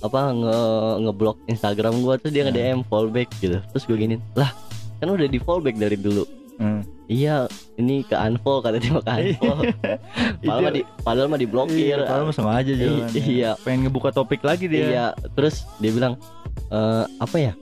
apa 0.00 0.20
nge 0.30 0.58
ngeblok 1.02 1.36
Instagram 1.46 1.94
gue 1.98 2.14
terus 2.18 2.32
dia 2.32 2.42
Hmm. 2.42 2.52
DM 2.52 2.80
fallback 2.82 3.28
gitu 3.36 3.60
terus 3.62 3.84
gue 3.84 3.96
gini 3.96 4.16
lah 4.32 4.50
kan 4.96 5.08
udah 5.08 5.24
di 5.24 5.38
fallback 5.38 5.76
dari 5.76 5.94
dulu 5.94 6.24
Hmm. 6.56 6.84
iya 7.06 7.48
ini 7.74 8.00
ke 8.02 8.12
unfollow 8.12 8.60
kata 8.60 8.76
dia 8.76 8.92
ke 8.92 9.00
unfollow 9.00 9.64
padahal 10.40 10.60
mah 10.60 10.70
di 10.70 10.82
padahal 10.98 11.26
mah 11.26 11.38
diblokir 11.38 11.76
Iya, 11.90 12.04
padahal 12.04 12.22
mah 12.22 12.34
sama 12.34 12.52
aja 12.54 12.68
John. 12.70 13.08
iya 13.14 13.50
Pengen 13.58 13.80
ngebuka 13.86 14.08
topik 14.10 14.40
lagi 14.40 14.66
dia. 14.66 14.84
Iya, 14.84 15.06
terus 15.30 15.64
dia 15.76 15.88
bilang 15.90 16.20
eh 16.68 17.04
apa 17.16 17.36
ya? 17.38 17.52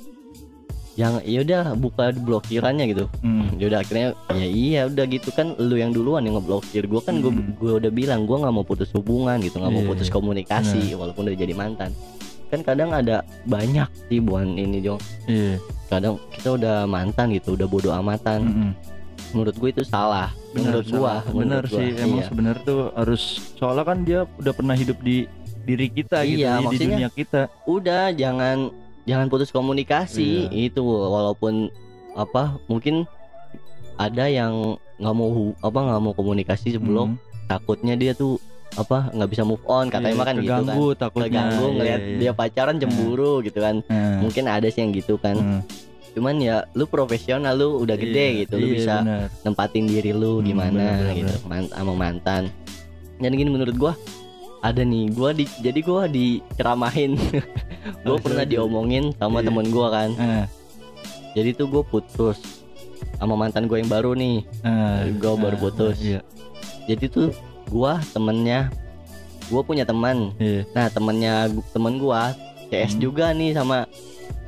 Yang 0.94 1.14
yaudah 1.30 1.78
buka 1.78 2.10
blokirannya 2.10 2.90
gitu. 2.90 3.06
Hmm. 3.20 3.54
Yaudah 3.54 3.78
akhirnya 3.78 4.06
ya 4.28 4.42
iya 4.44 4.80
udah 4.84 5.06
gitu 5.06 5.30
kan 5.30 5.54
lu 5.54 5.74
yang 5.74 5.94
duluan 5.94 6.26
yang 6.26 6.34
ngeblokir 6.34 6.82
gue 6.84 6.98
kan 7.00 7.22
gue 7.22 7.30
Hmm. 7.30 7.54
gue 7.54 7.72
udah 7.78 7.92
bilang 7.92 8.26
gue 8.26 8.34
nggak 8.36 8.50
mau 8.52 8.66
putus 8.66 8.90
hubungan 8.90 9.38
gitu 9.38 9.56
nggak 9.56 9.70
mau 9.70 9.78
Iya, 9.80 9.88
putus 9.88 10.08
iya. 10.08 10.12
komunikasi 10.12 10.82
walaupun 10.92 11.22
udah 11.24 11.38
jadi 11.38 11.54
mantan 11.54 11.94
kan 12.48 12.60
kadang 12.62 12.90
ada 12.90 13.20
banyak 13.44 13.86
sih 14.06 14.18
buan 14.18 14.54
ini 14.54 14.80
dong 14.80 15.00
Iya. 15.24 15.60
kadang 15.86 16.16
kita 16.30 16.54
udah 16.54 16.76
mantan 16.84 17.30
gitu 17.30 17.54
udah 17.54 17.64
bodoh 17.64 17.92
amatan 17.92 18.40
Mm-mm. 18.42 18.70
menurut 19.30 19.54
gue 19.54 19.68
itu 19.70 19.82
salah 19.82 20.32
Bener, 20.48 20.80
menurut 20.80 20.88
gua 20.90 21.14
bener 21.22 21.34
menurut 21.36 21.68
gua. 21.68 21.78
sih. 21.78 21.88
Emang 21.94 22.18
iya. 22.18 22.26
sebenarnya 22.26 22.62
tuh 22.62 22.80
harus 22.92 23.22
soalnya 23.54 23.84
kan 23.84 23.98
dia 24.00 24.20
udah 24.34 24.52
pernah 24.52 24.72
hidup 24.72 24.96
di 24.98 25.28
diri 25.62 25.86
kita 25.86 26.24
gitu, 26.24 26.40
Iya, 26.40 26.52
di- 26.58 26.68
di 26.70 26.76
dunia 26.82 27.08
kita. 27.10 27.40
udah 27.64 28.08
jangan 28.10 28.72
jangan 29.04 29.26
putus 29.26 29.48
komunikasi 29.48 30.48
Iya. 30.48 30.72
itu 30.72 30.80
walaupun 30.80 31.68
apa 32.14 32.56
mungkin 32.66 33.04
ada 33.94 34.24
yang 34.26 34.54
nggak 34.96 35.14
mau 35.14 35.28
apa 35.58 35.78
nggak 35.78 36.00
mau 36.00 36.12
komunikasi 36.12 36.72
sebelum 36.72 37.14
Hmm. 37.14 37.20
takutnya 37.46 37.94
dia 37.94 38.12
tuh 38.12 38.40
apa 38.74 39.10
nggak 39.10 39.30
bisa 39.30 39.42
move 39.42 39.64
on 39.64 39.88
katanya 39.88 40.10
Iya, 40.10 40.18
mah 40.18 40.26
kan 40.26 40.36
gitu 40.36 40.52
kan 40.60 40.76
takutnya. 40.94 41.24
keganggu 41.24 41.64
Iya, 41.64 41.74
ngeliat 41.74 42.00
iya. 42.00 42.16
dia 42.18 42.32
pacaran 42.32 42.76
cemburu 42.76 43.32
gitu 43.40 43.58
kan 43.58 43.76
mungkin 44.18 44.44
ada 44.44 44.66
sih 44.66 44.80
yang 44.80 44.92
gitu 44.92 45.14
kan 45.16 45.64
cuman 46.10 46.34
ya 46.36 46.56
lu 46.72 46.84
profesional 46.84 47.54
lu 47.54 47.78
udah 47.78 47.94
gede 47.94 48.26
Iya, 48.28 48.38
gitu 48.40 48.54
lu 48.54 48.66
iya, 48.66 48.74
bisa 48.74 48.94
bener. 49.00 49.26
nempatin 49.42 49.84
diri 49.84 50.12
lu 50.12 50.32
Hmm, 50.36 50.44
gimana 50.44 50.84
bener, 50.98 51.14
gitu 51.16 51.34
man- 51.44 51.70
sama 51.70 51.92
mantan 51.92 52.42
dan 53.16 53.32
gini 53.32 53.48
menurut 53.48 53.74
gua 53.74 53.92
ada 54.58 54.80
nih 54.80 55.10
gua 55.10 55.30
di 55.30 55.46
jadi 55.58 55.80
gua 55.80 56.02
diceramahin 56.06 57.14
gua 58.02 58.14
Oh, 58.14 58.18
pernah 58.18 58.42
iya. 58.42 58.50
diomongin 58.52 59.14
sama 59.14 59.40
Iya. 59.40 59.46
temen 59.46 59.66
gua 59.68 59.86
kan 59.88 60.10
jadi 61.30 61.50
tuh 61.52 61.66
gue 61.68 61.82
putus 61.84 62.38
sama 63.14 63.34
mantan 63.34 63.66
gue 63.66 63.78
yang 63.78 63.86
baru 63.86 64.10
nih 64.12 64.42
ah, 64.62 65.06
Gua 65.14 65.34
baru 65.36 65.54
putus. 65.56 65.98
Iya. 65.98 66.22
jadi 66.86 67.04
tuh 67.06 67.30
gua 67.68 68.00
temennya 68.10 68.68
gue 69.46 69.62
punya 69.62 69.82
teman 69.82 70.32
Iya. 70.36 70.68
nah 70.70 70.86
temennya 70.88 71.34
temen 71.70 71.96
gua 71.96 72.32
CS 72.68 72.94
Hmm. 72.94 73.00
juga 73.00 73.32
nih 73.32 73.52
sama 73.52 73.88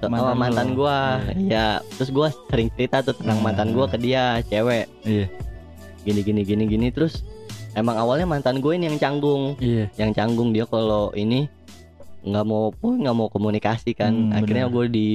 Mantan 0.00 0.32
mantan 0.34 0.68
lu. 0.70 0.76
gua 0.78 1.20
ya 1.38 1.66
terus 1.92 2.08
gua 2.08 2.28
sering 2.48 2.72
cerita 2.72 3.00
tuh 3.00 3.12
tentang 3.12 3.36
Ah. 3.36 3.44
mantan 3.44 3.68
gua 3.70 3.84
ke 3.84 3.96
dia 3.96 4.40
cewek 4.42 4.88
Iya. 5.02 5.28
gini 6.00 6.20
gini 6.22 6.40
gini 6.42 6.64
gini 6.66 6.86
terus 6.88 7.20
emang 7.72 7.94
awalnya 7.94 8.24
mantan 8.24 8.58
gue 8.58 8.72
ini 8.72 8.88
yang 8.88 8.98
canggung 8.98 9.56
Iya. 9.56 9.92
yang 9.94 10.10
canggung 10.10 10.50
dia 10.50 10.64
kalau 10.64 11.12
ini 11.12 11.46
nggak 12.20 12.42
mau 12.42 12.68
pun 12.70 12.96
nggak 12.98 13.12
mau 13.14 13.28
komunikasi 13.28 13.92
kan 13.92 14.12
Hmm, 14.12 14.32
akhirnya 14.34 14.66
gue 14.66 14.84
di 14.86 15.08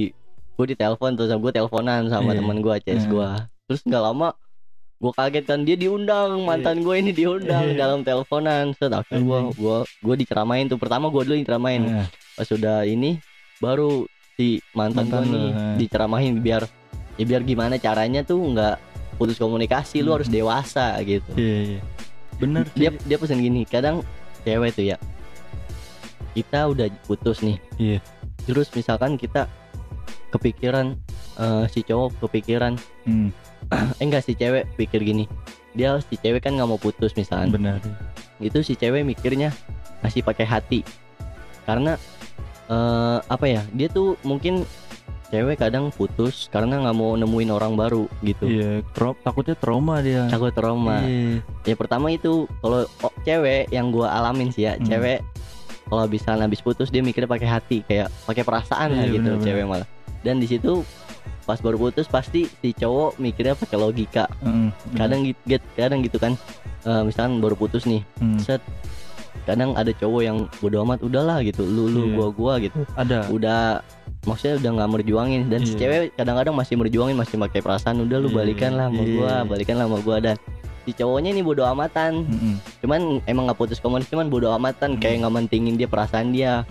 gue 0.56 0.66
ditelepon 0.68 1.14
terus 1.14 1.30
gue 1.30 1.52
teleponan 1.52 2.06
sama 2.06 2.32
Iya. 2.32 2.38
teman 2.40 2.58
gue 2.60 2.74
CS 2.80 3.04
Iya. 3.04 3.08
gue 3.08 3.28
terus 3.66 3.80
nggak 3.82 4.02
lama 4.04 4.28
gue 4.96 5.12
kaget 5.12 5.44
kan 5.44 5.60
dia 5.60 5.76
diundang 5.76 6.40
mantan 6.42 6.80
gue 6.80 6.94
ini 6.94 7.12
diundang 7.12 7.70
Iya. 7.70 7.78
dalam 7.78 8.00
teleponan. 8.00 8.72
Set 8.72 8.88
akhirnya 8.88 9.20
gue 9.20 9.40
gue 9.54 9.76
gue 9.84 10.14
diceramain 10.18 10.64
tuh. 10.64 10.76
Pertama 10.76 11.06
gue 11.06 11.22
dulu 11.22 11.34
yang 11.34 11.44
diceramain. 11.44 11.82
Ah, 11.84 12.06
pas 12.34 12.44
sudah 12.44 12.82
ini 12.82 13.20
baru 13.56 14.04
si 14.34 14.58
mantan, 14.72 15.04
Mantan 15.06 15.22
gue 15.22 15.32
nih 15.32 15.48
diceramahin 15.78 16.40
biar 16.40 16.64
ya 17.14 17.24
biar 17.24 17.42
gimana 17.42 17.76
caranya 17.76 18.20
tuh 18.20 18.40
nggak 18.40 18.76
putus 19.14 19.36
komunikasi. 19.36 20.00
Lu 20.00 20.10
Hmm. 20.10 20.16
harus 20.16 20.28
dewasa 20.28 20.96
gitu. 21.02 21.28
Iya, 21.34 21.58
iya. 21.70 21.80
Bener 22.36 22.64
dia 22.72 22.88
sih. 22.90 23.00
dia 23.04 23.16
pesen 23.16 23.38
gini 23.38 23.64
kadang 23.64 24.00
cewek 24.42 24.72
tuh 24.72 24.86
ya 24.86 24.96
kita 26.32 26.68
udah 26.68 26.86
putus 27.04 27.40
nih. 27.40 27.56
Iya. 27.76 28.00
terus 28.44 28.70
misalkan 28.70 29.18
kita 29.18 29.50
kepikiran 30.30 30.94
eh, 31.34 31.64
si 31.66 31.82
cowok 31.82 32.14
kepikiran 32.22 32.78
Hmm, 33.02 33.34
eh 33.98 34.02
enggak 34.02 34.22
si 34.22 34.32
cewek 34.32 34.68
pikir 34.74 35.00
gini 35.00 35.24
dia 35.72 35.98
si 36.00 36.14
cewek 36.14 36.40
kan 36.40 36.52
nggak 36.52 36.66
mau 36.66 36.76
putus 36.76 37.12
misalkan 37.12 37.52
benar. 37.52 37.78
itu 38.38 38.60
si 38.60 38.72
cewek 38.72 39.02
mikirnya 39.02 39.52
masih 39.98 40.20
pakai 40.20 40.44
hati 40.44 40.80
karena 41.62 41.96
eh, 42.66 43.18
apa 43.22 43.44
ya 43.44 43.62
dia 43.70 43.88
tuh 43.88 44.16
mungkin 44.22 44.64
cewek 45.26 45.58
kadang 45.58 45.90
putus 45.90 46.46
karena 46.46 46.78
nggak 46.78 46.94
mau 46.94 47.12
nemuin 47.12 47.50
orang 47.50 47.74
baru 47.74 48.06
gitu 48.22 48.46
Iya, 48.46 48.86
tro- 48.94 49.18
takutnya 49.18 49.52
trauma 49.54 49.98
dia. 49.98 50.30
takut 50.30 50.54
trauma 50.54 51.02
Iya. 51.02 51.42
ya 51.66 51.74
pertama 51.74 52.08
itu 52.08 52.46
kalau 52.56 52.86
oh, 53.02 53.12
cewek 53.20 53.66
yang 53.68 53.90
gua 53.90 54.14
alamin 54.14 54.48
sih 54.48 54.64
ya 54.64 54.78
Hmm. 54.78 54.86
cewek 54.86 55.20
kalau 55.86 56.06
bisa 56.06 56.30
habis 56.32 56.58
putus 56.58 56.88
dia 56.88 56.98
mikirnya 56.98 57.26
pakai 57.26 57.48
hati 57.48 57.78
kayak 57.82 58.06
pakai 58.22 58.42
perasaan 58.42 58.88
lah 58.92 59.02
Iya, 59.02 59.12
gitu 59.12 59.30
bener-bener. 59.34 59.44
cewek 59.44 59.64
malah 59.66 59.88
dan 60.22 60.38
di 60.38 60.46
situ 60.46 60.86
pas 61.46 61.56
baru 61.56 61.78
putus 61.80 62.04
pasti 62.04 62.50
si 62.50 62.74
cowok 62.74 63.16
mikirnya 63.16 63.54
pakai 63.54 63.78
logika 63.78 64.26
Mm, 64.38 64.68
kadang 64.92 65.20
gitu 65.22 65.38
kadang 65.72 66.02
gitu 66.02 66.18
kan 66.18 66.34
Eh, 66.82 67.02
misalkan 67.02 67.38
baru 67.38 67.54
putus 67.54 67.82
nih 67.82 68.02
Hmm, 68.16 68.38
set 68.38 68.62
kadang 69.42 69.74
ada 69.74 69.90
cowok 69.90 70.22
yang 70.22 70.38
bodo 70.56 70.82
amat 70.82 70.98
udahlah 71.00 71.38
gitu 71.40 71.62
lu 71.62 71.86
lu 71.86 72.02
Iya. 72.04 72.14
gua 72.14 72.26
gua 72.28 72.52
gitu 72.58 72.78
ada. 72.94 73.26
udah 73.28 73.60
maksudnya 74.22 74.58
udah 74.58 74.70
nggak 74.72 74.90
merjuangin 74.92 75.42
dan 75.46 75.62
si 75.62 75.74
Iya. 75.74 75.78
cewek 75.80 76.00
kadang-kadang 76.14 76.54
masih 76.54 76.74
merjuangin 76.74 77.14
masih 77.14 77.38
pakai 77.40 77.58
perasaan 77.60 78.02
udah 78.02 78.18
lu 78.18 78.28
Iya, 78.28 78.36
balikan 78.36 78.72
lah 78.74 78.86
sama 78.86 79.02
gua 79.04 79.30
iya. 79.32 79.42
balikan 79.44 79.74
lah 79.76 79.86
sama 79.86 79.98
gua 80.00 80.16
dan 80.20 80.36
si 80.82 80.90
cowoknya 80.92 81.30
ini 81.32 81.42
bodo 81.42 81.62
amatan 81.62 82.12
Mm-mm. 82.22 82.54
cuman 82.80 83.00
emang 83.24 83.44
nggak 83.46 83.58
putus 83.60 83.78
komunikasi 83.78 84.10
cuman 84.12 84.26
bodo 84.28 84.48
amatan 84.48 84.94
Hmm. 84.94 85.00
kayak 85.00 85.16
nggak 85.20 85.34
mentingin 85.36 85.74
dia 85.74 85.86
perasaan 85.86 86.30
dia 86.30 86.62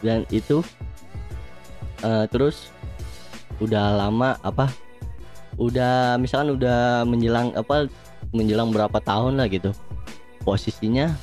dan 0.00 0.24
itu 0.30 0.60
eh, 2.00 2.24
terus 2.28 2.68
udah 3.58 3.94
lama 3.94 4.34
apa 4.40 4.70
udah 5.54 6.18
misalkan 6.18 6.54
udah 6.54 7.04
menjelang 7.04 7.54
apa 7.54 7.86
menjelang 8.34 8.74
berapa 8.74 8.98
tahun 8.98 9.38
lah 9.38 9.46
gitu 9.46 9.70
posisinya 10.42 11.14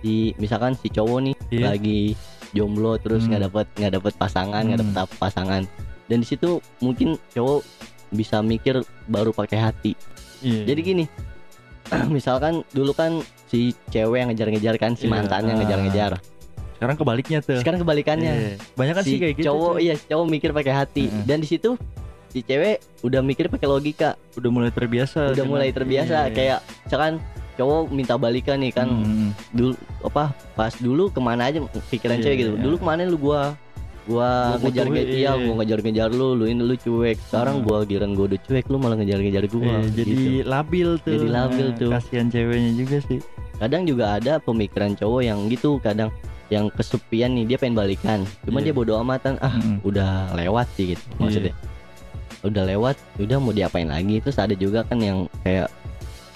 si 0.00 0.32
misalkan 0.36 0.72
si 0.74 0.88
cowok 0.88 1.18
nih 1.22 1.34
Iya. 1.52 1.64
lagi 1.70 2.00
jomblo 2.50 2.96
terus 2.96 3.24
Hmm. 3.24 3.34
nggak 3.34 3.42
dapat 3.44 3.66
nggak 3.76 3.92
dapat 3.94 4.12
pasangan 4.16 4.62
nggak 4.64 4.78
Hmm. 4.80 4.86
dapat 4.88 4.98
apa 5.04 5.14
pasangan 5.20 5.62
dan 6.06 6.16
di 6.18 6.26
situ 6.26 6.48
mungkin 6.80 7.20
cowok 7.30 7.60
bisa 8.10 8.40
mikir 8.40 8.80
baru 9.06 9.30
pakai 9.30 9.58
hati 9.60 9.92
Iya. 10.40 10.72
jadi 10.72 10.80
gini 10.80 11.04
misalkan 12.16 12.64
dulu 12.72 12.96
kan 12.96 13.20
si 13.44 13.76
cewek 13.88 14.18
yang 14.18 14.28
ngejar-ngejar 14.32 14.74
kan 14.76 14.96
si 14.96 15.04
Iya, 15.04 15.12
mantannya 15.12 15.52
ah. 15.52 15.58
ngejar-ngejar 15.60 16.12
sekarang 16.84 16.96
kebaliknya 16.96 17.38
tuh 17.40 17.56
sekarang 17.58 17.80
kebalikannya 17.80 18.28
Iya. 18.30 18.54
banyak 18.76 18.94
kan 18.94 19.02
si 19.02 19.08
sih 19.08 19.18
kayak 19.18 19.34
gitu 19.34 19.46
cowok 19.48 19.74
iya 19.80 19.94
cowok 19.96 20.26
mikir 20.28 20.50
pakai 20.52 20.72
hati 20.74 21.04
Heeh. 21.06 21.24
dan 21.24 21.40
di 21.40 21.48
situ 21.48 21.80
si 22.28 22.38
cewek 22.40 22.76
udah 23.00 23.20
mikir 23.20 23.48
pakai 23.48 23.64
logika 23.64 24.20
udah 24.34 24.50
mulai 24.50 24.68
terbiasa 24.68 25.32
udah 25.32 25.44
mulai 25.44 25.70
terbiasa 25.70 26.28
Iya. 26.28 26.30
kayak 26.30 26.58
misalkan 26.84 27.12
cowok 27.54 27.82
minta 27.88 28.14
balikan 28.14 28.58
nih 28.58 28.70
kan 28.70 28.84
Hmm. 28.84 29.30
dulu 29.48 29.72
apa 30.02 30.28
pas 30.52 30.74
dulu 30.74 31.08
ke 31.08 31.18
mana 31.18 31.48
aja 31.48 31.64
pikiran 31.88 32.18
Iya, 32.18 32.22
cewek 32.22 32.36
gitu 32.38 32.52
iya. 32.52 32.60
dulu 32.60 32.74
ke 32.76 32.84
mana 32.84 33.00
lu 33.04 33.16
gua 33.16 33.56
gua 34.04 34.52
Gua 34.54 34.68
ngejar 34.68 34.84
ngejar 34.86 35.06
iya 35.08 35.30
iya. 35.30 35.30
gua 35.40 35.54
ngejar 35.56 35.78
ngejar 35.80 36.08
lu 36.10 36.28
lu 36.34 36.44
ini 36.44 36.60
lu 36.60 36.74
cuek 36.74 37.16
sekarang 37.24 37.56
Hmm. 37.56 37.64
gua 37.64 37.78
giran 37.82 38.12
gua 38.12 38.28
udah 38.28 38.40
cuek 38.42 38.66
lu 38.66 38.76
malah 38.76 38.96
ngejar 38.98 39.16
ngejar 39.16 39.44
gua 39.48 39.64
Iya, 39.64 39.78
jadi 39.94 40.12
gitu. 40.12 40.28
labil 40.44 40.88
tuh 41.00 41.12
Jadi 41.14 41.28
labil 41.30 41.66
Nah, 41.66 41.78
tuh. 41.78 41.90
kasihan 41.90 42.26
ceweknya 42.28 42.72
juga 42.74 42.96
sih 43.00 43.18
kadang 43.54 43.86
juga 43.86 44.04
ada 44.12 44.32
pemikiran 44.38 44.92
cowok 44.92 45.20
yang 45.22 45.38
gitu 45.46 45.78
kadang 45.78 46.10
yang 46.54 46.70
kesepian 46.70 47.30
nih 47.32 47.44
dia 47.44 47.56
pengen 47.56 47.74
balikan 47.74 48.18
cuman 48.44 48.60
Iya. 48.60 48.66
dia 48.66 48.74
bodo 48.74 48.94
amatan 48.96 49.34
ah 49.38 49.52
Mm-mm. 49.52 49.82
udah 49.82 50.10
lewat 50.32 50.66
sih 50.72 50.92
gitu 50.92 51.02
Iya. 51.04 51.18
maksudnya 51.18 51.54
udah 52.40 52.62
lewat 52.66 52.96
udah 53.18 53.36
mau 53.38 53.50
diapain 53.50 53.86
lagi 53.86 54.20
terus 54.20 54.36
ada 54.36 54.54
juga 54.54 54.82
kan 54.82 54.98
yang 54.98 55.18
kayak 55.40 55.66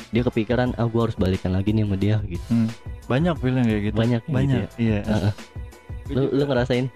dia 0.08 0.22
kepikiran 0.22 0.72
ah 0.74 0.84
gua 0.84 1.04
harus 1.04 1.14
balikan 1.14 1.52
lagi 1.52 1.70
nih 1.70 1.84
sama 1.84 1.96
dia 1.96 2.16
gitu 2.24 2.42
banyak 3.06 3.34
film 3.36 3.60
kayak 3.62 3.82
gitu 3.84 3.94
banyak 3.94 4.20
gitu 4.22 4.32
banyak 4.32 4.64
ya. 4.66 4.68
iya 4.78 4.98
Heeh. 5.04 5.32
Gua 6.08 6.14
lu 6.16 6.22
lu 6.32 6.42
ngerasain 6.44 6.86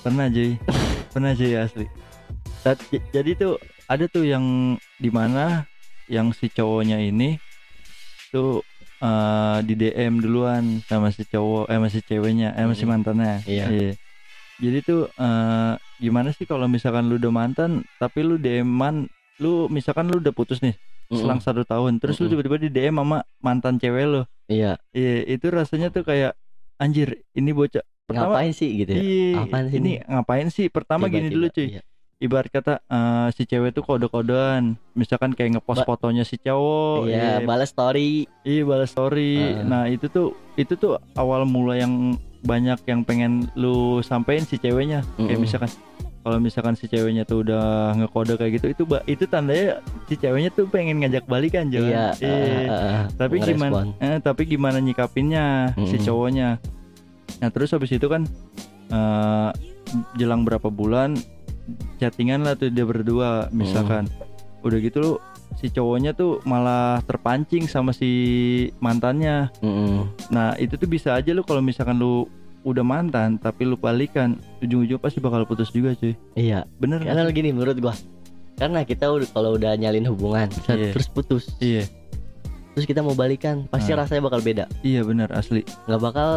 pernah 0.00 0.26
Jay 0.26 0.58
pernah 1.14 1.32
Jay 1.32 1.54
asli 1.54 1.86
Saat- 2.60 2.82
jadi 3.08 3.30
tuh 3.34 3.54
ada 3.86 4.04
tuh 4.04 4.22
yang 4.22 4.44
di 4.96 5.08
mana 5.08 5.64
yang 6.06 6.28
si 6.30 6.46
cowoknya 6.48 6.98
ini 7.00 7.38
tuh 8.28 8.66
eh, 9.00 9.58
di 9.62 9.74
DM 9.74 10.20
duluan 10.20 10.84
sama 10.84 11.08
si 11.08 11.24
cowok 11.24 11.66
eh 11.66 11.76
sama 11.76 11.88
si 11.88 12.00
ceweknya 12.00 12.52
eh 12.52 12.62
sama 12.62 12.74
si 12.74 12.84
Mhm. 12.84 12.90
mantannya 12.90 13.34
Iya. 13.44 13.66
jadi 14.56 14.78
tuh 14.80 15.08
eh, 15.10 15.72
gimana 15.98 16.30
sih 16.30 16.44
kalau 16.44 16.64
misalkan 16.66 17.08
lu 17.08 17.16
udah 17.16 17.32
mantan 17.32 17.70
tapi 17.96 18.20
lu 18.20 18.36
DM-an 18.36 19.08
lu 19.38 19.66
misalkan 19.68 20.06
lu 20.06 20.20
udah 20.20 20.30
putus 20.30 20.60
nih 20.60 20.76
Mm-mm. 21.08 21.16
selang 21.16 21.40
satu 21.40 21.64
tahun 21.64 21.96
terus 21.96 22.16
lu 22.16 22.28
Mm-mm. 22.28 22.32
tiba-tiba 22.38 22.56
di 22.60 22.68
DM 22.70 22.94
sama 22.94 23.18
mantan 23.38 23.76
cewek 23.76 24.04
lu 24.04 24.22
iya 24.46 24.76
iya 24.92 25.24
itu 25.26 25.48
rasanya 25.48 25.88
tuh 25.88 26.04
kayak 26.04 26.36
anjir 26.76 27.24
ini 27.32 27.50
bocah 27.50 27.80
pertama 28.04 28.36
ngapain 28.36 28.52
sih 28.52 28.68
gitu 28.74 28.92
ya 28.92 29.00
Iya, 29.00 29.38
Apaan 29.42 29.64
sih 29.66 29.76
ini 29.76 29.92
ngapain 30.02 30.48
sih? 30.50 30.66
Pertama 30.66 31.06
Coba, 31.06 31.14
gini 31.14 31.28
dulu 31.30 31.46
cuy. 31.48 31.66
Iya. 31.70 31.82
Ibarat 32.20 32.52
kata 32.52 32.84
eh, 32.84 33.28
si 33.32 33.48
cewek 33.48 33.72
tuh 33.72 33.80
kode-kodean, 33.80 34.76
misalkan 34.92 35.32
kayak 35.32 35.56
ngepost 35.56 35.88
Ba- 35.88 35.88
fotonya 35.88 36.20
si 36.20 36.36
cowok, 36.36 37.08
iya 37.08 37.40
iya, 37.40 37.48
balas 37.48 37.72
story 37.72 38.28
iya 38.44 38.60
balas 38.60 38.92
story. 38.92 39.56
Ah. 39.56 39.64
Nah, 39.64 39.82
itu 39.88 40.04
tuh 40.12 40.36
itu 40.60 40.76
tuh 40.76 41.00
awal 41.16 41.48
mula 41.48 41.80
yang 41.80 42.20
banyak 42.44 42.76
yang 42.84 43.08
pengen 43.08 43.48
lu 43.56 44.04
sampein 44.04 44.44
si 44.44 44.60
ceweknya. 44.60 45.00
Kayak 45.16 45.32
Mm-mm. 45.32 45.40
misalkan 45.40 45.70
kalau 46.20 46.36
misalkan 46.36 46.76
si 46.76 46.92
ceweknya 46.92 47.24
tuh 47.24 47.40
udah 47.40 47.96
ngekode 47.96 48.36
kayak 48.36 48.60
gitu 48.60 48.66
itu 48.68 48.82
itu 49.08 49.24
tandanya 49.24 49.80
si 50.04 50.20
ceweknya 50.20 50.52
tuh 50.52 50.68
pengen 50.68 51.00
ngajak 51.00 51.24
balikan 51.24 51.72
Jon. 51.72 51.88
iya 51.88 52.12
eh, 52.20 52.28
eh, 52.28 52.68
eh, 52.68 53.04
tapi 53.16 53.40
gimana 53.40 53.88
eh, 53.96 54.20
tapi 54.20 54.44
gimana 54.44 54.76
nyikapinnya 54.84 55.72
si 55.88 55.96
Mm-mm. 55.96 56.04
cowoknya 56.04 56.60
nah 57.40 57.48
terus 57.48 57.72
habis 57.72 57.96
itu 57.96 58.04
kan 58.04 58.28
eh, 58.92 59.50
jelang 60.20 60.44
berapa 60.44 60.68
bulan 60.68 61.16
chattingan 61.96 62.42
lah 62.42 62.54
tuh 62.54 62.68
dia 62.68 62.82
berdua 62.82 63.48
misalkan. 63.50 64.06
Udah 64.60 64.78
gitu 64.78 64.98
lu 64.98 65.12
si 65.56 65.66
cowoknya 65.66 66.12
tuh 66.12 66.38
malah 66.44 67.00
terpancing 67.04 67.64
sama 67.64 67.90
si 67.90 68.10
mantannya. 68.78 69.48
Mm-mm. 69.60 70.06
nah 70.28 70.54
itu 70.56 70.74
tuh 70.74 70.86
bisa 70.86 71.12
aja 71.12 71.30
lu 71.30 71.42
kalau 71.42 71.60
misalkan 71.60 71.96
lu 71.96 72.28
udah 72.60 72.84
mantan 72.84 73.40
tapi 73.40 73.64
lu 73.64 73.72
balikan 73.74 74.36
ujung-ujung 74.60 75.00
pasti 75.00 75.16
bakal 75.18 75.42
putus 75.42 75.72
juga 75.72 75.96
cuy. 75.96 76.12
Iya. 76.34 76.68
Bener 76.76 77.00
karena 77.00 77.24
sih? 77.24 77.34
gini 77.34 77.50
menurut 77.50 77.76
gua 77.76 77.96
karena 78.56 78.84
kita 78.84 79.08
udah 79.08 79.28
kalau 79.32 79.56
udah 79.56 79.72
nyalin 79.74 80.04
hubungan 80.04 80.52
Iya. 80.68 80.92
terus 80.92 81.08
putus. 81.08 81.48
Iya. 81.58 81.88
Terus 82.70 82.84
kita 82.86 83.00
mau 83.00 83.16
balikan 83.16 83.64
pasti 83.66 83.90
Ah. 83.90 84.04
rasanya 84.04 84.22
bakal 84.22 84.40
beda. 84.40 84.64
Iya 84.84 85.02
bener 85.02 85.32
asli. 85.32 85.64
Nggak 85.88 86.00
bakal 86.00 86.30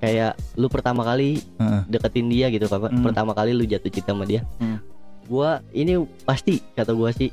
kayak 0.00 0.32
lu 0.54 0.66
pertama 0.66 1.04
kali 1.04 1.38
Heeh. 1.54 1.82
deketin 1.86 2.26
dia 2.26 2.48
gitu 2.48 2.64
apa 2.66 2.88
Hmm. 2.88 3.04
pertama 3.04 3.30
kali 3.30 3.52
lu 3.52 3.62
jatuh 3.62 3.88
cinta 3.88 4.10
sama 4.10 4.24
dia. 4.24 4.42
Hmm. 4.56 4.80
gua 5.24 5.62
ini 5.70 5.94
pasti 6.24 6.58
kata 6.74 6.90
gua 6.90 7.08
sih 7.10 7.30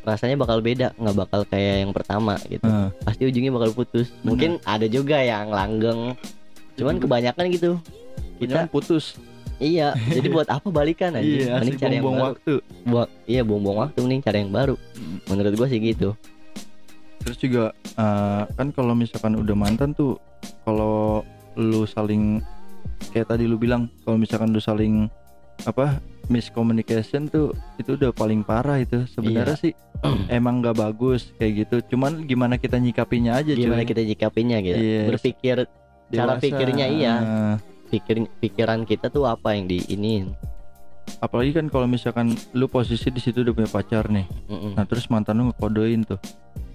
rasanya 0.00 0.38
bakal 0.38 0.58
beda 0.58 0.96
nggak 0.96 1.16
bakal 1.18 1.44
kayak 1.44 1.82
yang 1.82 1.92
pertama 1.92 2.40
gitu. 2.46 2.64
Heeh. 2.64 2.88
pasti 3.02 3.22
ujungnya 3.24 3.52
bakal 3.52 3.74
putus. 3.74 4.08
Benar. 4.08 4.24
mungkin 4.24 4.50
ada 4.64 4.86
juga 4.86 5.18
yang 5.18 5.50
langgeng. 5.50 6.16
Cuman 6.74 6.96
kebanyakan 6.96 7.44
gitu. 7.50 7.76
Kita 8.38 8.64
putus. 8.66 9.18
Iya 9.58 9.90
jadi 10.08 10.30
buat 10.30 10.46
apa 10.46 10.70
balikan 10.70 11.12
aja 11.12 11.26
iya 11.26 11.58
mending 11.58 11.76
cari 11.76 11.98
yang 11.98 12.06
baru. 12.06 12.22
waktu. 12.30 12.54
Buang- 12.86 13.12
iya 13.26 13.42
buang-buang 13.42 13.78
waktu 13.82 13.98
mending 14.00 14.22
cari 14.22 14.38
yang 14.40 14.54
baru. 14.54 14.74
Hmm. 14.94 15.18
menurut 15.26 15.52
gua 15.52 15.66
sih 15.66 15.78
gitu. 15.78 16.14
Terus 17.18 17.36
juga 17.36 17.64
eh, 17.92 18.42
kan 18.48 18.70
kalau 18.70 18.94
misalkan 18.94 19.34
udah 19.34 19.52
mantan 19.52 19.92
tuh 19.92 20.16
kalau 20.62 21.26
lu 21.58 21.82
saling 21.84 22.38
kayak 23.10 23.34
tadi 23.34 23.44
lu 23.50 23.58
bilang 23.58 23.90
kalau 24.06 24.16
misalkan 24.16 24.54
lu 24.54 24.62
saling 24.62 25.10
apa 25.66 25.98
miscommunication 26.30 27.26
tuh 27.26 27.50
itu 27.82 27.98
udah 27.98 28.14
paling 28.14 28.46
parah 28.46 28.78
itu. 28.78 29.02
Sebenarnya 29.10 29.58
sih 29.58 29.72
emang 30.30 30.62
nggak 30.62 30.78
bagus 30.78 31.34
kayak 31.36 31.66
gitu. 31.66 31.96
Cuman 31.96 32.24
gimana 32.30 32.56
kita 32.56 32.78
nyikapinya 32.78 33.36
aja 33.42 33.52
gimana 33.58 33.82
cuy 33.82 33.90
kita 33.90 34.02
jikapinya 34.06 34.62
gitu. 34.62 34.78
Yes. 34.78 35.06
berpikir 35.10 35.56
cara 36.08 36.38
Dewasa. 36.38 36.44
pikirnya 36.46 36.86
iya. 36.86 37.14
Eh, 37.18 37.54
pikir 37.90 38.16
pikiran 38.38 38.86
kita 38.86 39.10
tuh 39.10 39.26
apa 39.26 39.56
yang 39.56 39.66
di 39.66 39.82
ini 39.88 40.28
apalagi 41.24 41.56
kan 41.56 41.66
kalau 41.72 41.88
misalkan 41.88 42.36
lu 42.52 42.68
posisi 42.68 43.08
di 43.08 43.16
situ 43.16 43.40
udah 43.40 43.54
punya 43.56 43.70
pacar 43.72 44.12
nih. 44.12 44.28
Nah 44.76 44.84
terus 44.84 45.08
mantan 45.08 45.40
lu 45.40 45.50
ngekodein 45.50 46.04
tuh. 46.04 46.20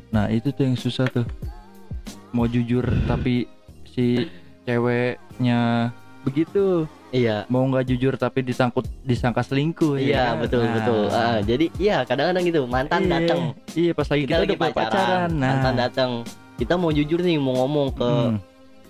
Nah 0.09 0.29
itu 0.33 0.49
tuh 0.49 0.65
yang 0.65 0.77
susah 0.77 1.05
tuh. 1.05 1.25
Mau 2.33 2.49
jujur 2.49 2.81
tapi 3.05 3.45
si 3.85 4.25
ceweknya 4.63 5.91
begitu. 6.23 6.87
Iya. 7.13 7.45
Mau 7.45 7.61
nggak 7.69 7.85
jujur 7.93 8.17
tapi 8.17 8.41
disangkut 8.41 8.89
disangka 9.05 9.45
selingkuh 9.45 10.01
ya 10.01 10.03
iya 10.03 10.23
kan? 10.33 10.41
betul 10.41 10.63
Nah, 10.65 10.73
betul. 10.73 11.03
Ah, 11.13 11.37
jadi 11.45 11.65
iya 11.77 11.97
kadang-kadang 12.07 12.43
gitu 12.49 12.61
mantan 12.65 13.01
iya, 13.05 13.11
datang 13.21 13.39
iya 13.77 13.91
pas 13.93 14.07
lagi 14.09 14.21
kita, 14.25 14.31
kita, 14.33 14.39
lagi 14.41 14.49
udah 14.49 14.57
punya 14.57 14.73
pacaran, 14.73 15.29
nah. 15.37 15.49
mantan 15.53 15.75
datang 15.77 16.11
kita 16.57 16.73
mau 16.79 16.89
jujur 16.89 17.19
nih 17.21 17.37
mau 17.37 17.53
ngomong 17.63 17.87
ke 17.93 18.09
hmm, 18.09 18.35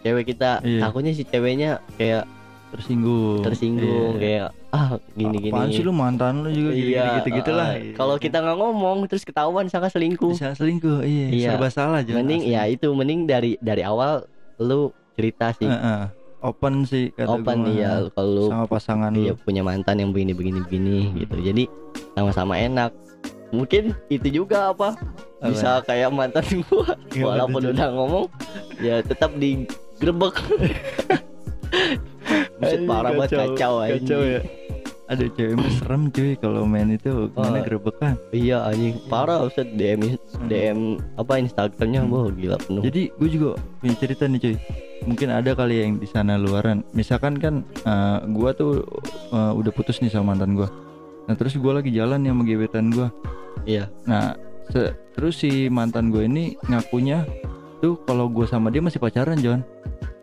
cewek 0.07 0.25
kita. 0.31 0.51
Iya. 0.63 0.79
takutnya 0.87 1.11
si 1.11 1.23
ceweknya 1.27 1.83
kayak 1.99 2.23
tersinggung. 2.71 3.43
tersinggung 3.43 4.13
Iya. 4.17 4.21
kayak 4.23 4.47
ah 4.73 4.87
gini 5.13 5.37
gini. 5.37 5.51
Apaan 5.53 5.69
sih 5.69 5.83
lu 5.83 5.93
mantan 5.93 6.47
lu 6.47 6.49
juga 6.49 6.71
iya 6.73 7.05
gitu 7.21 7.29
gitu 7.43 7.51
lah 7.53 7.75
ah, 7.75 7.93
kalau 7.93 8.15
kita 8.17 8.39
nggak 8.39 8.57
ngomong 8.57 8.97
terus 9.11 9.27
ketahuan 9.27 9.67
sangka 9.67 9.91
selingkuh. 9.91 10.31
Bisa 10.31 10.55
selingkuh 10.55 11.03
iya, 11.03 11.27
Iya. 11.27 11.49
serba 11.53 11.67
salah 11.69 12.01
mending 12.07 12.47
asli. 12.47 12.55
ya 12.55 12.61
itu 12.71 12.87
mending 12.95 13.27
dari 13.27 13.59
dari 13.59 13.83
awal 13.83 14.23
lu 14.63 14.95
cerita 15.13 15.53
sih. 15.53 15.65
Heeh. 15.65 16.09
open 16.41 16.83
sih 16.83 17.07
kata 17.09 17.29
open 17.33 17.57
gua. 17.61 17.71
iya 17.71 17.91
kalau 18.11 18.51
sama 18.51 18.67
pasangan 18.67 19.13
iya 19.13 19.31
punya 19.33 19.61
mantan 19.61 19.95
yang 19.97 20.11
begini 20.11 20.31
begini 20.31 20.59
begini 20.61 20.97
Hmm. 21.01 21.15
gitu. 21.17 21.35
Jadi 21.41 21.63
sama-sama 22.13 22.53
enak. 22.57 22.91
Mungkin 23.49 23.95
itu 24.09 24.27
juga 24.33 24.69
apa 24.69 24.97
Apa? 25.39 25.45
bisa 25.45 25.79
kayak 25.83 26.09
mantan 26.09 26.43
gua. 26.65 26.99
Gimana 27.07 27.25
walaupun 27.39 27.61
udah 27.69 27.87
ngomong 27.91 28.25
ya 28.77 28.99
tetap 28.99 29.31
digrebek 29.33 30.35
Buset 32.55 32.81
parah 32.85 33.11
banget 33.13 33.29
kacau. 33.53 33.73
anjing. 33.79 34.03
kacau 34.03 34.21
ya. 34.23 34.41
Aduh 35.05 35.27
cewek 35.29 35.59
serem 35.77 36.03
cuy 36.09 36.31
kalau 36.35 36.63
main 36.63 36.87
itu 36.89 37.11
gimana 37.29 37.59
Oh. 37.59 37.61
gerebekan 37.61 38.13
Iya 38.31 38.63
anjing. 38.63 38.95
Parah 39.07 39.43
Buset 39.43 39.67
DM 39.71 40.15
DM 40.47 40.79
apa 41.15 41.33
Instagramnya 41.37 42.03
wah 42.03 42.27
gila 42.29 42.55
penuh. 42.57 42.79
Hmm. 42.79 42.87
Jadi 42.87 43.01
gue 43.11 43.29
juga 43.29 43.47
punya 43.77 43.95
cerita 43.95 44.23
nih 44.25 44.39
cuy 44.41 44.55
Mungkin 45.03 45.29
ada 45.29 45.51
kali 45.51 45.83
yang 45.83 45.91
di 45.97 46.07
sana 46.07 46.39
luaran. 46.39 46.81
Misalkan 46.91 47.35
kan 47.37 47.61
eh, 47.65 48.19
gua 48.31 48.51
tuh 48.51 48.83
eh, 49.29 49.53
udah 49.53 49.71
putus 49.71 49.99
nih 49.99 50.09
sama 50.09 50.33
mantan 50.33 50.55
gua. 50.55 50.71
Nah 51.27 51.35
terus 51.35 51.55
gua 51.55 51.79
lagi 51.79 51.91
jalan 51.91 52.23
nih 52.23 52.31
sama 52.31 52.43
gebetan 52.43 52.87
gua. 52.89 53.07
Iya. 53.63 53.87
Nah 54.05 54.35
terus 55.13 55.37
si 55.37 55.67
mantan 55.67 56.07
gue 56.09 56.23
ini 56.23 56.55
ngakunya 56.65 57.27
tuh 57.77 57.99
kalau 58.07 58.25
gue 58.25 58.47
sama 58.47 58.71
dia 58.71 58.79
masih 58.79 58.97
pacaran 58.97 59.35
John. 59.37 59.61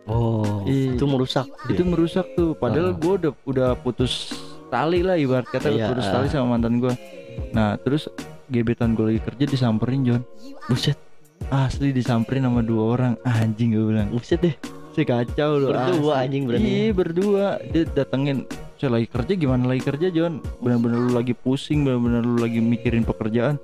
Oh 0.09 0.65
Iya. 0.65 0.97
itu 0.97 1.05
merusak. 1.05 1.45
Itu 1.69 1.85
merusak 1.85 2.25
tuh. 2.33 2.57
Padahal 2.57 2.91
Ah. 2.91 2.97
gue 2.97 3.13
udah 3.21 3.31
udah 3.45 3.69
putus 3.77 4.33
tali 4.67 5.05
lah 5.05 5.15
ibarat 5.15 5.45
kata 5.45 5.69
Iya, 5.69 5.93
putus 5.93 6.07
tali 6.07 6.27
sama 6.27 6.55
mantan 6.57 6.79
gue 6.79 6.93
nah 7.51 7.75
terus 7.79 8.07
gebetan 8.47 8.91
gue 8.91 9.15
lagi 9.15 9.21
kerja 9.23 9.45
disamperin 9.47 10.03
John. 10.03 10.21
Buset 10.67 10.95
asli 11.49 11.89
disamperin 11.89 12.43
sama 12.43 12.61
dua 12.61 12.83
orang. 12.91 13.13
Anjing 13.23 13.71
gue 13.71 13.85
bilang 13.87 14.07
Buset 14.09 14.39
deh 14.39 14.55
si 14.91 15.01
kacau 15.01 15.55
loh 15.55 15.71
Berdua 15.71 16.11
asli. 16.13 16.23
anjing 16.27 16.43
berani. 16.45 16.67
iya 16.67 16.91
berdua. 16.91 17.45
Dia 17.65 17.83
datengin 17.87 18.43
saya 18.75 18.93
lagi 18.93 19.07
kerja 19.07 19.33
gimana 19.35 19.63
lagi 19.65 19.81
kerja 19.81 20.07
John 20.09 20.41
benar-benar 20.57 20.99
lu 20.99 21.11
lagi 21.13 21.31
pusing 21.31 21.81
benar-benar 21.81 22.21
lu 22.21 22.37
lagi 22.37 22.59
mikirin 22.59 23.01
pekerjaan. 23.01 23.55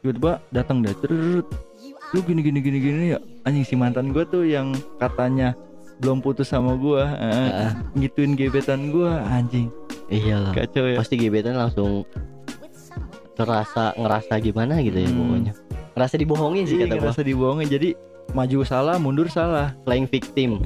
Tiba-tiba 0.00 0.42
datang 0.50 0.82
deh 0.82 0.92
terus. 0.94 1.46
Lu 2.10 2.18
gini 2.20 2.40
gini 2.40 2.58
gini 2.58 2.78
gini 2.78 3.04
ya. 3.08 3.18
Anjing 3.42 3.62
si 3.62 3.72
mantan 3.72 4.10
gue 4.10 4.24
tuh 4.24 4.42
yang 4.42 4.70
katanya 4.98 5.54
belum 5.98 6.18
putus 6.18 6.50
sama 6.50 6.74
gue 6.74 6.98
Ah, 6.98 7.78
ngituin 7.94 8.34
gebetan 8.34 8.90
gue 8.90 9.06
anjing. 9.06 9.70
Iyalah 10.08 10.50
kacau 10.52 10.84
ya. 10.84 10.98
Pasti 10.98 11.14
gebetan 11.14 11.54
langsung 11.54 12.02
terasa 13.32 13.96
ngerasa 13.96 14.36
gimana 14.38 14.76
gitu 14.80 14.98
ya 14.98 15.08
Hmm. 15.08 15.18
pokoknya 15.18 15.52
ngerasa 15.92 16.14
dibohongin 16.16 16.64
sih 16.64 16.76
Iya, 16.80 16.86
kata 16.88 16.94
gua 16.94 17.02
ngerasa 17.10 17.22
dibohongin 17.24 17.68
jadi 17.68 17.88
maju 18.32 18.58
salah 18.64 18.96
mundur 18.96 19.28
salah 19.28 19.74
playing 19.84 20.08
victim 20.08 20.62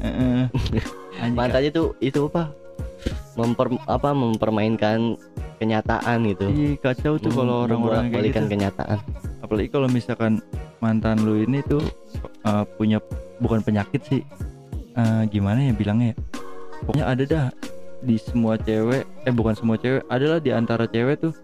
mantannya 1.38 1.70
tuh 1.72 1.96
itu 1.98 2.28
apa 2.30 2.52
memper 3.34 3.74
apa 3.88 4.10
mempermainkan 4.12 5.16
kenyataan 5.56 6.28
gitu 6.30 6.46
Iya 6.52 6.70
kacau 6.78 7.16
tuh 7.16 7.32
kalau 7.32 7.64
orang-orang 7.64 8.12
kayak 8.12 8.32
gitu. 8.32 8.48
kenyataan 8.52 9.00
Apalagi 9.46 9.70
kalau 9.70 9.86
misalkan 9.86 10.42
mantan 10.82 11.22
lu 11.22 11.46
ini 11.46 11.62
tuh 11.62 11.78
uh, 12.42 12.66
punya 12.76 12.98
bukan 13.38 13.62
penyakit 13.62 14.02
sih. 14.02 14.22
Uh, 14.98 15.22
gimana 15.28 15.70
ya 15.70 15.72
bilangnya? 15.76 16.10
ya? 16.10 16.16
Pokoknya 16.82 17.04
ada 17.06 17.22
dah 17.22 17.46
di 18.02 18.16
semua 18.18 18.58
cewek, 18.58 19.04
eh 19.22 19.32
bukan 19.34 19.54
semua 19.54 19.76
cewek, 19.78 20.02
adalah 20.08 20.42
di 20.42 20.50
antara 20.50 20.88
cewek 20.88 21.20
tuh 21.20 21.34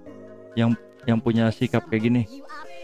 yang 0.56 0.74
yang 1.04 1.22
punya 1.22 1.46
sikap 1.54 1.86
kayak 1.86 2.10
gini. 2.10 2.22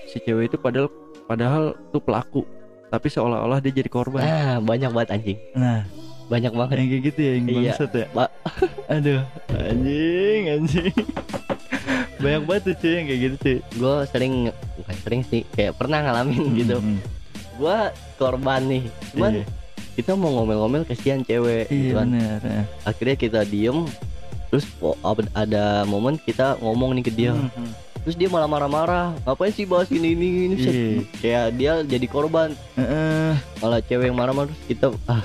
Si 0.08 0.18
cewek 0.18 0.48
itu 0.48 0.56
padahal 0.56 0.88
padahal 1.24 1.62
tuh 1.88 2.00
pelaku, 2.00 2.42
tapi 2.88 3.06
seolah-olah 3.06 3.60
dia 3.60 3.72
jadi 3.74 3.86
korban. 3.86 4.20
ah 4.20 4.56
banyak 4.58 4.88
banget 4.88 5.08
anjing 5.12 5.38
Nah, 5.52 5.84
banyak 6.26 6.48
banget 6.50 6.74
yang 6.74 6.88
kayak 6.88 7.02
gitu 7.06 7.20
ya 7.20 7.32
yang 7.34 7.44
Iya. 7.44 7.56
bangsat 7.70 7.90
ya. 7.92 8.06
Pak. 8.10 8.30
Aduh, 8.94 9.22
anjing, 9.50 10.42
anjing. 10.50 10.94
Banyak 12.18 12.42
banget 12.42 12.62
tuh 12.64 12.74
cuy 12.76 12.92
yang 12.92 13.06
kayak 13.06 13.20
gitu 13.22 13.36
cuy. 13.38 13.56
gue 13.72 13.94
sering 14.08 14.34
bukan 14.74 14.96
sering 14.98 15.22
sih 15.22 15.46
kayak 15.48 15.72
pernah 15.72 16.02
ngalamin 16.02 16.50
gitu 16.52 16.76
Mm-mm. 16.76 16.98
gue 17.54 17.78
korban 18.18 18.58
nih 18.60 18.82
cuman 19.12 19.32
Iya. 19.32 19.44
kita 19.94 20.10
mau 20.14 20.30
ngomel-ngomel 20.32 20.82
kesian 20.82 21.22
cewek 21.22 21.66
Iya 21.66 21.78
gitu 21.78 21.92
kan 21.94 22.08
benar. 22.10 22.40
ya. 22.42 22.62
akhirnya 22.82 23.16
kita 23.16 23.40
diem 23.44 23.86
terus 24.50 24.66
ada 25.32 25.64
momen 25.84 26.18
kita 26.18 26.58
ngomong 26.58 26.98
nih 26.98 27.04
ke 27.06 27.12
dia 27.12 27.38
Mhm. 27.38 27.70
Terus 28.08 28.16
dia 28.16 28.32
malah 28.32 28.48
marah-marah 28.48 29.12
ngapain 29.20 29.52
sih 29.52 29.68
bahas 29.68 29.92
ini 29.92 30.16
ini 30.16 30.26
ini. 30.48 30.56
Iya. 30.56 30.72
kayak 31.20 31.46
dia 31.60 31.72
jadi 31.84 32.06
korban 32.08 32.56
Heeh. 32.72 33.36
malah 33.60 33.84
cewek 33.84 34.08
yang 34.08 34.16
marah-marah 34.16 34.48
terus 34.48 34.64
kita 34.64 34.86
ah 35.04 35.20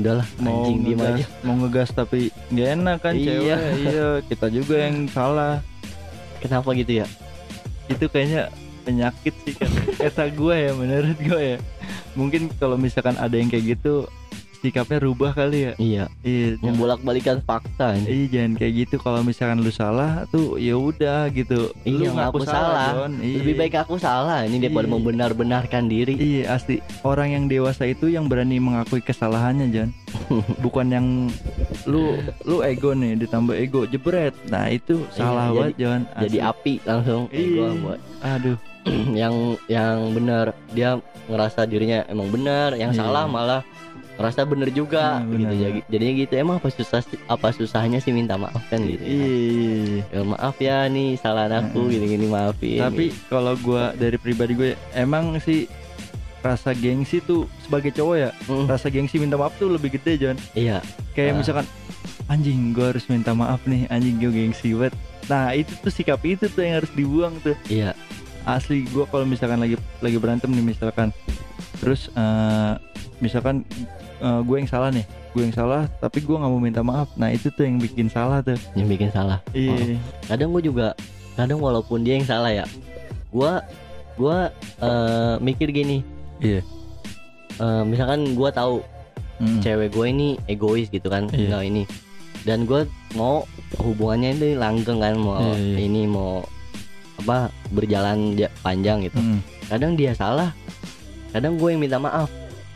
udahlah 0.00 0.24
mau 0.40 0.64
anjing 0.64 0.80
diem 0.80 0.96
aja 0.96 1.24
mau 1.44 1.60
ngegas 1.60 1.92
tapi 1.92 2.32
nggak 2.48 2.68
enak 2.72 2.96
kan 3.04 3.12
Iya. 3.12 3.28
cewek 3.28 3.60
iya 3.84 4.08
kita 4.24 4.46
juga 4.48 4.74
yang 4.80 4.96
salah 5.12 5.60
kenapa 6.40 6.72
gitu 6.72 7.04
ya 7.04 7.06
itu 7.92 8.04
kayaknya 8.08 8.48
penyakit 8.88 9.34
sih 9.44 9.52
kan 9.52 9.68
kata 10.00 10.24
gue 10.32 10.54
ya 10.56 10.72
menurut 10.72 11.18
gue 11.20 11.42
ya 11.44 11.58
mungkin 12.16 12.48
kalau 12.56 12.80
misalkan 12.80 13.12
ada 13.20 13.36
yang 13.36 13.52
kayak 13.52 13.76
gitu 13.76 14.08
sikapnya 14.62 14.98
rubah 15.00 15.32
kali 15.32 15.58
ya 15.60 15.72
iya 15.76 16.04
iya 16.22 16.54
jangan, 16.54 16.64
membolak-balikan 16.72 17.38
fakta 17.40 17.92
anjing. 17.92 18.06
iya 18.08 18.26
jangan 18.30 18.52
kayak 18.54 18.72
gitu 18.78 18.94
kalau 18.96 19.20
misalkan 19.20 19.58
lu 19.58 19.68
salah 19.68 20.22
tuh 20.28 20.54
ya 20.56 20.74
udah 20.74 21.26
gitu 21.28 21.74
lu 21.82 22.06
Iya, 22.06 22.10
ngaku 22.14 22.46
salah. 22.46 22.94
Jon. 22.94 23.12
Iya. 23.18 23.36
lebih 23.42 23.54
baik 23.58 23.74
aku 23.76 23.94
salah 23.98 24.46
ini 24.46 24.56
daripada 24.56 24.86
Iya. 24.86 24.94
membenar-benarkan 24.94 25.84
diri 25.84 26.14
Iya 26.14 26.54
asli 26.54 26.78
orang 27.02 27.28
yang 27.32 27.44
dewasa 27.46 27.84
itu 27.84 28.06
yang 28.06 28.24
berani 28.24 28.56
mengakui 28.56 29.00
kesalahannya 29.00 29.66
John 29.68 29.90
bukan 30.64 30.86
yang 30.88 31.06
lu 31.84 32.14
lu 32.44 32.62
ego 32.62 32.94
nih 32.94 33.18
ditambah 33.18 33.52
ego 33.52 33.82
jebret 33.84 34.30
nah 34.46 34.66
itu 34.66 35.02
Iya, 35.04 35.10
salah 35.12 35.44
jadi- 35.44 35.56
banget 35.58 35.74
John 35.76 36.00
jadi 36.16 36.38
Asli. 36.38 36.48
api 36.48 36.74
langsung 36.84 37.22
Iya. 37.28 37.50
gua 37.52 37.70
buat 37.76 38.00
aduh 38.22 38.58
yang 39.16 39.34
yang 39.66 40.10
benar 40.10 40.46
dia 40.70 40.98
ngerasa 41.24 41.64
dirinya 41.64 42.06
emang 42.06 42.30
benar 42.30 42.74
yang 42.74 42.90
Iya. 42.90 42.98
salah 43.00 43.26
malah 43.26 43.62
ngerasa 44.12 44.44
bener 44.44 44.68
juga 44.70 45.18
Nah, 45.18 45.24
gitu. 45.24 45.32
benar. 45.40 45.52
jadi 45.54 45.80
jadinya 45.86 46.14
gitu. 46.18 46.32
Emang 46.36 46.56
apa 46.56 46.68
susah 46.68 47.00
apa 47.26 47.46
susahnya 47.50 47.98
sih 47.98 48.10
minta 48.10 48.36
maaf 48.36 48.60
kan 48.66 48.80
gitu 48.80 48.98
ya. 48.98 49.08
iya. 49.08 50.04
Ya, 50.08 50.20
maaf 50.22 50.56
ya 50.58 50.84
nih 50.86 51.16
salah 51.16 51.48
aku 51.48 51.80
Mm-mm. 51.80 51.92
gini-gini 51.92 52.26
maafin 52.26 52.78
tapi 52.78 53.04
kalau 53.26 53.56
gua 53.56 53.92
dari 53.92 54.16
pribadi 54.16 54.52
gue 54.52 54.70
emang 54.92 55.36
sih 55.38 55.64
rasa 56.38 56.72
gengsi 56.72 57.20
tuh 57.20 57.46
sebagai 57.60 57.90
cowok 57.90 58.16
ya 58.18 58.30
Mm, 58.44 58.66
rasa 58.66 58.86
gengsi 58.88 59.16
minta 59.16 59.34
maaf 59.34 59.54
tuh 59.56 59.70
lebih 59.70 59.94
gede 59.94 60.18
John 60.18 60.36
iya. 60.52 60.82
Kayak 61.12 61.32
Ah. 61.32 61.38
misalkan 61.38 61.66
anjing 62.26 62.72
gua 62.72 62.90
harus 62.90 63.06
minta 63.06 63.32
maaf 63.32 63.62
nih 63.64 63.88
anjing 63.88 64.16
gue 64.18 64.30
gengsi 64.30 64.72
banget. 64.72 64.94
Nah 65.24 65.52
itu 65.52 65.72
tuh 65.78 65.88
sikap 65.88 66.18
itu 66.22 66.46
tuh 66.46 66.60
yang 66.60 66.78
harus 66.78 66.90
dibuang 66.92 67.36
tuh. 67.40 67.54
Iya. 67.66 67.94
Asli 68.42 68.84
gua 68.88 69.06
kalau 69.06 69.22
misalkan 69.22 69.56
lagi 69.56 69.74
lagi 69.98 70.16
berantem 70.16 70.50
nih 70.50 70.66
misalkan 70.66 71.14
terus 71.78 72.10
eh, 72.12 72.72
misalkan 73.18 73.62
eh, 74.22 74.40
gue 74.40 74.56
yang 74.56 74.66
salah 74.66 74.88
nih 74.88 75.02
gue 75.32 75.42
yang 75.42 75.52
salah 75.52 75.82
tapi 75.96 76.20
gua 76.20 76.38
nggak 76.38 76.50
mau 76.50 76.60
minta 76.60 76.80
maaf 76.80 77.08
nah 77.14 77.28
itu 77.28 77.48
tuh 77.48 77.64
yang 77.64 77.76
bikin 77.76 78.06
salah 78.06 78.38
tuh 78.40 78.54
yang 78.72 78.86
bikin 78.86 79.08
salah 79.08 79.42
iya 79.50 79.98
kadang 80.26 80.52
gue 80.52 80.62
juga 80.62 80.94
kadang 81.34 81.58
walaupun 81.58 82.00
dia 82.00 82.14
yang 82.14 82.24
salah 82.24 82.52
ya 82.52 82.64
gua 83.28 83.64
gua 84.14 84.48
eh, 84.78 85.34
mikir 85.38 85.68
gini 85.68 86.04
Iya. 86.38 86.58
Eh, 87.54 87.82
misalkan 87.84 88.32
gua 88.32 88.50
tahu 88.50 88.82
Mm. 89.34 89.58
cewek 89.58 89.90
gue 89.90 90.06
ini 90.08 90.28
egois 90.46 90.86
gitu 90.86 91.06
kan 91.06 91.26
Iya. 91.28 91.50
nggak 91.50 91.64
ini 91.64 91.82
dan 92.42 92.62
gue 92.62 92.86
mau 93.12 93.42
hubungannya 93.76 94.34
ini 94.34 94.48
langgeng 94.54 94.98
kan 94.98 95.14
mau 95.16 95.34
Iya, 95.36 95.58
iya. 95.58 95.76
ini 95.82 96.02
mau 96.04 96.46
apa 97.16 97.50
berjalan 97.68 98.34
ja- 98.36 98.52
panjang 98.60 99.02
gitu 99.02 99.18
Mm. 99.18 99.38
kadang 99.66 99.92
dia 99.94 100.12
salah 100.12 100.54
kadang 101.30 101.56
gue 101.56 101.68
yang 101.68 101.80
minta 101.80 101.98
maaf 101.98 102.30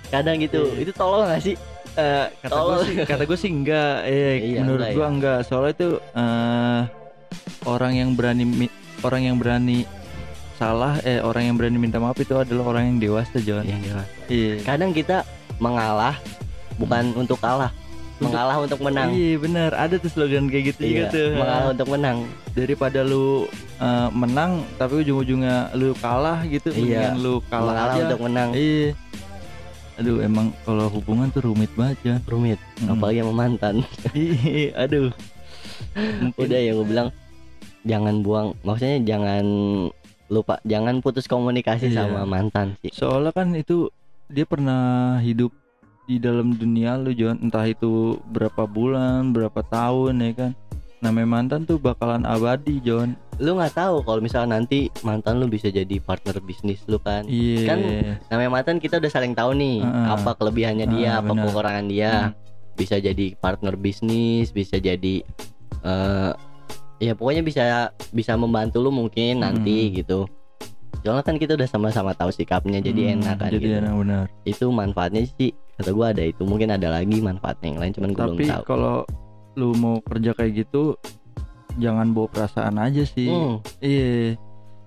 kadang 0.08 0.36
gitu. 0.38 0.60
Iya. 0.68 0.80
itu 0.80 0.92
tolong 0.92 1.26
gak 1.26 1.42
sih? 1.42 1.56
Eh, 1.96 2.26
kata 2.40 2.58
gue 2.58 2.76
sih 2.82 2.94
kata 3.04 3.22
gue 3.24 3.38
sih 3.38 3.50
enggak. 3.50 3.96
Eh 4.10 4.34
Iya, 4.46 4.58
menurut 4.60 4.86
gua 4.92 5.00
ya. 5.00 5.08
enggak. 5.08 5.38
Soalnya 5.42 5.72
itu 5.72 5.88
eh 6.12 6.80
orang 7.64 7.92
yang 7.92 8.10
berani 8.12 8.44
orang 9.00 9.22
yang 9.24 9.36
berani 9.36 9.82
salah 10.54 10.96
eh 11.02 11.20
orang 11.20 11.42
yang 11.44 11.56
berani 11.56 11.76
minta 11.76 11.96
maaf 11.96 12.16
itu 12.16 12.32
adalah 12.32 12.64
orang 12.70 12.88
yang 12.88 12.98
dewasa 12.98 13.36
John 13.38 13.60
yang 13.62 13.76
jelas 13.82 14.08
iya. 14.26 14.56
Kadang 14.62 14.90
kita 14.90 15.20
mengalah 15.56 16.16
bukan 16.76 17.12
untuk 17.14 17.36
kalah. 17.38 17.72
Untuk- 18.16 18.32
mengalah 18.32 18.56
untuk 18.58 18.80
menang. 18.80 19.12
Iya 19.12 19.36
benar. 19.36 19.70
Ada 19.72 19.96
tuh 19.96 20.08
slogan 20.08 20.48
kayak 20.48 20.72
gitu 20.72 20.80
juga 20.82 20.96
Iya, 21.02 21.12
tuh. 21.12 21.28
mengalah 21.34 21.68
untuk 21.70 21.88
menang. 21.90 22.16
Daripada 22.50 23.00
lu 23.00 23.44
eh, 23.76 24.08
menang 24.10 24.50
tapi 24.76 25.04
ujung-ujungnya 25.04 25.56
lu 25.72 25.92
kalah 25.96 26.40
gitu 26.46 26.72
Iya. 26.72 27.12
lu 27.12 27.44
kalah 27.46 27.72
mengalah 27.72 27.92
aja. 27.92 28.04
untuk 28.08 28.20
menang. 28.24 28.48
Iya 28.52 28.88
aduh 29.96 30.20
emang 30.20 30.52
kalau 30.62 30.88
hubungan 30.88 31.28
tuh 31.28 31.40
rumit 31.42 31.72
banget 31.72 31.96
John 32.02 32.20
rumit 32.26 32.60
Mm. 32.76 32.92
apalagi 32.92 33.18
sama 33.20 33.34
mantan. 33.34 33.74
Iya, 34.12 34.76
aduh. 34.76 35.08
Mungkin- 35.96 36.36
udah 36.36 36.58
ya 36.58 36.72
gue 36.72 36.86
bilang 36.86 37.08
jangan 37.82 38.20
buang 38.20 38.48
maksudnya 38.60 38.98
jangan 39.00 39.44
lupa 40.26 40.58
jangan 40.62 41.00
putus 41.00 41.24
komunikasi 41.24 41.88
Iya. 41.88 42.04
sama 42.04 42.24
mantan 42.24 42.76
sih. 42.80 42.92
Soalnya 42.92 43.32
kan 43.32 43.52
itu 43.52 43.88
dia 44.28 44.44
pernah 44.44 45.16
hidup 45.18 45.54
di 46.04 46.18
dalam 46.18 46.52
dunia 46.52 46.94
lu 46.96 47.10
John. 47.10 47.40
Entah 47.40 47.64
itu 47.64 48.20
berapa 48.26 48.64
bulan 48.64 49.32
berapa 49.32 49.58
tahun 49.62 50.20
ya 50.20 50.32
kan 50.34 50.52
namanya 50.98 51.28
mantan 51.28 51.62
tuh 51.62 51.76
bakalan 51.76 52.24
abadi 52.24 52.80
John. 52.80 53.14
Lu 53.36 53.52
nggak 53.54 53.76
tahu 53.76 54.00
kalau 54.00 54.18
misalnya 54.18 54.56
nanti 54.56 54.88
mantan 55.00 55.36
lu 55.36 55.46
bisa 55.46 55.68
jadi 55.68 56.00
partner 56.00 56.40
bisnis 56.40 56.80
lu 56.88 56.96
kan? 56.96 57.28
Iya. 57.28 57.68
Kan 57.68 57.78
namanya 58.26 58.50
mantan 58.50 58.76
kita 58.80 58.96
udah 58.96 59.10
saling 59.10 59.36
tahu 59.36 59.52
nih 59.52 59.84
Heeh. 59.84 60.06
apa 60.08 60.30
kelebihannya 60.34 60.86
dia 60.88 61.10
Heeh, 61.12 61.20
apa 61.20 61.32
kekurangan 61.36 61.86
dia. 61.86 62.12
Bisa 62.72 62.96
jadi 62.96 63.36
partner 63.36 63.76
bisnis 63.76 64.50
bisa 64.50 64.76
jadi 64.76 65.20
eh 65.82 66.32
ya 66.96 67.12
pokoknya 67.12 67.44
bisa 67.44 67.64
bisa 68.10 68.32
membantu 68.34 68.80
lu 68.80 68.88
mungkin 68.88 69.44
nanti 69.44 69.92
gitu. 69.92 70.24
Soalnya 71.04 71.22
kan 71.22 71.36
kita 71.36 71.54
udah 71.54 71.68
sama-sama 71.68 72.12
tahu 72.12 72.32
sikapnya 72.32 72.80
jadi 72.80 73.14
Hmm, 73.14 73.22
enak 73.22 73.36
kan 73.38 73.50
jadi 73.52 73.62
gitu. 73.62 73.78
enak 73.78 73.94
benar. 73.94 74.24
Itu 74.42 74.64
manfaatnya 74.68 75.22
sih 75.30 75.52
kata 75.76 75.92
gua 75.92 76.10
ada 76.10 76.24
itu. 76.24 76.42
Mungkin 76.42 76.72
ada 76.72 76.88
lagi 76.90 77.20
manfaatnya 77.20 77.66
yang 77.68 77.78
lain 77.78 77.92
cuman 77.94 78.10
gua 78.10 78.24
belum 78.26 78.34
tapi 78.34 78.44
tahu. 78.48 78.62
kalau 78.66 78.96
lu 79.56 79.72
mau 79.74 79.98
kerja 80.04 80.36
kayak 80.36 80.68
gitu 80.68 80.94
jangan 81.76 82.12
bawa 82.12 82.28
perasaan 82.28 82.76
aja 82.80 83.04
sih. 83.04 83.28
Hmm, 83.28 83.60
iya. 83.80 84.36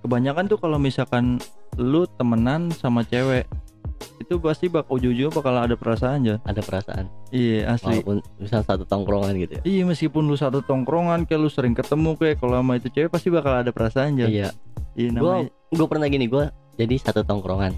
Kebanyakan 0.00 0.48
tuh 0.48 0.58
kalau 0.58 0.78
misalkan 0.80 1.38
lu 1.78 2.06
temenan 2.18 2.70
sama 2.74 3.06
cewek 3.06 3.46
itu 4.20 4.36
pasti 4.38 4.68
bakal 4.68 4.96
ujung-ujungnya 5.00 5.32
bakal 5.32 5.54
ada 5.56 5.74
perasaan 5.74 6.22
John 6.24 6.40
ada 6.44 6.60
perasaan. 6.62 7.10
Iya 7.34 7.72
asli. 7.76 8.00
Walaupun 8.00 8.18
misal 8.38 8.60
satu 8.64 8.84
tongkrongan 8.86 9.34
gitu 9.42 9.52
ya. 9.58 9.62
Iya 9.66 9.82
meskipun 9.88 10.22
lu 10.28 10.36
satu 10.36 10.60
tongkrongan 10.64 11.24
kayak 11.26 11.40
lu 11.40 11.50
sering 11.50 11.74
ketemu 11.74 12.14
kayak 12.16 12.36
kalau 12.38 12.60
sama 12.60 12.78
itu 12.78 12.88
cewek 12.92 13.10
pasti 13.10 13.28
bakal 13.32 13.52
ada 13.60 13.70
perasaan 13.74 14.16
Jon. 14.20 14.30
iya. 14.30 14.48
Iya 14.98 15.14
namanya. 15.14 15.48
gua 15.72 15.86
pernah 15.86 16.06
gini 16.10 16.26
gua 16.26 16.50
jadi 16.76 16.94
satu 17.00 17.22
tongkrongan. 17.26 17.72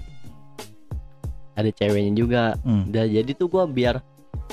Ada 1.53 1.69
ceweknya 1.69 2.11
juga. 2.17 2.43
Hmm, 2.65 2.89
Udah 2.89 3.05
jadi 3.05 3.31
tuh 3.37 3.47
gua 3.47 3.63
biar 3.69 4.01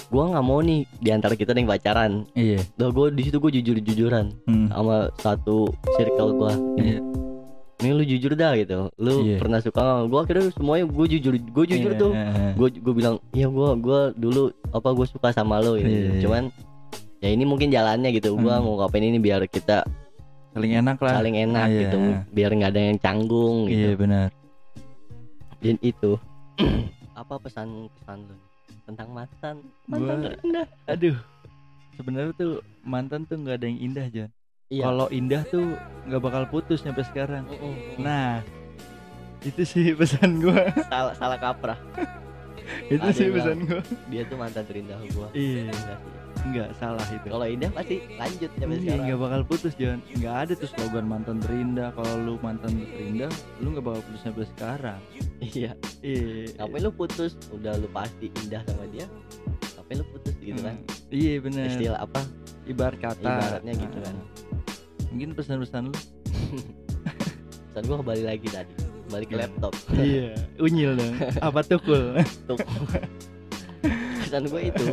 gua 0.08 0.24
nggak 0.28 0.42
mau 0.42 0.58
nih 0.58 0.80
di 0.96 1.10
antara 1.10 1.34
kita 1.34 1.52
yang 1.52 1.66
pacaran. 1.66 2.24
iya. 2.32 2.58
Udah 2.74 2.88
gua 2.88 3.06
di 3.08 3.22
situ 3.22 3.36
gua 3.36 3.50
jujur-jujuran 3.50 4.32
Hmm, 4.44 4.66
sama 4.68 4.96
satu 5.16 5.68
circle 5.94 6.32
gua. 6.34 6.52
Iya. 6.74 6.98
nih 7.80 7.96
lu 7.96 8.04
jujur 8.04 8.32
dah 8.34 8.52
gitu 8.54 8.92
lu 8.94 9.24
Iya. 9.24 9.40
pernah 9.40 9.56
suka 9.56 9.80
gue 10.04 10.20
akhirnya 10.20 10.52
semuanya 10.52 10.84
gue 10.84 11.06
jujur 11.10 11.32
gue 11.32 11.64
jujur 11.66 11.90
Iya, 11.90 11.96
tuh 11.96 12.12
iya. 12.12 12.52
gue 12.52 12.68
gue 12.76 12.92
bilang 12.92 13.16
iya 13.32 13.48
gue 13.48 13.68
gua 13.80 14.12
dulu 14.12 14.42
apa 14.68 14.88
gue 14.92 15.06
suka 15.08 15.32
sama 15.32 15.64
lo 15.64 15.80
gitu 15.80 15.88
Iya, 15.88 16.12
iya. 16.12 16.20
cuman 16.20 16.42
ya 17.20 17.28
ini 17.30 17.48
mungkin 17.48 17.72
jalannya 17.72 18.12
gitu 18.12 18.36
gue 18.36 18.52
Hmm. 18.52 18.60
mau 18.60 18.76
ngapain 18.76 19.00
ini 19.00 19.16
biar 19.16 19.48
kita 19.48 19.88
saling 20.52 20.76
enak 20.76 21.00
lah 21.00 21.14
saling 21.16 21.40
enak 21.40 21.66
iya. 21.66 21.80
gitu 21.80 21.96
biar 22.28 22.50
nggak 22.52 22.68
ada 22.68 22.80
yang 22.84 23.00
canggung 23.00 23.64
gitu 23.64 23.80
iya 23.80 23.96
benar 23.96 24.28
dan 25.60 25.76
itu 25.80 26.10
apa 27.16 27.34
pesan 27.38 27.68
pesan 27.96 28.28
lu 28.28 28.36
tentang 28.90 29.08
mantan. 29.10 29.56
Mantan 29.86 30.02
Gua- 30.10 30.24
terindah. 30.26 30.66
Aduh. 30.86 31.16
Sebenarnya 31.94 32.32
tuh 32.32 32.52
mantan 32.80 33.22
tuh 33.24 33.36
nggak 33.38 33.56
ada 33.60 33.66
yang 33.68 33.80
indah 33.82 34.06
John 34.08 34.30
iya. 34.68 34.86
Kalau 34.86 35.06
indah 35.10 35.42
tuh 35.44 35.76
nggak 36.08 36.22
bakal 36.22 36.42
putus 36.48 36.80
sampai 36.80 37.04
sekarang. 37.04 37.44
Mm-mm. 37.44 38.00
nah 38.00 38.40
itu 39.40 39.62
sih 39.64 39.92
pesan 39.92 40.40
gua. 40.40 40.70
Salah 40.88 41.12
salah 41.16 41.36
kaprah 41.36 41.76
itu 42.94 43.06
sih 43.12 43.28
pesan 43.30 43.58
gua. 43.66 43.80
Dia 44.08 44.22
tuh 44.26 44.36
mantan 44.36 44.64
terindah 44.66 44.98
gue 45.02 45.28
iya. 45.34 45.68
Enggak 45.70 46.00
nggak 46.40 46.70
salah 46.80 47.04
itu. 47.12 47.26
Kalau 47.28 47.44
indah 47.44 47.68
pasti 47.68 47.96
lanjut 48.16 48.48
sampai 48.56 48.72
Iya, 48.72 48.80
sekarang. 48.80 49.04
nggak 49.04 49.20
bakal 49.20 49.40
putus 49.44 49.72
John 49.76 49.98
nggak 50.16 50.36
ada 50.40 50.52
tuh 50.56 50.68
slogan 50.72 51.04
mantan 51.04 51.36
terindah. 51.36 51.88
Kalau 51.92 52.14
lu 52.16 52.34
mantan 52.40 52.72
terindah 52.80 53.30
lu 53.60 53.66
nggak 53.76 53.84
bakal 53.84 54.00
putus 54.08 54.20
sampai 54.24 54.46
sekarang. 54.56 55.00
Iya. 55.40 55.72
Iya. 56.00 56.48
Ngapain 56.56 56.80
lu 56.80 56.90
putus 56.96 57.32
udah 57.52 57.76
lu 57.76 57.88
pasti 57.92 58.32
indah 58.44 58.64
sama 58.64 58.84
dia 58.88 59.04
ngapain 59.76 59.96
lu 60.00 60.06
putus 60.12 60.34
gitu 60.40 60.60
kan? 60.64 60.76
Hmm, 60.80 61.12
iya 61.12 61.32
benar 61.44 61.64
istilah 61.68 62.00
apa? 62.00 62.20
Ibarat 62.64 62.98
kata. 63.04 63.20
Ibaratnya 63.20 63.72
gitu 63.76 63.98
kan. 64.00 64.14
Ah. 64.16 64.26
mungkin 65.10 65.34
pesan-pesan 65.34 65.90
lu. 65.90 65.96
Dan 67.74 67.82
gue 67.86 67.96
kembali 67.98 68.22
lagi 68.24 68.48
tadi 68.48 68.74
kembali 69.10 69.26
ke 69.26 69.36
laptop. 69.36 69.74
Iya 69.98 70.30
unyil 70.56 70.94
dong. 70.94 71.14
Apa 71.40 71.60
tuh 71.60 71.82
cool 71.82 72.14
tuh. 72.46 72.58
Pesan 74.22 74.46
gue 74.46 74.62
itu 74.64 74.86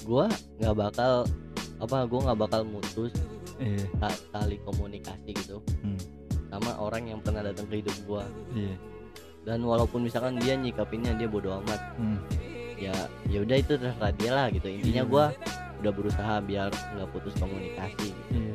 gue 0.00 0.26
nggak 0.56 0.74
bakal 0.74 1.28
apa 1.76 1.96
gue 2.02 2.20
nggak 2.22 2.38
bakal 2.38 2.60
mutus 2.64 3.12
ta- 3.98 4.22
tali 4.30 4.56
komunikasi 4.62 5.34
gitu 5.34 5.60
Hmm. 5.82 5.98
sama 6.46 6.72
orang 6.78 7.04
yang 7.06 7.20
pernah 7.20 7.42
datang 7.42 7.66
ke 7.66 7.82
hidup 7.82 7.96
gue 8.02 8.24
iya. 8.56 8.74
Dan 9.42 9.62
walaupun 9.62 10.02
misalkan 10.02 10.38
dia 10.38 10.54
nyikapinnya 10.54 11.14
dia 11.14 11.26
bodoh 11.26 11.60
amat. 11.60 11.78
Hmm. 11.94 12.18
ya 12.76 12.92
ya 13.26 13.40
udah 13.40 13.56
itu 13.56 13.72
terserah 13.74 14.12
dia 14.14 14.32
lah 14.32 14.46
gitu. 14.48 14.66
Intinya 14.66 15.02
Iya. 15.02 15.10
gue 15.10 15.24
udah 15.76 15.92
berusaha 15.92 16.34
biar 16.40 16.68
nggak 16.72 17.08
putus 17.10 17.34
komunikasi. 17.36 18.10
Iya 18.30 18.54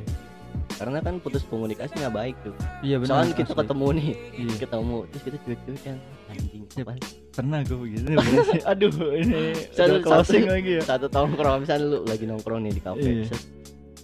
karena 0.81 0.97
kan 0.97 1.21
putus 1.21 1.45
komunikasi 1.45 1.93
nggak 1.93 2.09
baik 2.11 2.35
tuh. 2.41 2.57
Iya 2.81 2.97
benar 2.97 3.21
soalnya 3.21 3.35
kita 3.37 3.53
ketemu 3.53 3.87
nih 3.93 4.07
iya. 4.33 4.53
ketemu 4.57 4.97
terus 5.05 5.21
kita 5.21 5.37
cuek-cuek 5.37 5.81
kan 5.85 5.97
anjing 6.27 6.63
Siap. 6.65 6.81
apaan 6.81 7.01
pernah 7.31 7.59
gue 7.61 7.77
begitu 7.77 8.05
aduh 8.71 8.91
ini 9.13 9.41
Satu- 9.69 10.01
closing 10.01 10.43
satu- 10.43 10.55
lagi 10.57 10.71
ya? 10.73 10.81
satu 10.81 11.05
nongkrong 11.07 11.57
misalnya 11.61 11.85
lu 11.85 11.97
lagi 12.03 12.25
nongkrong 12.25 12.59
nih 12.65 12.73
di 12.73 12.81
kafe 12.81 13.03
Iya. 13.05 13.23
set, 13.29 13.41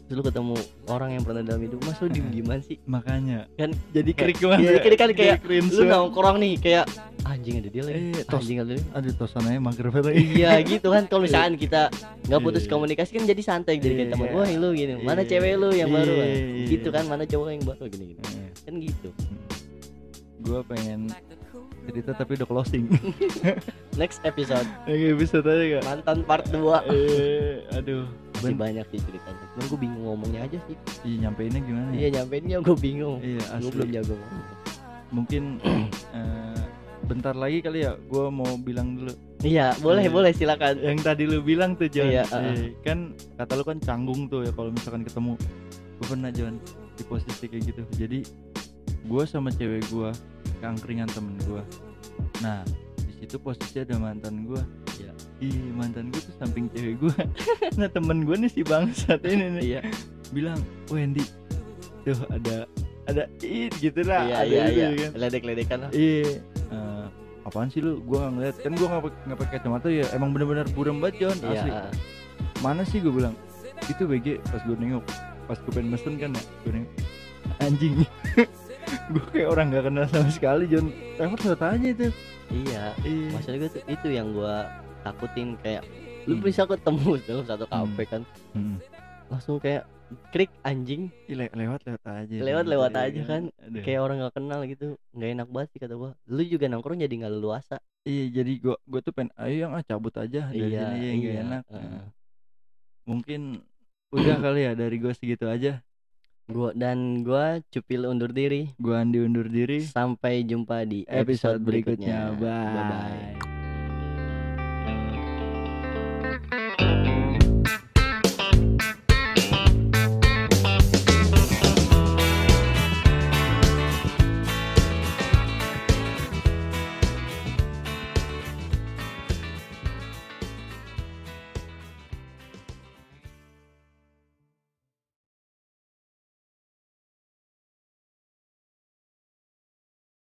terus 0.06 0.16
lu 0.16 0.24
ketemu 0.24 0.56
orang 0.88 1.10
yang 1.12 1.24
pernah 1.26 1.42
dalam 1.42 1.60
hidup 1.60 1.80
mas 1.82 1.98
lu 1.98 2.08
diem 2.08 2.28
dieman 2.30 2.60
sih? 2.62 2.78
Makanya. 2.86 3.50
Kan 3.56 3.74
jadi 3.90 4.12
krik 4.14 4.38
banget. 4.40 4.60
iya, 4.62 4.72
ya. 4.72 4.80
krik 4.80 5.00
kan 5.02 5.10
kayak 5.12 5.38
Jadi 5.42 5.74
lu 5.74 5.84
nongkrong 5.84 6.38
nih 6.38 6.54
kayak 6.56 6.86
anjing 7.48 7.64
ada 7.64 7.70
dia 7.72 7.84
lagi 7.88 8.00
Eh, 8.12 8.26
tos- 8.28 8.44
anjing 8.44 8.60
ada 8.60 8.72
dia 8.76 8.84
aduh 8.92 9.14
tosananya 9.16 9.60
mager 9.62 9.88
lagi 9.88 10.20
iya 10.36 10.52
gitu 10.68 10.88
kan. 10.90 11.04
Kalau 11.08 11.24
misalkan 11.24 11.56
kita 11.56 11.82
nggak 12.28 12.42
putus 12.44 12.64
Iya. 12.64 12.72
komunikasi 12.74 13.12
kan 13.14 13.24
jadi 13.24 13.42
santai. 13.42 13.80
Jadi 13.80 13.94
kayak 13.96 14.04
Iya. 14.04 14.14
teman 14.14 14.28
wah 14.36 14.50
lu 14.52 14.70
gini 14.74 14.94
mana 15.00 15.24
Iya. 15.24 15.30
cewek 15.32 15.54
lu 15.56 15.70
yang 15.72 15.90
baru? 15.90 16.12
Iya, 16.12 16.26
iya. 16.28 16.66
gitu 16.68 16.90
kan 16.90 17.04
mana 17.08 17.24
cowok 17.24 17.48
yang 17.50 17.64
baru? 17.64 17.84
Gini 17.88 18.06
gini. 18.10 18.20
Iya. 18.22 18.48
kan 18.60 18.74
gitu. 18.78 19.10
Gue 20.40 20.60
pengen 20.66 21.00
cerita 21.88 22.12
tapi 22.14 22.36
udah 22.36 22.46
closing. 22.46 22.86
Next 24.02 24.20
episode. 24.22 24.68
Oke 24.84 25.16
bisa 25.16 25.40
tanya 25.40 25.80
gak? 25.80 25.84
mantan 25.86 26.20
part 26.22 26.46
2 26.46 26.84
Eh, 26.86 27.64
aduh. 27.72 28.04
Masih 28.38 28.54
Ben- 28.54 28.60
banyak 28.60 28.86
sih 28.92 29.00
ceritanya 29.02 29.46
cuman 29.50 29.66
gue 29.66 29.80
bingung 29.80 30.04
ngomongnya 30.06 30.42
aja 30.44 30.60
sih. 30.62 30.76
Iya 31.02 31.16
nyampeinnya 31.26 31.58
gimana 31.60 31.90
iya 31.90 32.06
ya? 32.06 32.22
nyampeinnya 32.22 32.58
gue 32.60 32.76
bingung. 32.78 33.18
Iya 33.18 33.40
gue 33.40 33.56
asli. 33.58 33.72
belum 33.72 33.90
jago. 33.90 34.16
Mungkin 35.08 35.44
eh, 36.14 36.47
bentar 37.08 37.34
lagi 37.34 37.64
kali 37.64 37.88
ya 37.88 37.96
gue 37.96 38.26
mau 38.28 38.60
bilang 38.60 39.00
dulu. 39.00 39.14
Iya 39.40 39.72
boleh 39.80 40.06
Iya. 40.06 40.12
boleh 40.12 40.32
silakan. 40.36 40.76
Yang 40.84 41.00
tadi 41.02 41.24
lu 41.24 41.40
bilang 41.40 41.74
tuh 41.74 41.88
John. 41.88 42.12
Iya. 42.12 42.28
Eh, 42.28 42.76
Kan 42.84 43.16
kata 43.40 43.56
lu 43.56 43.64
kan 43.64 43.80
canggung 43.80 44.28
tuh 44.28 44.44
ya 44.44 44.52
kalau 44.52 44.70
misalkan 44.70 45.02
ketemu. 45.02 45.34
Gue 45.98 46.06
pernah 46.06 46.30
John 46.30 46.60
di 46.94 47.04
posisi 47.04 47.46
kayak 47.48 47.64
gitu. 47.66 47.82
Jadi 47.96 48.20
gue 49.08 49.24
sama 49.24 49.48
cewek 49.50 49.88
gue 49.88 50.10
Keangkringan 50.60 51.08
temen 51.08 51.38
gue 51.46 51.64
Nah 52.44 52.66
di 52.98 53.14
situ 53.16 53.40
posisi 53.40 53.80
ada 53.80 53.96
mantan 53.96 54.44
gue 54.44 54.60
Iya. 54.98 55.12
Ih 55.40 55.72
mantan 55.72 56.10
gue 56.12 56.20
tuh 56.20 56.34
samping 56.36 56.68
cewek 56.74 57.00
gue 57.00 57.16
Nah 57.80 57.88
temen 57.88 58.26
gue 58.26 58.36
nih 58.36 58.52
si 58.52 58.62
bangsat 58.62 59.24
ini 59.24 59.48
nih. 59.56 59.64
Iya. 59.64 59.82
Bilang 60.34 60.60
Wendy 60.92 61.24
tuh 62.04 62.20
ada 62.28 62.68
ada 63.08 63.24
it 63.40 63.72
gitu 63.80 64.04
lah. 64.04 64.28
Iya 64.28 64.36
ada 64.36 64.48
iya 64.52 64.64
itu 64.68 64.76
iya. 64.76 64.88
kan. 65.00 65.12
Ledek-ledekan 65.16 65.78
lah. 65.88 65.92
Iya. 65.96 66.44
Eh, 66.68 66.97
apaan 67.48 67.68
sih 67.68 67.80
lu? 67.80 67.98
Gua 68.02 68.22
nggak 68.22 68.34
ngeliat. 68.34 68.56
Kan 68.60 68.72
gua 68.74 68.88
nggak 68.90 69.04
pakai 69.04 69.20
nggak 69.24 69.40
pakai 69.40 69.54
kacamata 69.56 69.88
ya 69.88 70.06
emang 70.12 70.30
bener-bener 70.30 70.68
buram 70.70 71.00
banget 71.00 71.16
John 71.24 71.38
iya 71.42 71.52
asli. 71.56 71.72
ah. 71.72 71.92
mana 72.60 72.84
sih 72.84 73.00
gue 73.00 73.10
bilang? 73.10 73.34
Itu 73.84 74.04
BG 74.04 74.44
pas 74.44 74.60
gue 74.60 74.74
nengok 74.74 75.06
pas 75.46 75.56
gue 75.56 75.72
pengen 75.72 75.90
mesen 75.90 76.14
kan 76.16 76.30
ya 76.30 76.44
gue 76.62 76.72
nengok. 76.74 76.92
Anjing. 77.60 77.94
Gue 79.08 79.24
kayak 79.30 79.50
orang 79.50 79.68
nggak 79.68 79.84
kenal 79.84 80.06
sama 80.06 80.30
sekali 80.30 80.64
John 80.66 80.88
Trevor 81.16 81.40
lewat 81.42 81.62
aja 81.66 81.88
itu? 81.90 82.08
Iya 82.50 82.84
iya. 83.04 83.28
maksud 83.32 83.56
gue 83.56 83.70
tuh 83.70 83.84
itu 83.86 84.08
yang 84.10 84.32
gue 84.32 84.56
takutin 85.02 85.60
kayak 85.60 85.84
lu 86.24 86.36
Hmm. 86.36 86.44
bisa 86.44 86.64
ketemu 86.64 87.20
dalam 87.24 87.46
satu 87.46 87.66
kafe 87.68 88.04
kan. 88.06 88.22
Hmm. 88.52 88.80
langsung 89.28 89.60
kayak 89.60 89.84
krik 90.32 90.52
anjing. 90.64 91.12
Le- 91.28 91.52
lewat 91.52 91.82
lewat 91.84 92.04
aja 92.06 92.36
Lewat-lewat 92.40 92.92
Iya 92.96 93.04
aja 93.10 93.22
kan. 93.28 93.44
Aduh. 93.64 93.84
kayak 93.84 94.02
orang 94.02 94.18
nggak 94.24 94.36
kenal 94.36 94.60
gitu. 94.68 94.88
Nggak 95.12 95.30
enak 95.36 95.48
banget 95.52 95.70
sih 95.76 95.80
kata 95.84 95.94
gua. 95.96 96.12
Lu 96.28 96.42
juga 96.44 96.66
nongkrong 96.72 97.00
jadi 97.04 97.16
nggak 97.26 97.34
leluasa. 97.34 97.78
Iya 98.08 98.26
jadi 98.42 98.54
gua 98.64 98.76
gua 98.88 99.00
tuh 99.04 99.14
pengen 99.16 99.32
ayo 99.36 99.56
yang 99.68 99.72
ah 99.76 99.84
cabut 99.84 100.16
aja 100.16 100.52
dari 100.52 100.72
iya 100.72 100.82
sini 100.88 100.98
ya 101.04 101.12
iya. 101.12 101.34
enak. 101.44 101.64
Heeh. 101.68 101.84
Nah, 101.84 102.06
mungkin 103.08 103.42
udah 104.16 104.38
kali 104.40 104.62
ya 104.64 104.72
dari 104.76 104.96
gue 105.00 105.12
segitu 105.12 105.46
aja. 105.52 105.84
Gua 106.48 106.72
dan 106.72 107.28
gua 107.28 107.60
cupil 107.68 108.08
undur 108.08 108.32
diri. 108.32 108.72
Gua 108.80 109.04
Andi 109.04 109.20
undur 109.20 109.52
diri. 109.52 109.84
Sampai 109.84 110.48
jumpa 110.48 110.88
di 110.88 111.04
episode 111.04 111.60
berikutnya. 111.60 112.32
bye, 112.40 112.40
bye, 112.40 112.84
-bye. 112.88 113.57